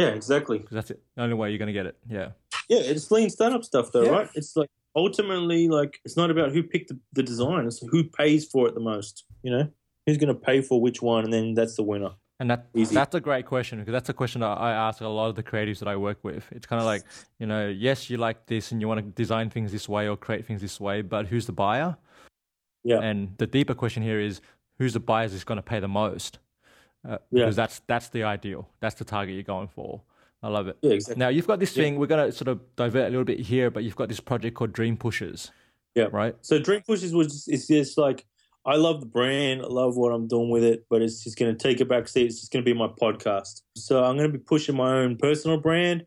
Yeah, 0.00 0.08
exactly. 0.08 0.64
That's 0.70 0.90
it. 0.90 1.02
The 1.16 1.22
only 1.22 1.34
way 1.34 1.50
you're 1.50 1.58
going 1.58 1.66
to 1.68 1.72
get 1.72 1.86
it. 1.86 1.96
Yeah. 2.08 2.28
Yeah, 2.68 2.78
it's 2.80 3.10
lean 3.10 3.30
startup 3.30 3.64
stuff 3.64 3.90
though, 3.92 4.04
Yeah. 4.04 4.10
right? 4.10 4.28
It's 4.34 4.56
like 4.56 4.68
ultimately 4.94 5.68
like 5.68 6.00
it's 6.04 6.16
not 6.16 6.30
about 6.30 6.52
who 6.52 6.62
picked 6.62 6.88
the, 6.88 6.98
the 7.12 7.22
design; 7.22 7.66
it's 7.66 7.80
who 7.80 8.04
pays 8.04 8.46
for 8.46 8.68
it 8.68 8.74
the 8.74 8.80
most. 8.80 9.24
You 9.42 9.50
know, 9.50 9.68
who's 10.06 10.16
going 10.18 10.28
to 10.34 10.40
pay 10.40 10.60
for 10.62 10.80
which 10.80 11.02
one, 11.02 11.24
and 11.24 11.32
then 11.32 11.54
that's 11.54 11.76
the 11.76 11.82
winner. 11.82 12.10
And 12.38 12.50
that 12.50 12.68
Easy. 12.74 12.94
that's 12.94 13.14
a 13.14 13.20
great 13.20 13.44
question 13.44 13.80
because 13.80 13.92
that's 13.92 14.08
a 14.08 14.14
question 14.14 14.40
that 14.40 14.46
I 14.46 14.72
ask 14.72 15.02
a 15.02 15.08
lot 15.08 15.28
of 15.28 15.34
the 15.34 15.42
creatives 15.42 15.80
that 15.80 15.88
I 15.88 15.96
work 15.96 16.18
with. 16.22 16.48
It's 16.52 16.64
kind 16.66 16.80
of 16.80 16.86
like, 16.86 17.02
you 17.38 17.46
know, 17.46 17.68
yes, 17.68 18.08
you 18.08 18.16
like 18.16 18.46
this 18.46 18.72
and 18.72 18.80
you 18.80 18.88
want 18.88 18.98
to 18.98 19.06
design 19.22 19.50
things 19.50 19.72
this 19.72 19.86
way 19.90 20.08
or 20.08 20.16
create 20.16 20.46
things 20.46 20.62
this 20.62 20.80
way, 20.80 21.02
but 21.02 21.26
who's 21.26 21.44
the 21.44 21.52
buyer? 21.52 21.98
Yeah. 22.82 23.00
And 23.00 23.34
the 23.36 23.46
deeper 23.46 23.74
question 23.74 24.02
here 24.02 24.18
is, 24.18 24.40
who's 24.78 24.94
the 24.94 25.00
buyer 25.00 25.26
is 25.26 25.44
going 25.44 25.56
to 25.58 25.62
pay 25.62 25.80
the 25.80 25.88
most? 25.88 26.38
Uh, 27.06 27.18
Yeah. 27.30 27.44
Because 27.44 27.56
that's 27.56 27.80
that's 27.86 28.08
the 28.08 28.24
ideal. 28.24 28.68
That's 28.80 28.94
the 28.96 29.04
target 29.04 29.34
you're 29.34 29.42
going 29.44 29.68
for. 29.68 30.02
I 30.42 30.48
love 30.48 30.68
it. 30.68 30.78
Yeah, 30.82 30.92
exactly. 30.92 31.18
Now 31.20 31.28
you've 31.28 31.46
got 31.46 31.58
this 31.60 31.76
Yeah. 31.76 31.84
thing. 31.84 31.98
We're 31.98 32.06
gonna 32.06 32.32
sort 32.32 32.48
of 32.48 32.60
divert 32.76 33.06
a 33.08 33.10
little 33.10 33.24
bit 33.24 33.40
here, 33.40 33.70
but 33.70 33.84
you've 33.84 33.96
got 33.96 34.08
this 34.08 34.20
project 34.20 34.56
called 34.56 34.72
Dream 34.72 34.96
Pushers. 34.96 35.50
Yeah. 35.94 36.08
Right. 36.12 36.34
So 36.42 36.58
Dream 36.58 36.82
Pushers 36.86 37.12
was 37.14 37.28
just, 37.28 37.48
it's 37.48 37.66
just 37.66 37.98
like 37.98 38.24
I 38.66 38.76
love 38.76 39.00
the 39.00 39.06
brand, 39.06 39.62
I 39.62 39.66
love 39.68 39.96
what 39.96 40.12
I'm 40.12 40.28
doing 40.28 40.50
with 40.50 40.62
it, 40.62 40.84
but 40.90 41.00
it's 41.00 41.24
just 41.24 41.38
going 41.38 41.50
to 41.56 41.58
take 41.58 41.80
a 41.80 41.84
back 41.86 42.06
seat. 42.08 42.26
It's 42.26 42.40
just 42.40 42.52
going 42.52 42.62
to 42.62 42.70
be 42.70 42.78
my 42.78 42.88
podcast. 42.88 43.62
So 43.74 44.04
I'm 44.04 44.18
going 44.18 44.30
to 44.30 44.38
be 44.38 44.44
pushing 44.44 44.76
my 44.76 44.98
own 44.98 45.16
personal 45.16 45.56
brand, 45.58 46.04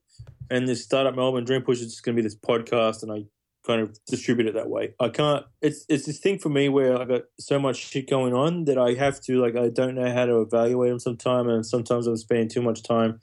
and 0.51 0.67
this 0.67 0.83
startup 0.83 1.15
Melbourne 1.15 1.45
Dream 1.45 1.63
Pushers 1.63 1.87
is 1.87 1.93
just 1.93 2.03
going 2.03 2.15
to 2.15 2.21
be 2.21 2.23
this 2.25 2.35
podcast, 2.35 3.01
and 3.01 3.11
I 3.11 3.25
kind 3.65 3.81
of 3.81 3.97
distribute 4.05 4.47
it 4.47 4.53
that 4.55 4.69
way. 4.69 4.93
I 4.99 5.09
can't. 5.09 5.45
It's 5.61 5.85
it's 5.89 6.05
this 6.05 6.19
thing 6.19 6.39
for 6.39 6.49
me 6.49 6.69
where 6.69 6.99
I 6.99 7.05
got 7.05 7.23
so 7.39 7.59
much 7.59 7.77
shit 7.77 8.09
going 8.09 8.33
on 8.33 8.65
that 8.65 8.77
I 8.77 8.93
have 8.93 9.21
to 9.21 9.41
like 9.41 9.55
I 9.55 9.69
don't 9.69 9.95
know 9.95 10.11
how 10.11 10.25
to 10.25 10.41
evaluate 10.41 10.89
them 10.89 10.99
sometimes, 10.99 11.49
and 11.49 11.65
sometimes 11.65 12.07
I'm 12.07 12.17
spending 12.17 12.49
too 12.49 12.61
much 12.61 12.83
time 12.83 13.19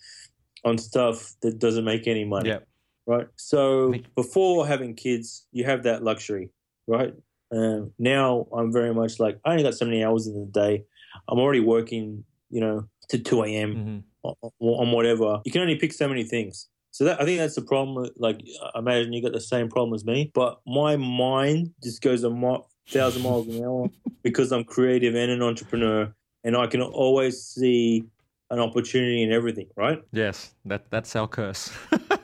on 0.64 0.78
stuff 0.78 1.34
that 1.42 1.58
doesn't 1.58 1.84
make 1.84 2.06
any 2.06 2.24
money 2.24 2.50
Yeah. 2.50 2.58
right? 3.06 3.28
So 3.36 3.94
before 4.14 4.66
having 4.66 4.94
kids, 4.94 5.46
you 5.52 5.64
have 5.64 5.84
that 5.84 6.02
luxury, 6.02 6.50
right? 6.86 7.14
Um, 7.50 7.92
now 7.98 8.46
I'm 8.56 8.70
very 8.72 8.94
much 8.94 9.18
like 9.18 9.40
I 9.44 9.52
only 9.52 9.62
got 9.62 9.74
so 9.74 9.84
many 9.86 10.04
hours 10.04 10.26
in 10.26 10.34
the 10.38 10.46
day. 10.46 10.84
I'm 11.28 11.38
already 11.38 11.60
working, 11.60 12.24
you 12.50 12.60
know, 12.60 12.88
to 13.08 13.18
2 13.18 13.42
a.m. 13.44 13.74
hmm 13.74 13.98
on, 14.22 14.34
on 14.60 14.92
whatever. 14.92 15.40
You 15.46 15.50
can 15.52 15.62
only 15.62 15.76
pick 15.76 15.94
so 15.94 16.06
many 16.06 16.24
things. 16.24 16.68
So 16.92 17.04
that 17.04 17.20
I 17.20 17.24
think 17.24 17.38
that's 17.38 17.54
the 17.54 17.62
problem. 17.62 18.10
Like 18.16 18.40
I 18.74 18.78
imagine 18.78 19.12
you 19.12 19.22
got 19.22 19.32
the 19.32 19.40
same 19.40 19.68
problem 19.68 19.94
as 19.94 20.04
me, 20.04 20.30
but 20.34 20.60
my 20.66 20.96
mind 20.96 21.72
just 21.82 22.02
goes 22.02 22.24
a 22.24 22.30
mi- 22.30 22.62
thousand 22.88 23.22
miles 23.22 23.48
an 23.48 23.64
hour 23.64 23.88
because 24.22 24.52
I'm 24.52 24.64
creative 24.64 25.14
and 25.14 25.30
an 25.30 25.42
entrepreneur, 25.42 26.12
and 26.44 26.56
I 26.56 26.66
can 26.66 26.82
always 26.82 27.42
see 27.42 28.04
an 28.50 28.58
opportunity 28.58 29.22
in 29.22 29.32
everything, 29.32 29.68
right? 29.76 30.02
Yes. 30.12 30.54
That 30.64 30.90
that's 30.90 31.14
our 31.14 31.28
curse. 31.28 31.70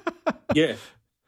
yeah. 0.54 0.74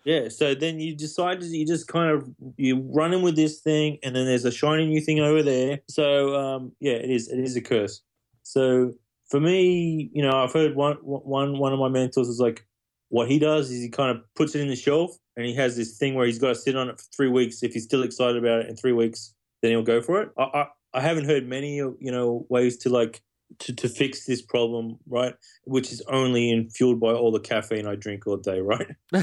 Yeah, 0.05 0.29
so 0.31 0.55
then 0.55 0.81
you 0.81 0.97
decide 0.97 1.43
you 1.43 1.67
just 1.67 1.87
kind 1.87 2.11
of 2.11 2.31
you 2.57 2.81
running 2.95 3.21
with 3.21 3.37
this 3.37 3.61
thing, 3.61 3.99
and 4.03 4.17
then 4.17 4.25
there's 4.25 4.47
a 4.47 4.51
shiny 4.51 4.87
new 4.87 5.03
thing 5.03 5.21
over 5.21 5.43
there. 5.43 5.81
So 5.91 6.35
um, 6.35 6.73
yeah, 6.81 6.95
it 6.95 7.11
is 7.11 7.29
it 7.29 7.39
is 7.39 7.57
a 7.57 7.61
curse. 7.61 8.01
So 8.43 8.95
for 9.29 9.39
me, 9.39 10.09
you 10.15 10.23
know, 10.23 10.43
I've 10.43 10.53
heard 10.53 10.75
one 10.75 10.97
one 11.03 11.59
one 11.59 11.75
of 11.75 11.79
my 11.79 11.89
mentors 11.89 12.27
was 12.27 12.41
like, 12.41 12.65
what 13.09 13.29
he 13.29 13.39
does 13.39 13.71
is 13.71 13.83
he 13.83 13.89
kind 13.89 14.17
of 14.17 14.23
puts 14.35 14.55
it 14.55 14.61
in 14.61 14.69
the 14.69 14.77
shelf, 14.77 15.17
and 15.37 15.47
he 15.47 15.55
has 15.55 15.77
this 15.77 15.97
thing 15.97 16.15
where 16.15 16.27
he's 16.27 16.39
got 16.39 16.49
to 16.49 16.55
sit 16.55 16.77
on 16.77 16.89
it 16.89 16.99
for 16.99 17.07
three 17.17 17.29
weeks. 17.29 17.63
If 17.63 17.73
he's 17.73 17.85
still 17.85 18.03
excited 18.03 18.37
about 18.37 18.61
it 18.61 18.69
in 18.69 18.77
three 18.77 18.93
weeks, 18.93 19.35
then 19.63 19.71
he'll 19.71 19.83
go 19.83 20.01
for 20.01 20.23
it. 20.23 20.31
I 20.37 20.43
I, 20.43 20.67
I 20.95 21.01
haven't 21.01 21.25
heard 21.25 21.47
many 21.47 21.77
you 21.77 21.97
know 22.01 22.47
ways 22.49 22.77
to 22.79 22.91
like 22.91 23.23
to, 23.61 23.75
to 23.75 23.89
fix 23.89 24.25
this 24.27 24.43
problem, 24.43 24.99
right? 25.09 25.35
Which 25.65 25.93
is 25.93 26.03
only 26.09 26.51
in, 26.51 26.71
fueled 26.71 27.01
by 27.01 27.13
all 27.13 27.33
the 27.33 27.41
caffeine 27.41 27.87
I 27.87 27.95
drink 27.95 28.27
all 28.27 28.37
day, 28.37 28.61
right? 28.61 28.95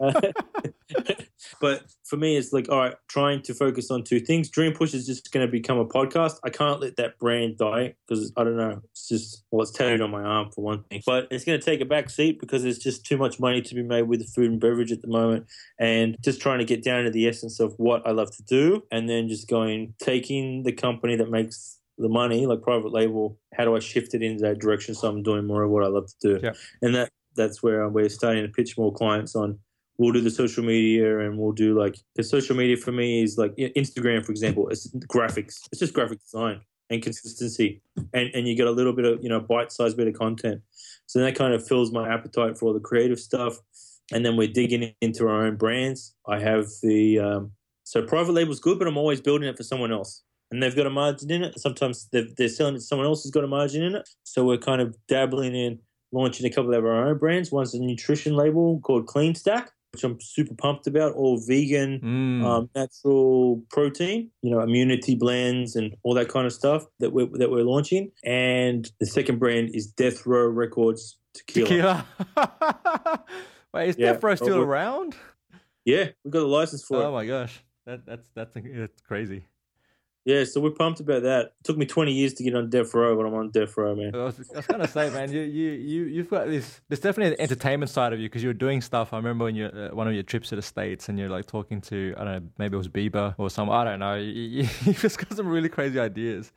but 1.60 1.84
for 2.04 2.16
me, 2.16 2.36
it's 2.36 2.52
like, 2.52 2.68
all 2.68 2.78
right, 2.78 2.94
trying 3.08 3.42
to 3.42 3.54
focus 3.54 3.90
on 3.90 4.04
two 4.04 4.20
things. 4.20 4.48
Dream 4.48 4.72
Push 4.72 4.94
is 4.94 5.06
just 5.06 5.32
going 5.32 5.46
to 5.46 5.50
become 5.50 5.78
a 5.78 5.84
podcast. 5.84 6.38
I 6.44 6.50
can't 6.50 6.80
let 6.80 6.96
that 6.96 7.18
brand 7.18 7.58
die 7.58 7.94
because 8.06 8.32
I 8.36 8.44
don't 8.44 8.56
know. 8.56 8.80
It's 8.92 9.08
just, 9.08 9.44
well, 9.50 9.62
it's 9.62 9.72
tattooed 9.72 10.00
on 10.00 10.10
my 10.10 10.22
arm 10.22 10.50
for 10.50 10.62
one 10.62 10.84
thing. 10.84 11.02
But 11.04 11.28
it's 11.30 11.44
going 11.44 11.58
to 11.58 11.64
take 11.64 11.80
a 11.80 11.84
back 11.84 12.10
seat 12.10 12.40
because 12.40 12.62
there's 12.62 12.78
just 12.78 13.04
too 13.04 13.16
much 13.16 13.40
money 13.40 13.60
to 13.62 13.74
be 13.74 13.82
made 13.82 14.02
with 14.02 14.20
the 14.20 14.26
food 14.26 14.50
and 14.50 14.60
beverage 14.60 14.92
at 14.92 15.02
the 15.02 15.08
moment. 15.08 15.46
And 15.78 16.16
just 16.22 16.40
trying 16.40 16.58
to 16.58 16.64
get 16.64 16.82
down 16.82 17.04
to 17.04 17.10
the 17.10 17.28
essence 17.28 17.60
of 17.60 17.74
what 17.76 18.06
I 18.06 18.12
love 18.12 18.34
to 18.36 18.42
do 18.42 18.84
and 18.90 19.08
then 19.08 19.28
just 19.28 19.48
going, 19.48 19.94
taking 20.00 20.62
the 20.62 20.72
company 20.72 21.16
that 21.16 21.30
makes 21.30 21.78
the 21.98 22.08
money, 22.08 22.46
like 22.46 22.62
private 22.62 22.92
label, 22.92 23.38
how 23.54 23.64
do 23.64 23.76
I 23.76 23.80
shift 23.80 24.14
it 24.14 24.22
into 24.22 24.42
that 24.42 24.58
direction 24.58 24.94
so 24.94 25.08
I'm 25.08 25.22
doing 25.22 25.46
more 25.46 25.64
of 25.64 25.70
what 25.70 25.84
I 25.84 25.88
love 25.88 26.06
to 26.06 26.16
do? 26.34 26.40
Yeah. 26.42 26.52
And 26.82 26.94
that 26.94 27.10
that's 27.36 27.62
where 27.62 27.88
we're 27.88 28.08
starting 28.08 28.42
to 28.42 28.48
pitch 28.48 28.76
more 28.78 28.92
clients 28.92 29.34
on. 29.36 29.58
We'll 29.96 30.12
do 30.12 30.20
the 30.20 30.30
social 30.30 30.64
media 30.64 31.20
and 31.20 31.38
we'll 31.38 31.52
do 31.52 31.78
like 31.78 31.96
the 32.14 32.22
social 32.22 32.54
media 32.56 32.76
for 32.76 32.92
me 32.92 33.22
is 33.22 33.36
like 33.36 33.54
Instagram, 33.56 34.24
for 34.24 34.32
example, 34.32 34.68
it's 34.68 34.88
graphics. 34.94 35.60
It's 35.72 35.80
just 35.80 35.92
graphic 35.92 36.20
design 36.20 36.60
and 36.90 37.02
consistency. 37.02 37.82
And 38.14 38.30
and 38.34 38.46
you 38.46 38.54
get 38.54 38.68
a 38.68 38.72
little 38.72 38.92
bit 38.92 39.04
of, 39.04 39.22
you 39.22 39.28
know, 39.28 39.40
bite 39.40 39.72
sized 39.72 39.96
bit 39.96 40.06
of 40.06 40.14
content. 40.14 40.62
So 41.06 41.18
that 41.20 41.34
kind 41.34 41.52
of 41.52 41.66
fills 41.66 41.90
my 41.90 42.12
appetite 42.12 42.58
for 42.58 42.66
all 42.66 42.74
the 42.74 42.80
creative 42.80 43.18
stuff. 43.18 43.58
And 44.12 44.24
then 44.24 44.36
we're 44.36 44.48
digging 44.48 44.94
into 45.00 45.26
our 45.26 45.46
own 45.46 45.56
brands. 45.56 46.14
I 46.26 46.38
have 46.38 46.66
the 46.82 47.18
um, 47.18 47.52
so 47.82 48.02
private 48.02 48.32
label's 48.32 48.60
good, 48.60 48.78
but 48.78 48.86
I'm 48.86 48.96
always 48.96 49.20
building 49.20 49.48
it 49.48 49.56
for 49.56 49.64
someone 49.64 49.92
else 49.92 50.22
and 50.50 50.62
they've 50.62 50.74
got 50.76 50.86
a 50.86 50.90
margin 50.90 51.30
in 51.30 51.42
it. 51.42 51.58
Sometimes 51.58 52.08
they're, 52.12 52.26
they're 52.36 52.48
selling 52.48 52.74
it 52.74 52.78
to 52.78 52.84
someone 52.84 53.06
else 53.06 53.22
who's 53.22 53.30
got 53.30 53.44
a 53.44 53.48
margin 53.48 53.82
in 53.82 53.94
it. 53.94 54.08
So 54.24 54.44
we're 54.44 54.58
kind 54.58 54.80
of 54.80 54.96
dabbling 55.08 55.54
in 55.54 55.78
launching 56.12 56.46
a 56.46 56.50
couple 56.50 56.74
of 56.74 56.84
our 56.84 57.06
own 57.08 57.18
brands. 57.18 57.52
One's 57.52 57.74
a 57.74 57.78
nutrition 57.80 58.34
label 58.34 58.80
called 58.80 59.06
Clean 59.06 59.34
Stack, 59.34 59.70
which 59.92 60.04
I'm 60.04 60.18
super 60.20 60.54
pumped 60.54 60.86
about, 60.86 61.12
all 61.14 61.38
vegan, 61.46 62.00
Mm. 62.00 62.44
um, 62.44 62.70
natural 62.74 63.62
protein, 63.70 64.30
you 64.42 64.50
know, 64.50 64.60
immunity 64.60 65.14
blends 65.14 65.76
and 65.76 65.94
all 66.02 66.14
that 66.14 66.28
kind 66.28 66.46
of 66.46 66.52
stuff 66.52 66.86
that 67.00 67.12
we're, 67.12 67.26
that 67.38 67.50
we're 67.50 67.62
launching. 67.64 68.10
And 68.24 68.90
the 69.00 69.06
second 69.06 69.38
brand 69.38 69.74
is 69.74 69.86
Death 69.86 70.24
Row 70.26 70.46
Records 70.46 71.18
Tequila. 71.34 72.06
Tequila. 72.34 73.24
Wait, 73.74 73.88
is 73.90 73.96
Yeah, 73.98 74.12
Death 74.12 74.22
Row 74.24 74.34
still 74.34 74.54
oh, 74.54 74.62
around? 74.62 75.14
Yeah, 75.84 76.08
we've 76.24 76.32
got 76.32 76.42
a 76.42 76.46
license 76.46 76.84
for 76.84 76.96
Oh 76.96 77.00
it. 77.00 77.04
Oh 77.06 77.12
my 77.12 77.26
gosh, 77.26 77.60
that, 77.86 78.04
that's 78.06 78.28
that's 78.34 78.52
that's 78.54 79.00
crazy. 79.02 79.44
Yeah, 80.28 80.44
so 80.44 80.60
we're 80.60 80.72
pumped 80.72 81.00
about 81.00 81.22
that. 81.22 81.46
It 81.46 81.64
took 81.64 81.78
me 81.78 81.86
20 81.86 82.12
years 82.12 82.34
to 82.34 82.44
get 82.44 82.54
on 82.54 82.68
Death 82.68 82.92
Row, 82.92 83.16
but 83.16 83.24
I'm 83.24 83.32
on 83.32 83.48
Death 83.48 83.74
Row, 83.78 83.96
man. 83.96 84.14
I 84.14 84.24
was, 84.24 84.50
I 84.52 84.56
was 84.56 84.66
gonna 84.66 84.86
say, 84.86 85.08
man, 85.08 85.32
you 85.32 85.40
you 85.40 85.70
you 85.70 86.04
you've 86.04 86.28
got 86.28 86.48
this. 86.48 86.82
There's 86.86 87.00
definitely 87.00 87.32
an 87.32 87.40
entertainment 87.40 87.90
side 87.90 88.12
of 88.12 88.20
you 88.20 88.28
because 88.28 88.42
you're 88.42 88.52
doing 88.52 88.82
stuff. 88.82 89.14
I 89.14 89.16
remember 89.16 89.46
when 89.46 89.54
you 89.54 89.68
uh, 89.68 89.88
one 89.94 90.06
of 90.06 90.12
your 90.12 90.24
trips 90.24 90.50
to 90.50 90.56
the 90.56 90.60
states 90.60 91.08
and 91.08 91.18
you're 91.18 91.30
like 91.30 91.46
talking 91.46 91.80
to 91.80 92.12
I 92.18 92.24
don't 92.24 92.32
know, 92.34 92.50
maybe 92.58 92.74
it 92.74 92.76
was 92.76 92.88
Bieber 92.88 93.34
or 93.38 93.48
some 93.48 93.70
I 93.70 93.84
don't 93.84 94.00
know. 94.00 94.16
You, 94.28 94.42
you, 94.64 94.68
you 94.84 94.92
just 94.92 95.16
got 95.16 95.34
some 95.34 95.48
really 95.48 95.70
crazy 95.70 95.98
ideas. 95.98 96.52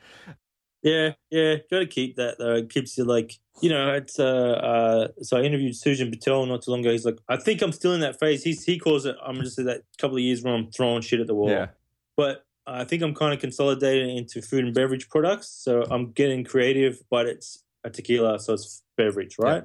Yeah, 0.84 1.12
yeah, 1.30 1.56
got 1.70 1.80
to 1.80 1.86
keep 1.86 2.18
that 2.18 2.40
though. 2.40 2.56
It 2.56 2.70
keeps 2.70 2.98
you 2.98 3.06
like, 3.06 3.40
you 3.62 3.70
know, 3.70 3.94
it's 3.94 4.20
uh, 4.20 4.26
uh 4.26 5.08
so 5.22 5.38
I 5.38 5.44
interviewed 5.44 5.76
Sujan 5.76 6.10
Patel 6.12 6.46
not 6.46 6.64
too 6.64 6.72
long 6.72 6.82
ago. 6.82 6.92
He's 6.92 7.06
like, 7.06 7.20
I 7.30 7.38
think 7.38 7.62
I'm 7.62 7.72
still 7.72 7.94
in 7.94 8.02
that 8.02 8.20
phase. 8.20 8.44
He's 8.44 8.66
he 8.66 8.80
calls 8.80 9.06
it. 9.06 9.16
I'm 9.26 9.38
just 9.42 9.58
in 9.58 9.66
that 9.68 9.84
couple 9.98 10.18
of 10.18 10.24
years 10.24 10.42
where 10.42 10.54
I'm 10.54 10.70
throwing 10.72 11.02
shit 11.02 11.22
at 11.22 11.28
the 11.28 11.36
wall. 11.36 11.50
Yeah, 11.50 11.68
But 12.18 12.44
I 12.72 12.84
think 12.86 13.02
I'm 13.04 13.14
kind 13.14 13.34
of 13.34 13.40
consolidating 13.40 14.18
into 14.18 14.42
food 14.42 14.66
and 14.66 14.74
beverage 14.74 15.10
products. 15.10 15.48
So 15.50 15.84
I'm 15.90 16.12
getting 16.12 16.44
creative, 16.44 17.00
but 17.10 17.26
it's 17.26 17.64
a 17.84 17.90
tequila, 17.90 18.40
so 18.40 18.54
it's 18.54 18.84
beverage, 18.98 19.36
right? 19.40 19.64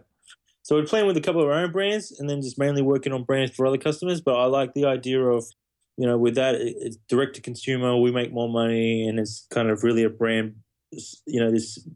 So 0.62 0.74
we're 0.74 0.84
playing 0.84 1.06
with 1.06 1.16
a 1.16 1.20
couple 1.20 1.42
of 1.42 1.48
our 1.48 1.54
own 1.54 1.70
brands, 1.70 2.10
and 2.18 2.28
then 2.28 2.42
just 2.42 2.58
mainly 2.58 2.82
working 2.82 3.12
on 3.12 3.22
brands 3.22 3.54
for 3.54 3.66
other 3.66 3.78
customers. 3.78 4.20
But 4.20 4.36
I 4.36 4.46
like 4.46 4.74
the 4.74 4.86
idea 4.86 5.22
of, 5.22 5.44
you 5.96 6.06
know, 6.06 6.18
with 6.18 6.34
that, 6.34 6.56
it's 6.56 6.96
direct 7.08 7.36
to 7.36 7.40
consumer. 7.40 7.96
We 7.96 8.10
make 8.10 8.32
more 8.32 8.48
money, 8.48 9.06
and 9.06 9.20
it's 9.20 9.46
kind 9.50 9.70
of 9.70 9.84
really 9.84 10.02
a 10.02 10.10
brand. 10.10 10.56
You 11.26 11.40
know, 11.40 11.50
this 11.50 11.86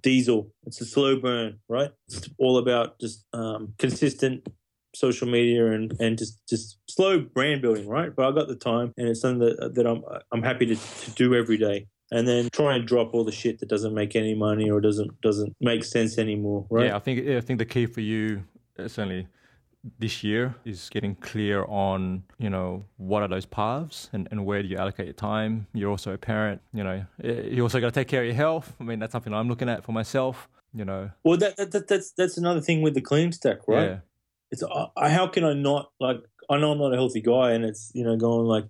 diesel. 0.00 0.52
It's 0.66 0.80
a 0.80 0.84
slow 0.84 1.18
burn, 1.18 1.58
right? 1.68 1.90
It's 2.08 2.28
all 2.38 2.58
about 2.58 3.00
just 3.00 3.24
um, 3.32 3.74
consistent 3.78 4.46
social 4.94 5.28
media 5.28 5.72
and, 5.72 5.94
and 6.00 6.18
just, 6.18 6.40
just 6.48 6.78
slow 6.88 7.20
brand 7.20 7.62
building, 7.62 7.88
right? 7.88 8.14
But 8.14 8.26
I 8.26 8.32
got 8.32 8.48
the 8.48 8.56
time, 8.56 8.92
and 8.96 9.08
it's 9.08 9.20
something 9.20 9.40
that 9.40 9.74
that 9.74 9.86
I'm 9.86 10.02
I'm 10.32 10.42
happy 10.42 10.66
to, 10.66 10.76
to 10.76 11.10
do 11.12 11.34
every 11.34 11.58
day. 11.58 11.86
And 12.10 12.28
then 12.28 12.48
try 12.52 12.76
and 12.76 12.86
drop 12.86 13.14
all 13.14 13.24
the 13.24 13.32
shit 13.32 13.58
that 13.58 13.68
doesn't 13.68 13.94
make 13.94 14.14
any 14.14 14.34
money 14.34 14.70
or 14.70 14.80
doesn't 14.80 15.20
doesn't 15.20 15.56
make 15.60 15.84
sense 15.84 16.18
anymore, 16.18 16.66
right? 16.70 16.86
yeah. 16.86 16.96
I 16.96 16.98
think 17.00 17.26
I 17.26 17.40
think 17.40 17.58
the 17.58 17.64
key 17.64 17.86
for 17.86 18.02
you 18.02 18.44
uh, 18.78 18.88
certainly 18.88 19.26
this 19.98 20.24
year 20.24 20.54
is 20.64 20.88
getting 20.88 21.14
clear 21.14 21.64
on 21.64 22.22
you 22.38 22.48
know 22.48 22.84
what 22.96 23.22
are 23.22 23.28
those 23.28 23.44
paths 23.44 24.08
and, 24.12 24.26
and 24.30 24.46
where 24.46 24.62
do 24.62 24.68
you 24.68 24.78
allocate 24.78 25.04
your 25.04 25.12
time 25.12 25.66
you're 25.74 25.90
also 25.90 26.14
a 26.14 26.18
parent 26.18 26.60
you 26.72 26.82
know 26.82 27.04
you 27.22 27.62
also 27.62 27.80
got 27.80 27.88
to 27.88 27.92
take 27.92 28.08
care 28.08 28.22
of 28.22 28.26
your 28.26 28.34
health 28.34 28.74
i 28.80 28.84
mean 28.84 28.98
that's 28.98 29.12
something 29.12 29.34
i'm 29.34 29.46
looking 29.48 29.68
at 29.68 29.84
for 29.84 29.92
myself 29.92 30.48
you 30.72 30.86
know 30.86 31.10
Well, 31.22 31.36
that, 31.36 31.56
that, 31.56 31.72
that 31.72 31.86
that's 31.86 32.12
that's 32.12 32.38
another 32.38 32.62
thing 32.62 32.80
with 32.80 32.94
the 32.94 33.02
clean 33.02 33.30
stack, 33.32 33.58
right? 33.68 33.90
yeah 33.90 33.98
It's 34.54 34.62
uh, 34.62 34.86
how 34.96 35.26
can 35.26 35.44
I 35.44 35.52
not 35.52 35.90
like? 35.98 36.18
I 36.48 36.58
know 36.58 36.72
I'm 36.72 36.78
not 36.78 36.92
a 36.92 36.96
healthy 36.96 37.20
guy, 37.20 37.52
and 37.52 37.64
it's 37.64 37.90
you 37.94 38.04
know 38.04 38.16
going 38.16 38.46
like. 38.46 38.64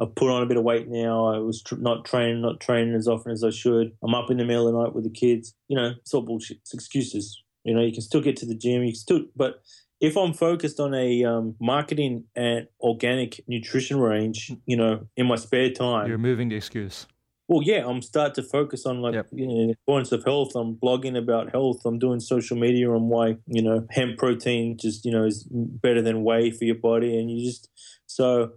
I 0.00 0.06
put 0.06 0.28
on 0.28 0.42
a 0.42 0.46
bit 0.46 0.56
of 0.56 0.64
weight 0.64 0.88
now. 0.88 1.26
I 1.26 1.38
was 1.38 1.62
tr- 1.62 1.76
not 1.76 2.04
training, 2.04 2.42
not 2.42 2.58
training 2.58 2.96
as 2.96 3.06
often 3.06 3.30
as 3.30 3.44
I 3.44 3.50
should. 3.50 3.92
I'm 4.02 4.12
up 4.12 4.28
in 4.28 4.38
the 4.38 4.44
middle 4.44 4.66
of 4.66 4.74
the 4.74 4.82
night 4.82 4.92
with 4.92 5.04
the 5.04 5.10
kids. 5.10 5.54
You 5.68 5.76
know, 5.76 5.92
it's 6.00 6.12
all 6.12 6.22
bullshit. 6.22 6.56
It's 6.62 6.74
excuses. 6.74 7.40
You 7.62 7.74
know, 7.74 7.80
you 7.80 7.92
can 7.92 8.02
still 8.02 8.20
get 8.20 8.36
to 8.38 8.46
the 8.46 8.56
gym. 8.56 8.82
You 8.82 8.90
can 8.90 8.96
still, 8.96 9.20
but 9.36 9.62
if 10.00 10.16
I'm 10.16 10.32
focused 10.32 10.80
on 10.80 10.94
a 10.94 11.22
um, 11.22 11.54
marketing 11.60 12.24
and 12.34 12.66
organic 12.80 13.40
nutrition 13.46 14.00
range, 14.00 14.50
you 14.66 14.76
know, 14.76 15.06
in 15.16 15.26
my 15.26 15.36
spare 15.36 15.70
time, 15.70 16.08
you're 16.08 16.18
moving 16.18 16.48
the 16.48 16.56
excuse 16.56 17.06
well, 17.48 17.62
yeah, 17.62 17.86
I'm 17.86 18.00
start 18.00 18.34
to 18.34 18.42
focus 18.42 18.86
on 18.86 19.00
like 19.02 19.14
Yep. 19.14 19.26
you 19.32 19.46
know, 19.46 19.70
importance 19.70 20.12
of 20.12 20.24
health. 20.24 20.54
I'm 20.54 20.76
blogging 20.76 21.16
about 21.16 21.50
health. 21.50 21.84
I'm 21.84 21.98
doing 21.98 22.20
social 22.20 22.56
media 22.56 22.90
on 22.90 23.08
why 23.08 23.36
you 23.46 23.62
know 23.62 23.86
hemp 23.90 24.18
protein 24.18 24.78
just 24.78 25.04
you 25.04 25.12
know 25.12 25.24
is 25.24 25.44
better 25.50 26.00
than 26.00 26.24
whey 26.24 26.50
for 26.50 26.64
your 26.64 26.76
body, 26.76 27.18
and 27.18 27.30
you 27.30 27.46
just 27.46 27.68
so 28.06 28.52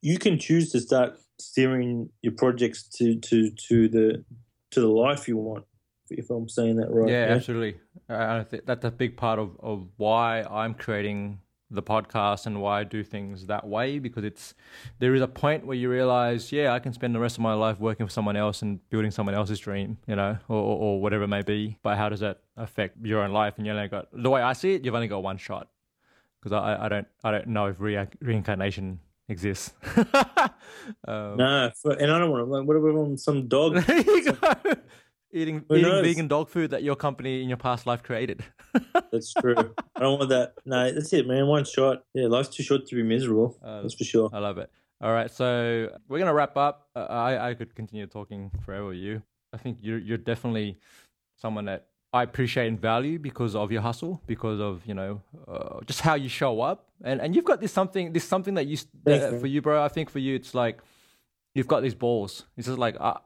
you 0.00 0.18
can 0.18 0.38
choose 0.38 0.70
to 0.72 0.80
start 0.80 1.18
steering 1.38 2.08
your 2.22 2.32
projects 2.32 2.82
to 2.96 3.16
to 3.16 3.50
to 3.50 3.88
the 3.88 4.24
to 4.70 4.80
the 4.80 4.88
life 4.88 5.28
you 5.28 5.36
want. 5.36 5.64
If 6.08 6.30
I'm 6.30 6.48
saying 6.48 6.76
that 6.76 6.90
right, 6.90 7.10
yeah, 7.10 7.26
absolutely. 7.30 7.80
Uh, 8.08 8.40
I 8.40 8.44
think 8.44 8.66
that's 8.66 8.84
a 8.84 8.90
big 8.90 9.16
part 9.16 9.38
of, 9.38 9.56
of 9.60 9.88
why 9.96 10.42
I'm 10.42 10.74
creating 10.74 11.38
the 11.74 11.82
podcast 11.82 12.46
and 12.46 12.60
why 12.60 12.80
I 12.80 12.84
do 12.84 13.02
things 13.02 13.46
that 13.46 13.66
way 13.66 13.98
because 13.98 14.24
it's 14.24 14.54
there 14.98 15.14
is 15.14 15.22
a 15.22 15.28
point 15.28 15.66
where 15.66 15.76
you 15.76 15.90
realize, 15.90 16.52
yeah, 16.52 16.72
I 16.72 16.78
can 16.78 16.92
spend 16.92 17.14
the 17.14 17.20
rest 17.20 17.36
of 17.36 17.42
my 17.42 17.54
life 17.54 17.80
working 17.80 18.06
for 18.06 18.12
someone 18.12 18.36
else 18.36 18.62
and 18.62 18.78
building 18.90 19.10
someone 19.10 19.34
else's 19.34 19.58
dream, 19.58 19.98
you 20.06 20.16
know, 20.16 20.38
or, 20.48 20.56
or, 20.56 20.78
or 20.78 21.00
whatever 21.00 21.24
it 21.24 21.28
may 21.28 21.42
be. 21.42 21.78
But 21.82 21.96
how 21.96 22.08
does 22.08 22.20
that 22.20 22.40
affect 22.56 23.04
your 23.04 23.22
own 23.22 23.32
life? 23.32 23.54
And 23.56 23.66
you 23.66 23.72
only 23.72 23.88
got 23.88 24.08
the 24.12 24.30
way 24.30 24.42
I 24.42 24.52
see 24.52 24.74
it, 24.74 24.84
you've 24.84 24.94
only 24.94 25.08
got 25.08 25.22
one 25.22 25.38
shot 25.38 25.68
because 26.40 26.52
I, 26.52 26.86
I 26.86 26.88
don't 26.88 27.06
I 27.22 27.30
don't 27.30 27.48
know 27.48 27.66
if 27.66 27.80
re- 27.80 28.08
reincarnation 28.20 29.00
exists. 29.28 29.72
um, 31.06 31.36
Nah, 31.36 31.70
for, 31.70 31.92
and 31.92 32.10
I 32.10 32.18
don't 32.18 32.30
want 32.30 32.46
to. 32.46 32.52
Like, 32.52 32.66
what 32.66 32.76
if 32.76 32.82
I'm 32.84 33.16
some 33.16 33.48
dog? 33.48 33.74
there 33.86 34.00
you 34.00 34.32
go. 34.32 34.36
Eating, 35.32 35.64
Who 35.68 35.76
eating 35.76 35.88
knows? 35.90 36.02
vegan 36.06 36.28
dog 36.28 36.48
food 36.50 36.70
that 36.72 36.82
your 36.82 36.94
company 36.96 37.42
in 37.42 37.48
your 37.48 37.56
past 37.56 37.86
life 37.86 38.02
created. 38.02 38.44
That's 39.12 39.32
true. 39.32 39.74
I 39.96 40.00
don't 40.00 40.18
want 40.18 40.28
that. 40.30 40.54
No, 40.66 40.90
that's 40.92 41.12
it, 41.12 41.26
man. 41.26 41.46
One 41.46 41.64
shot. 41.64 42.04
Yeah, 42.14 42.26
life's 42.28 42.48
too 42.48 42.62
short 42.62 42.86
to 42.86 42.94
be 42.94 43.02
miserable. 43.02 43.56
Uh, 43.64 43.82
that's 43.82 43.94
for 43.94 44.04
sure. 44.04 44.30
I 44.32 44.38
love 44.38 44.58
it. 44.58 44.70
All 45.00 45.12
right, 45.12 45.30
so 45.30 45.90
we're 46.08 46.18
gonna 46.18 46.32
wrap 46.34 46.56
up. 46.56 46.88
Uh, 46.96 47.00
I 47.08 47.50
I 47.50 47.54
could 47.54 47.74
continue 47.74 48.06
talking 48.06 48.50
forever 48.64 48.86
with 48.86 48.96
you. 48.98 49.22
I 49.52 49.58
think 49.58 49.78
you're 49.82 49.98
you're 49.98 50.18
definitely 50.18 50.78
someone 51.36 51.66
that 51.66 51.88
I 52.12 52.22
appreciate 52.22 52.68
and 52.68 52.80
value 52.80 53.18
because 53.18 53.54
of 53.54 53.70
your 53.72 53.82
hustle, 53.82 54.22
because 54.26 54.60
of 54.60 54.80
you 54.86 54.94
know 54.94 55.20
uh, 55.48 55.80
just 55.86 56.00
how 56.00 56.14
you 56.14 56.28
show 56.28 56.60
up, 56.60 56.88
and 57.04 57.20
and 57.20 57.34
you've 57.34 57.44
got 57.44 57.60
this 57.60 57.72
something 57.72 58.12
this 58.12 58.24
something 58.24 58.54
that 58.54 58.66
you 58.66 58.74
s- 58.74 58.86
Thanks, 59.04 59.24
uh, 59.26 59.38
for 59.38 59.46
you, 59.46 59.60
bro. 59.62 59.82
I 59.82 59.88
think 59.88 60.08
for 60.10 60.20
you, 60.20 60.34
it's 60.36 60.54
like 60.54 60.80
you've 61.54 61.68
got 61.68 61.82
these 61.82 61.94
balls. 61.94 62.44
It's 62.56 62.66
just 62.66 62.78
like 62.78 62.96
I 63.00 63.18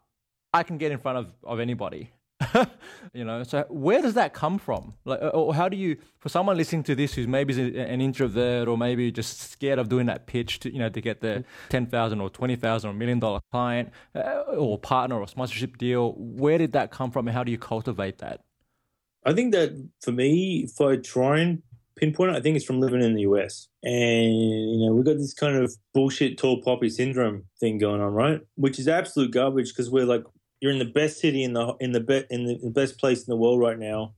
I 0.52 0.62
can 0.62 0.78
get 0.78 0.92
in 0.92 0.98
front 0.98 1.18
of 1.18 1.32
of 1.44 1.60
anybody. 1.60 2.10
You 3.12 3.24
know, 3.24 3.44
so 3.44 3.64
where 3.70 4.02
does 4.02 4.14
that 4.14 4.34
come 4.34 4.58
from? 4.58 4.94
Like, 5.06 5.20
or 5.32 5.54
how 5.54 5.70
do 5.70 5.76
you, 5.76 5.96
for 6.18 6.28
someone 6.28 6.56
listening 6.56 6.82
to 6.84 6.94
this 6.94 7.14
who's 7.14 7.26
maybe 7.26 7.78
an 7.78 8.02
introvert 8.02 8.68
or 8.68 8.76
maybe 8.76 9.10
just 9.10 9.40
scared 9.40 9.78
of 9.78 9.88
doing 9.88 10.06
that 10.06 10.26
pitch 10.26 10.60
to, 10.60 10.72
you 10.72 10.78
know, 10.78 10.90
to 10.90 11.00
get 11.00 11.22
the 11.22 11.44
ten 11.70 11.86
thousand 11.86 12.20
or 12.20 12.28
twenty 12.28 12.56
thousand 12.56 12.90
or 12.90 12.92
million 12.92 13.18
dollar 13.18 13.40
client 13.50 13.90
uh, 14.14 14.42
or 14.50 14.78
partner 14.78 15.18
or 15.18 15.26
sponsorship 15.26 15.78
deal, 15.78 16.12
where 16.18 16.58
did 16.58 16.72
that 16.72 16.90
come 16.90 17.10
from, 17.10 17.26
and 17.26 17.34
how 17.34 17.42
do 17.42 17.50
you 17.50 17.58
cultivate 17.58 18.18
that? 18.18 18.42
I 19.24 19.32
think 19.32 19.52
that 19.52 19.88
for 20.02 20.12
me, 20.12 20.66
if 20.68 20.80
I 20.80 20.96
try 20.96 21.40
and 21.40 21.62
pinpoint 21.96 22.32
it, 22.32 22.36
I 22.36 22.40
think 22.40 22.56
it's 22.56 22.64
from 22.64 22.80
living 22.80 23.02
in 23.02 23.14
the 23.14 23.22
US. 23.22 23.68
And, 23.82 24.32
you 24.34 24.86
know, 24.86 24.92
we've 24.94 25.06
got 25.06 25.16
this 25.16 25.34
kind 25.34 25.56
of 25.56 25.74
bullshit 25.94 26.38
tall 26.38 26.62
poppy 26.62 26.90
syndrome 26.90 27.44
thing 27.58 27.78
going 27.78 28.00
on, 28.00 28.12
right? 28.12 28.40
Which 28.56 28.78
is 28.78 28.88
absolute 28.88 29.32
garbage 29.32 29.72
because 29.72 29.90
we're 29.90 30.04
like, 30.04 30.24
you're 30.60 30.72
in 30.72 30.78
the 30.78 30.84
best 30.84 31.20
city 31.20 31.42
in 31.42 31.52
the 31.52 31.74
in 31.80 31.92
the 31.92 32.00
be, 32.00 32.24
in 32.30 32.46
the 32.46 32.70
best 32.70 32.98
place 32.98 33.20
in 33.20 33.30
the 33.30 33.36
world 33.36 33.60
right 33.60 33.78
now. 33.78 34.14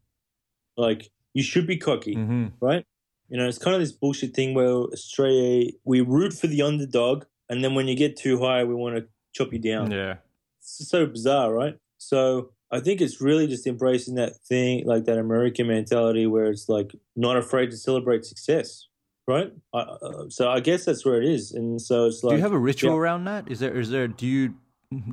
Like 0.76 1.10
you 1.34 1.42
should 1.42 1.66
be 1.66 1.76
cocky, 1.76 2.16
mm-hmm. 2.16 2.46
right? 2.60 2.84
You 3.28 3.36
know, 3.36 3.46
it's 3.46 3.58
kind 3.58 3.74
of 3.74 3.80
this 3.80 3.92
bullshit 3.92 4.34
thing 4.34 4.54
where 4.54 4.68
Australia 4.68 5.72
we 5.84 6.00
root 6.00 6.32
for 6.32 6.46
the 6.46 6.62
underdog, 6.62 7.24
and 7.48 7.62
then 7.62 7.74
when 7.74 7.88
you 7.88 7.96
get 7.96 8.16
too 8.16 8.40
high, 8.40 8.64
we 8.64 8.74
want 8.74 8.96
to 8.96 9.06
chop 9.34 9.52
you 9.52 9.58
down. 9.58 9.90
Yeah, 9.90 10.16
it's 10.60 10.88
so 10.88 11.06
bizarre, 11.06 11.52
right? 11.52 11.76
So 11.98 12.52
I 12.70 12.80
think 12.80 13.00
it's 13.00 13.20
really 13.20 13.46
just 13.46 13.66
embracing 13.66 14.14
that 14.14 14.36
thing, 14.36 14.86
like 14.86 15.04
that 15.04 15.18
American 15.18 15.66
mentality, 15.66 16.26
where 16.26 16.46
it's 16.46 16.68
like 16.68 16.94
not 17.16 17.36
afraid 17.36 17.70
to 17.70 17.76
celebrate 17.76 18.24
success, 18.24 18.86
right? 19.26 19.52
Uh, 19.72 20.28
so 20.28 20.50
I 20.50 20.60
guess 20.60 20.84
that's 20.84 21.04
where 21.04 21.20
it 21.20 21.28
is, 21.28 21.52
and 21.52 21.80
so 21.80 22.06
it's 22.06 22.22
like. 22.22 22.32
Do 22.32 22.36
you 22.36 22.42
have 22.42 22.52
a 22.52 22.58
ritual 22.58 22.92
yeah. 22.92 22.98
around 22.98 23.24
that? 23.24 23.50
Is 23.50 23.58
there? 23.58 23.78
Is 23.78 23.90
there? 23.90 24.08
Do 24.08 24.26
you? 24.26 24.54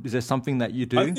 Is 0.04 0.12
there 0.12 0.20
something 0.20 0.58
that 0.58 0.72
you 0.72 0.86
do? 0.86 0.98
I 0.98 1.04
think, 1.04 1.18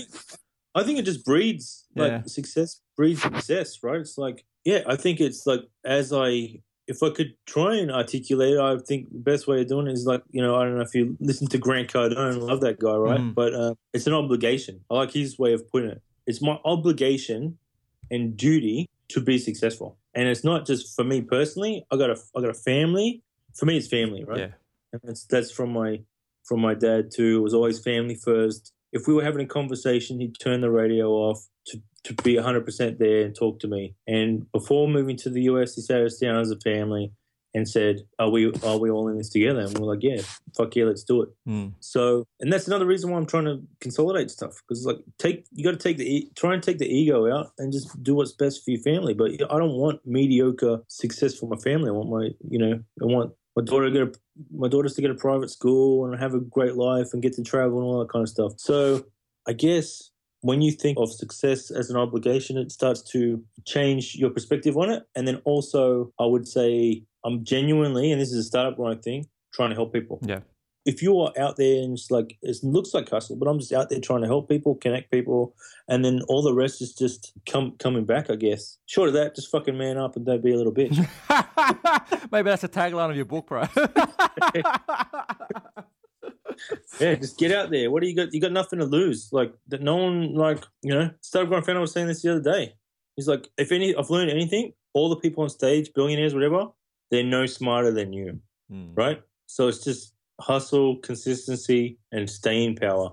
I 0.75 0.83
think 0.83 0.99
it 0.99 1.05
just 1.05 1.25
breeds 1.25 1.85
like 1.95 2.11
yeah. 2.11 2.21
success 2.25 2.81
breeds 2.95 3.21
success, 3.21 3.79
right? 3.83 3.99
It's 3.99 4.17
like 4.17 4.45
yeah, 4.65 4.83
I 4.87 4.95
think 4.95 5.19
it's 5.19 5.45
like 5.45 5.61
as 5.85 6.11
I 6.13 6.61
if 6.87 7.03
I 7.03 7.09
could 7.09 7.35
try 7.45 7.75
and 7.75 7.91
articulate 7.91 8.53
it, 8.53 8.59
I 8.59 8.77
think 8.77 9.11
the 9.11 9.19
best 9.19 9.45
way 9.47 9.61
of 9.61 9.67
doing 9.67 9.87
it 9.87 9.91
is 9.91 10.05
like, 10.05 10.23
you 10.31 10.41
know, 10.41 10.55
I 10.55 10.63
don't 10.63 10.75
know 10.75 10.81
if 10.81 10.95
you 10.95 11.17
listen 11.19 11.47
to 11.49 11.57
Grant 11.57 11.91
Cardone, 11.91 12.41
love 12.41 12.61
that 12.61 12.79
guy, 12.79 12.95
right? 12.95 13.19
Mm. 13.19 13.35
But 13.35 13.53
uh, 13.53 13.75
it's 13.93 14.07
an 14.07 14.13
obligation. 14.13 14.79
I 14.89 14.95
like 14.95 15.11
his 15.11 15.37
way 15.37 15.51
of 15.53 15.69
putting 15.69 15.89
it 15.89 16.01
it's 16.27 16.41
my 16.41 16.59
obligation 16.65 17.57
and 18.11 18.37
duty 18.37 18.89
to 19.09 19.21
be 19.21 19.39
successful. 19.39 19.97
And 20.13 20.27
it's 20.27 20.43
not 20.43 20.65
just 20.67 20.95
for 20.95 21.03
me 21.03 21.21
personally. 21.21 21.85
I 21.89 21.97
got 21.97 22.11
a 22.11 22.17
I 22.35 22.41
got 22.41 22.49
a 22.49 22.53
family. 22.53 23.23
For 23.55 23.65
me, 23.65 23.77
it's 23.77 23.87
family, 23.87 24.23
right? 24.23 24.39
Yeah. 24.39 24.49
And 24.91 25.01
that's 25.03 25.25
that's 25.25 25.49
from 25.49 25.71
my 25.71 26.01
from 26.47 26.61
my 26.61 26.73
dad 26.73 27.11
too. 27.13 27.37
It 27.37 27.43
was 27.43 27.53
always 27.53 27.79
family 27.79 28.15
first. 28.15 28.73
If 28.93 29.07
we 29.07 29.13
were 29.13 29.23
having 29.23 29.41
a 29.41 29.47
conversation, 29.47 30.19
he'd 30.19 30.39
turn 30.39 30.61
the 30.61 30.71
radio 30.71 31.09
off 31.11 31.45
to, 31.67 31.81
to 32.05 32.13
be 32.23 32.35
100% 32.35 32.97
there 32.97 33.25
and 33.25 33.35
talk 33.35 33.59
to 33.59 33.67
me. 33.67 33.95
And 34.07 34.49
before 34.51 34.87
moving 34.87 35.17
to 35.17 35.29
the 35.29 35.43
US, 35.43 35.75
he 35.75 35.81
sat 35.81 36.01
us 36.01 36.17
down 36.17 36.39
as 36.39 36.51
a 36.51 36.59
family 36.59 37.11
and 37.53 37.67
said, 37.67 38.01
"Are 38.19 38.29
we 38.29 38.51
are 38.63 38.77
we 38.77 38.89
all 38.89 39.07
in 39.07 39.17
this 39.17 39.29
together?" 39.29 39.61
And 39.61 39.77
we're 39.77 39.87
like, 39.87 40.03
"Yeah, 40.03 40.21
fuck 40.55 40.75
yeah, 40.75 40.85
let's 40.85 41.03
do 41.03 41.23
it." 41.23 41.29
Mm. 41.47 41.73
So, 41.79 42.25
and 42.39 42.51
that's 42.51 42.67
another 42.67 42.85
reason 42.85 43.09
why 43.09 43.17
I'm 43.17 43.25
trying 43.25 43.45
to 43.45 43.61
consolidate 43.79 44.29
stuff 44.29 44.61
because 44.67 44.85
like 44.85 44.97
take 45.17 45.45
you 45.51 45.63
got 45.63 45.71
to 45.71 45.77
take 45.77 45.97
the 45.97 46.29
try 46.35 46.53
and 46.53 46.61
take 46.61 46.77
the 46.77 46.87
ego 46.87 47.31
out 47.33 47.51
and 47.57 47.73
just 47.73 48.01
do 48.03 48.15
what's 48.15 48.33
best 48.33 48.63
for 48.63 48.71
your 48.71 48.81
family. 48.81 49.13
But 49.13 49.31
I 49.33 49.57
don't 49.57 49.77
want 49.77 50.01
mediocre 50.05 50.83
success 50.87 51.35
for 51.35 51.47
my 51.47 51.57
family. 51.57 51.89
I 51.89 51.93
want 51.93 52.09
my 52.09 52.29
you 52.47 52.59
know 52.59 52.79
I 53.01 53.05
want 53.05 53.33
my 53.57 53.63
daughter 53.63 53.89
get 53.89 54.17
my 54.55 54.67
daughters 54.67 54.93
to 54.93 55.01
get 55.01 55.09
a 55.09 55.15
private 55.15 55.49
school 55.49 56.05
and 56.05 56.19
have 56.19 56.35
a 56.35 56.39
great 56.39 56.75
life 56.75 57.07
and 57.11 57.23
get 57.23 57.33
to 57.33 57.43
travel 57.43 57.79
and 57.79 57.87
all 57.87 57.99
that 57.99 58.09
kind 58.09 58.21
of 58.21 58.29
stuff. 58.29 58.53
So 58.57 59.03
I 59.47 59.53
guess 59.53 60.11
when 60.41 60.61
you 60.61 60.71
think 60.71 60.99
of 60.99 61.11
success 61.11 61.71
as 61.71 61.89
an 61.89 61.97
obligation, 61.97 62.57
it 62.59 62.71
starts 62.71 63.01
to 63.13 63.43
change 63.65 64.13
your 64.13 64.29
perspective 64.29 64.77
on 64.77 64.91
it. 64.91 65.03
And 65.15 65.27
then 65.27 65.41
also, 65.43 66.13
I 66.19 66.25
would 66.25 66.47
say 66.47 67.03
I'm 67.25 67.43
genuinely, 67.43 68.11
and 68.11 68.21
this 68.21 68.31
is 68.31 68.37
a 68.37 68.43
startup 68.43 68.77
grind 68.77 69.01
thing, 69.01 69.25
trying 69.55 69.69
to 69.69 69.75
help 69.75 69.91
people. 69.91 70.19
Yeah. 70.21 70.41
If 70.87 71.03
you 71.03 71.19
are 71.19 71.33
out 71.37 71.57
there 71.57 71.83
and 71.83 71.93
it's 71.93 72.09
like 72.09 72.37
it 72.41 72.57
looks 72.63 72.93
like 72.93 73.09
hustle, 73.09 73.35
but 73.35 73.47
I'm 73.47 73.59
just 73.59 73.73
out 73.73 73.89
there 73.89 73.99
trying 73.99 74.21
to 74.21 74.27
help 74.27 74.49
people, 74.49 74.75
connect 74.75 75.11
people, 75.11 75.53
and 75.87 76.03
then 76.03 76.21
all 76.29 76.41
the 76.41 76.53
rest 76.53 76.81
is 76.81 76.93
just 76.93 77.33
come 77.45 77.75
coming 77.77 78.05
back, 78.05 78.29
I 78.29 78.35
guess. 78.35 78.77
Short 78.85 79.09
of 79.09 79.13
that, 79.15 79.35
just 79.35 79.51
fucking 79.51 79.77
man 79.77 79.97
up 79.97 80.15
and 80.15 80.25
don't 80.25 80.41
be 80.41 80.53
a 80.53 80.57
little 80.57 80.73
bitch. 80.73 80.97
Maybe 82.31 82.49
that's 82.49 82.63
a 82.63 82.69
tagline 82.69 83.09
of 83.09 83.17
your 83.17 83.25
book, 83.25 83.47
bro. 83.47 83.65
yeah, 86.99 87.15
just 87.15 87.37
get 87.37 87.51
out 87.51 87.69
there. 87.69 87.91
What 87.91 88.01
do 88.01 88.09
you 88.09 88.15
got? 88.15 88.33
You 88.33 88.41
got 88.41 88.51
nothing 88.51 88.79
to 88.79 88.85
lose. 88.85 89.29
Like 89.31 89.53
that. 89.67 89.81
No 89.81 89.97
one 89.97 90.35
like 90.35 90.63
you 90.81 90.93
know. 90.93 91.11
Startup 91.21 91.49
grind 91.49 91.65
fan 91.65 91.79
was 91.79 91.91
saying 91.91 92.07
this 92.07 92.21
the 92.21 92.31
other 92.31 92.41
day. 92.41 92.73
He's 93.15 93.27
like, 93.27 93.49
if 93.57 93.71
any, 93.71 93.95
I've 93.95 94.09
learned 94.09 94.31
anything. 94.31 94.73
All 94.93 95.09
the 95.09 95.17
people 95.17 95.43
on 95.43 95.49
stage, 95.49 95.91
billionaires, 95.93 96.33
whatever, 96.33 96.67
they're 97.11 97.23
no 97.23 97.45
smarter 97.45 97.91
than 97.91 98.13
you, 98.13 98.39
mm. 98.71 98.91
right? 98.95 99.21
So 99.47 99.67
it's 99.67 99.83
just 99.83 100.13
hustle, 100.39 100.97
consistency, 100.97 101.97
and 102.11 102.29
staying 102.29 102.75
power. 102.75 103.11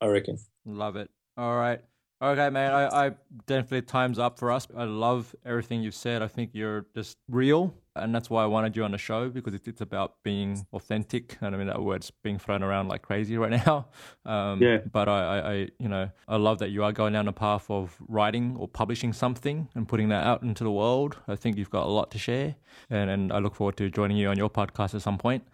I 0.00 0.06
reckon. 0.06 0.38
Love 0.64 0.96
it. 0.96 1.10
All 1.36 1.56
right. 1.56 1.80
Okay, 2.22 2.48
man. 2.48 2.72
I, 2.72 3.06
I 3.06 3.10
definitely 3.46 3.82
time's 3.82 4.18
up 4.18 4.38
for 4.38 4.50
us. 4.50 4.66
I 4.74 4.84
love 4.84 5.34
everything 5.44 5.82
you've 5.82 5.94
said. 5.94 6.22
I 6.22 6.28
think 6.28 6.50
you're 6.54 6.86
just 6.94 7.18
real, 7.28 7.74
and 7.96 8.14
that's 8.14 8.30
why 8.30 8.42
I 8.42 8.46
wanted 8.46 8.76
you 8.76 8.84
on 8.84 8.92
the 8.92 8.98
show 8.98 9.28
because 9.28 9.52
it's, 9.52 9.68
it's 9.68 9.80
about 9.82 10.22
being 10.22 10.64
authentic. 10.72 11.36
And 11.42 11.54
I 11.54 11.58
mean 11.58 11.66
that 11.66 11.82
word's 11.82 12.10
being 12.22 12.38
thrown 12.38 12.62
around 12.62 12.88
like 12.88 13.02
crazy 13.02 13.36
right 13.36 13.50
now. 13.66 13.88
Um, 14.24 14.62
yeah. 14.62 14.78
But 14.90 15.08
I, 15.08 15.20
I, 15.38 15.52
I, 15.52 15.68
you 15.78 15.88
know, 15.88 16.08
I 16.26 16.36
love 16.36 16.60
that 16.60 16.70
you 16.70 16.82
are 16.84 16.92
going 16.92 17.12
down 17.12 17.26
the 17.26 17.32
path 17.32 17.68
of 17.68 17.94
writing 18.08 18.56
or 18.58 18.68
publishing 18.68 19.12
something 19.12 19.68
and 19.74 19.86
putting 19.86 20.08
that 20.08 20.24
out 20.24 20.42
into 20.42 20.64
the 20.64 20.72
world. 20.72 21.18
I 21.28 21.36
think 21.36 21.58
you've 21.58 21.70
got 21.70 21.84
a 21.84 21.90
lot 21.90 22.10
to 22.12 22.18
share, 22.18 22.54
and 22.88 23.10
and 23.10 23.32
I 23.32 23.38
look 23.38 23.54
forward 23.54 23.76
to 23.78 23.90
joining 23.90 24.16
you 24.16 24.28
on 24.28 24.38
your 24.38 24.48
podcast 24.48 24.94
at 24.94 25.02
some 25.02 25.18
point. 25.18 25.46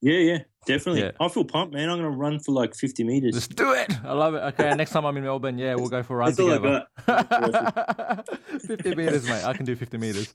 Yeah, 0.00 0.18
yeah, 0.18 0.38
definitely. 0.66 1.02
Yeah. 1.02 1.10
I 1.20 1.28
feel 1.28 1.44
pumped, 1.44 1.74
man. 1.74 1.90
I'm 1.90 1.98
going 1.98 2.10
to 2.10 2.16
run 2.16 2.38
for 2.38 2.52
like 2.52 2.74
50 2.74 3.02
meters. 3.04 3.34
Let's 3.34 3.48
do 3.48 3.72
it. 3.72 3.92
I 4.04 4.12
love 4.12 4.34
it. 4.34 4.38
Okay, 4.38 4.74
next 4.74 4.92
time 4.92 5.04
I'm 5.04 5.16
in 5.16 5.24
Melbourne, 5.24 5.58
yeah, 5.58 5.74
we'll 5.74 5.88
go 5.88 6.02
for 6.02 6.14
a 6.14 6.16
run 6.18 6.34
together. 6.34 6.86
50 8.66 8.94
meters, 8.94 9.28
mate. 9.28 9.44
I 9.44 9.52
can 9.54 9.64
do 9.64 9.74
50 9.74 9.98
meters. 9.98 10.32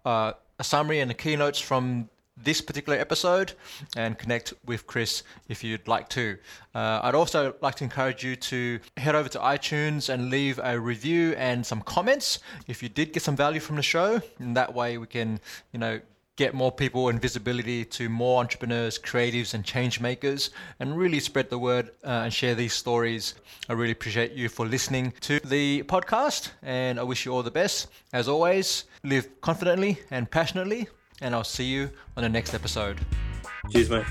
uh, 0.04 0.32
a 0.58 0.64
summary 0.64 1.00
and 1.00 1.10
the 1.10 1.14
keynotes 1.14 1.60
from 1.60 2.08
this 2.42 2.60
particular 2.60 2.98
episode 2.98 3.52
and 3.96 4.18
connect 4.18 4.54
with 4.64 4.86
Chris 4.86 5.22
if 5.48 5.62
you'd 5.64 5.88
like 5.88 6.08
to. 6.10 6.38
Uh, 6.74 7.00
I'd 7.02 7.14
also 7.14 7.54
like 7.60 7.74
to 7.76 7.84
encourage 7.84 8.24
you 8.24 8.36
to 8.36 8.80
head 8.96 9.14
over 9.14 9.28
to 9.28 9.38
iTunes 9.38 10.08
and 10.08 10.30
leave 10.30 10.60
a 10.62 10.78
review 10.78 11.34
and 11.36 11.64
some 11.64 11.82
comments 11.82 12.38
if 12.66 12.82
you 12.82 12.88
did 12.88 13.12
get 13.12 13.22
some 13.22 13.36
value 13.36 13.60
from 13.60 13.76
the 13.76 13.82
show. 13.82 14.20
And 14.38 14.56
that 14.56 14.74
way 14.74 14.98
we 14.98 15.06
can, 15.06 15.40
you 15.72 15.78
know, 15.78 16.00
get 16.40 16.54
more 16.54 16.72
people 16.72 17.10
and 17.10 17.20
visibility 17.20 17.84
to 17.84 18.08
more 18.08 18.40
entrepreneurs, 18.40 18.98
creatives, 18.98 19.52
and 19.52 19.62
change 19.62 20.00
makers, 20.00 20.48
and 20.78 20.96
really 20.96 21.20
spread 21.20 21.50
the 21.50 21.58
word 21.58 21.90
uh, 22.02 22.24
and 22.24 22.32
share 22.32 22.54
these 22.54 22.72
stories. 22.72 23.34
I 23.68 23.74
really 23.74 23.92
appreciate 23.92 24.32
you 24.32 24.48
for 24.48 24.64
listening 24.64 25.12
to 25.20 25.38
the 25.40 25.82
podcast, 25.82 26.50
and 26.62 26.98
I 26.98 27.02
wish 27.02 27.26
you 27.26 27.32
all 27.32 27.42
the 27.42 27.50
best. 27.50 27.88
As 28.14 28.26
always, 28.26 28.84
live 29.04 29.40
confidently 29.42 29.98
and 30.10 30.30
passionately 30.30 30.88
and 31.20 31.34
I'll 31.34 31.44
see 31.44 31.64
you 31.64 31.90
on 32.16 32.22
the 32.22 32.28
next 32.28 32.54
episode. 32.54 32.98
Cheers, 33.70 33.90
mate. 33.90 34.06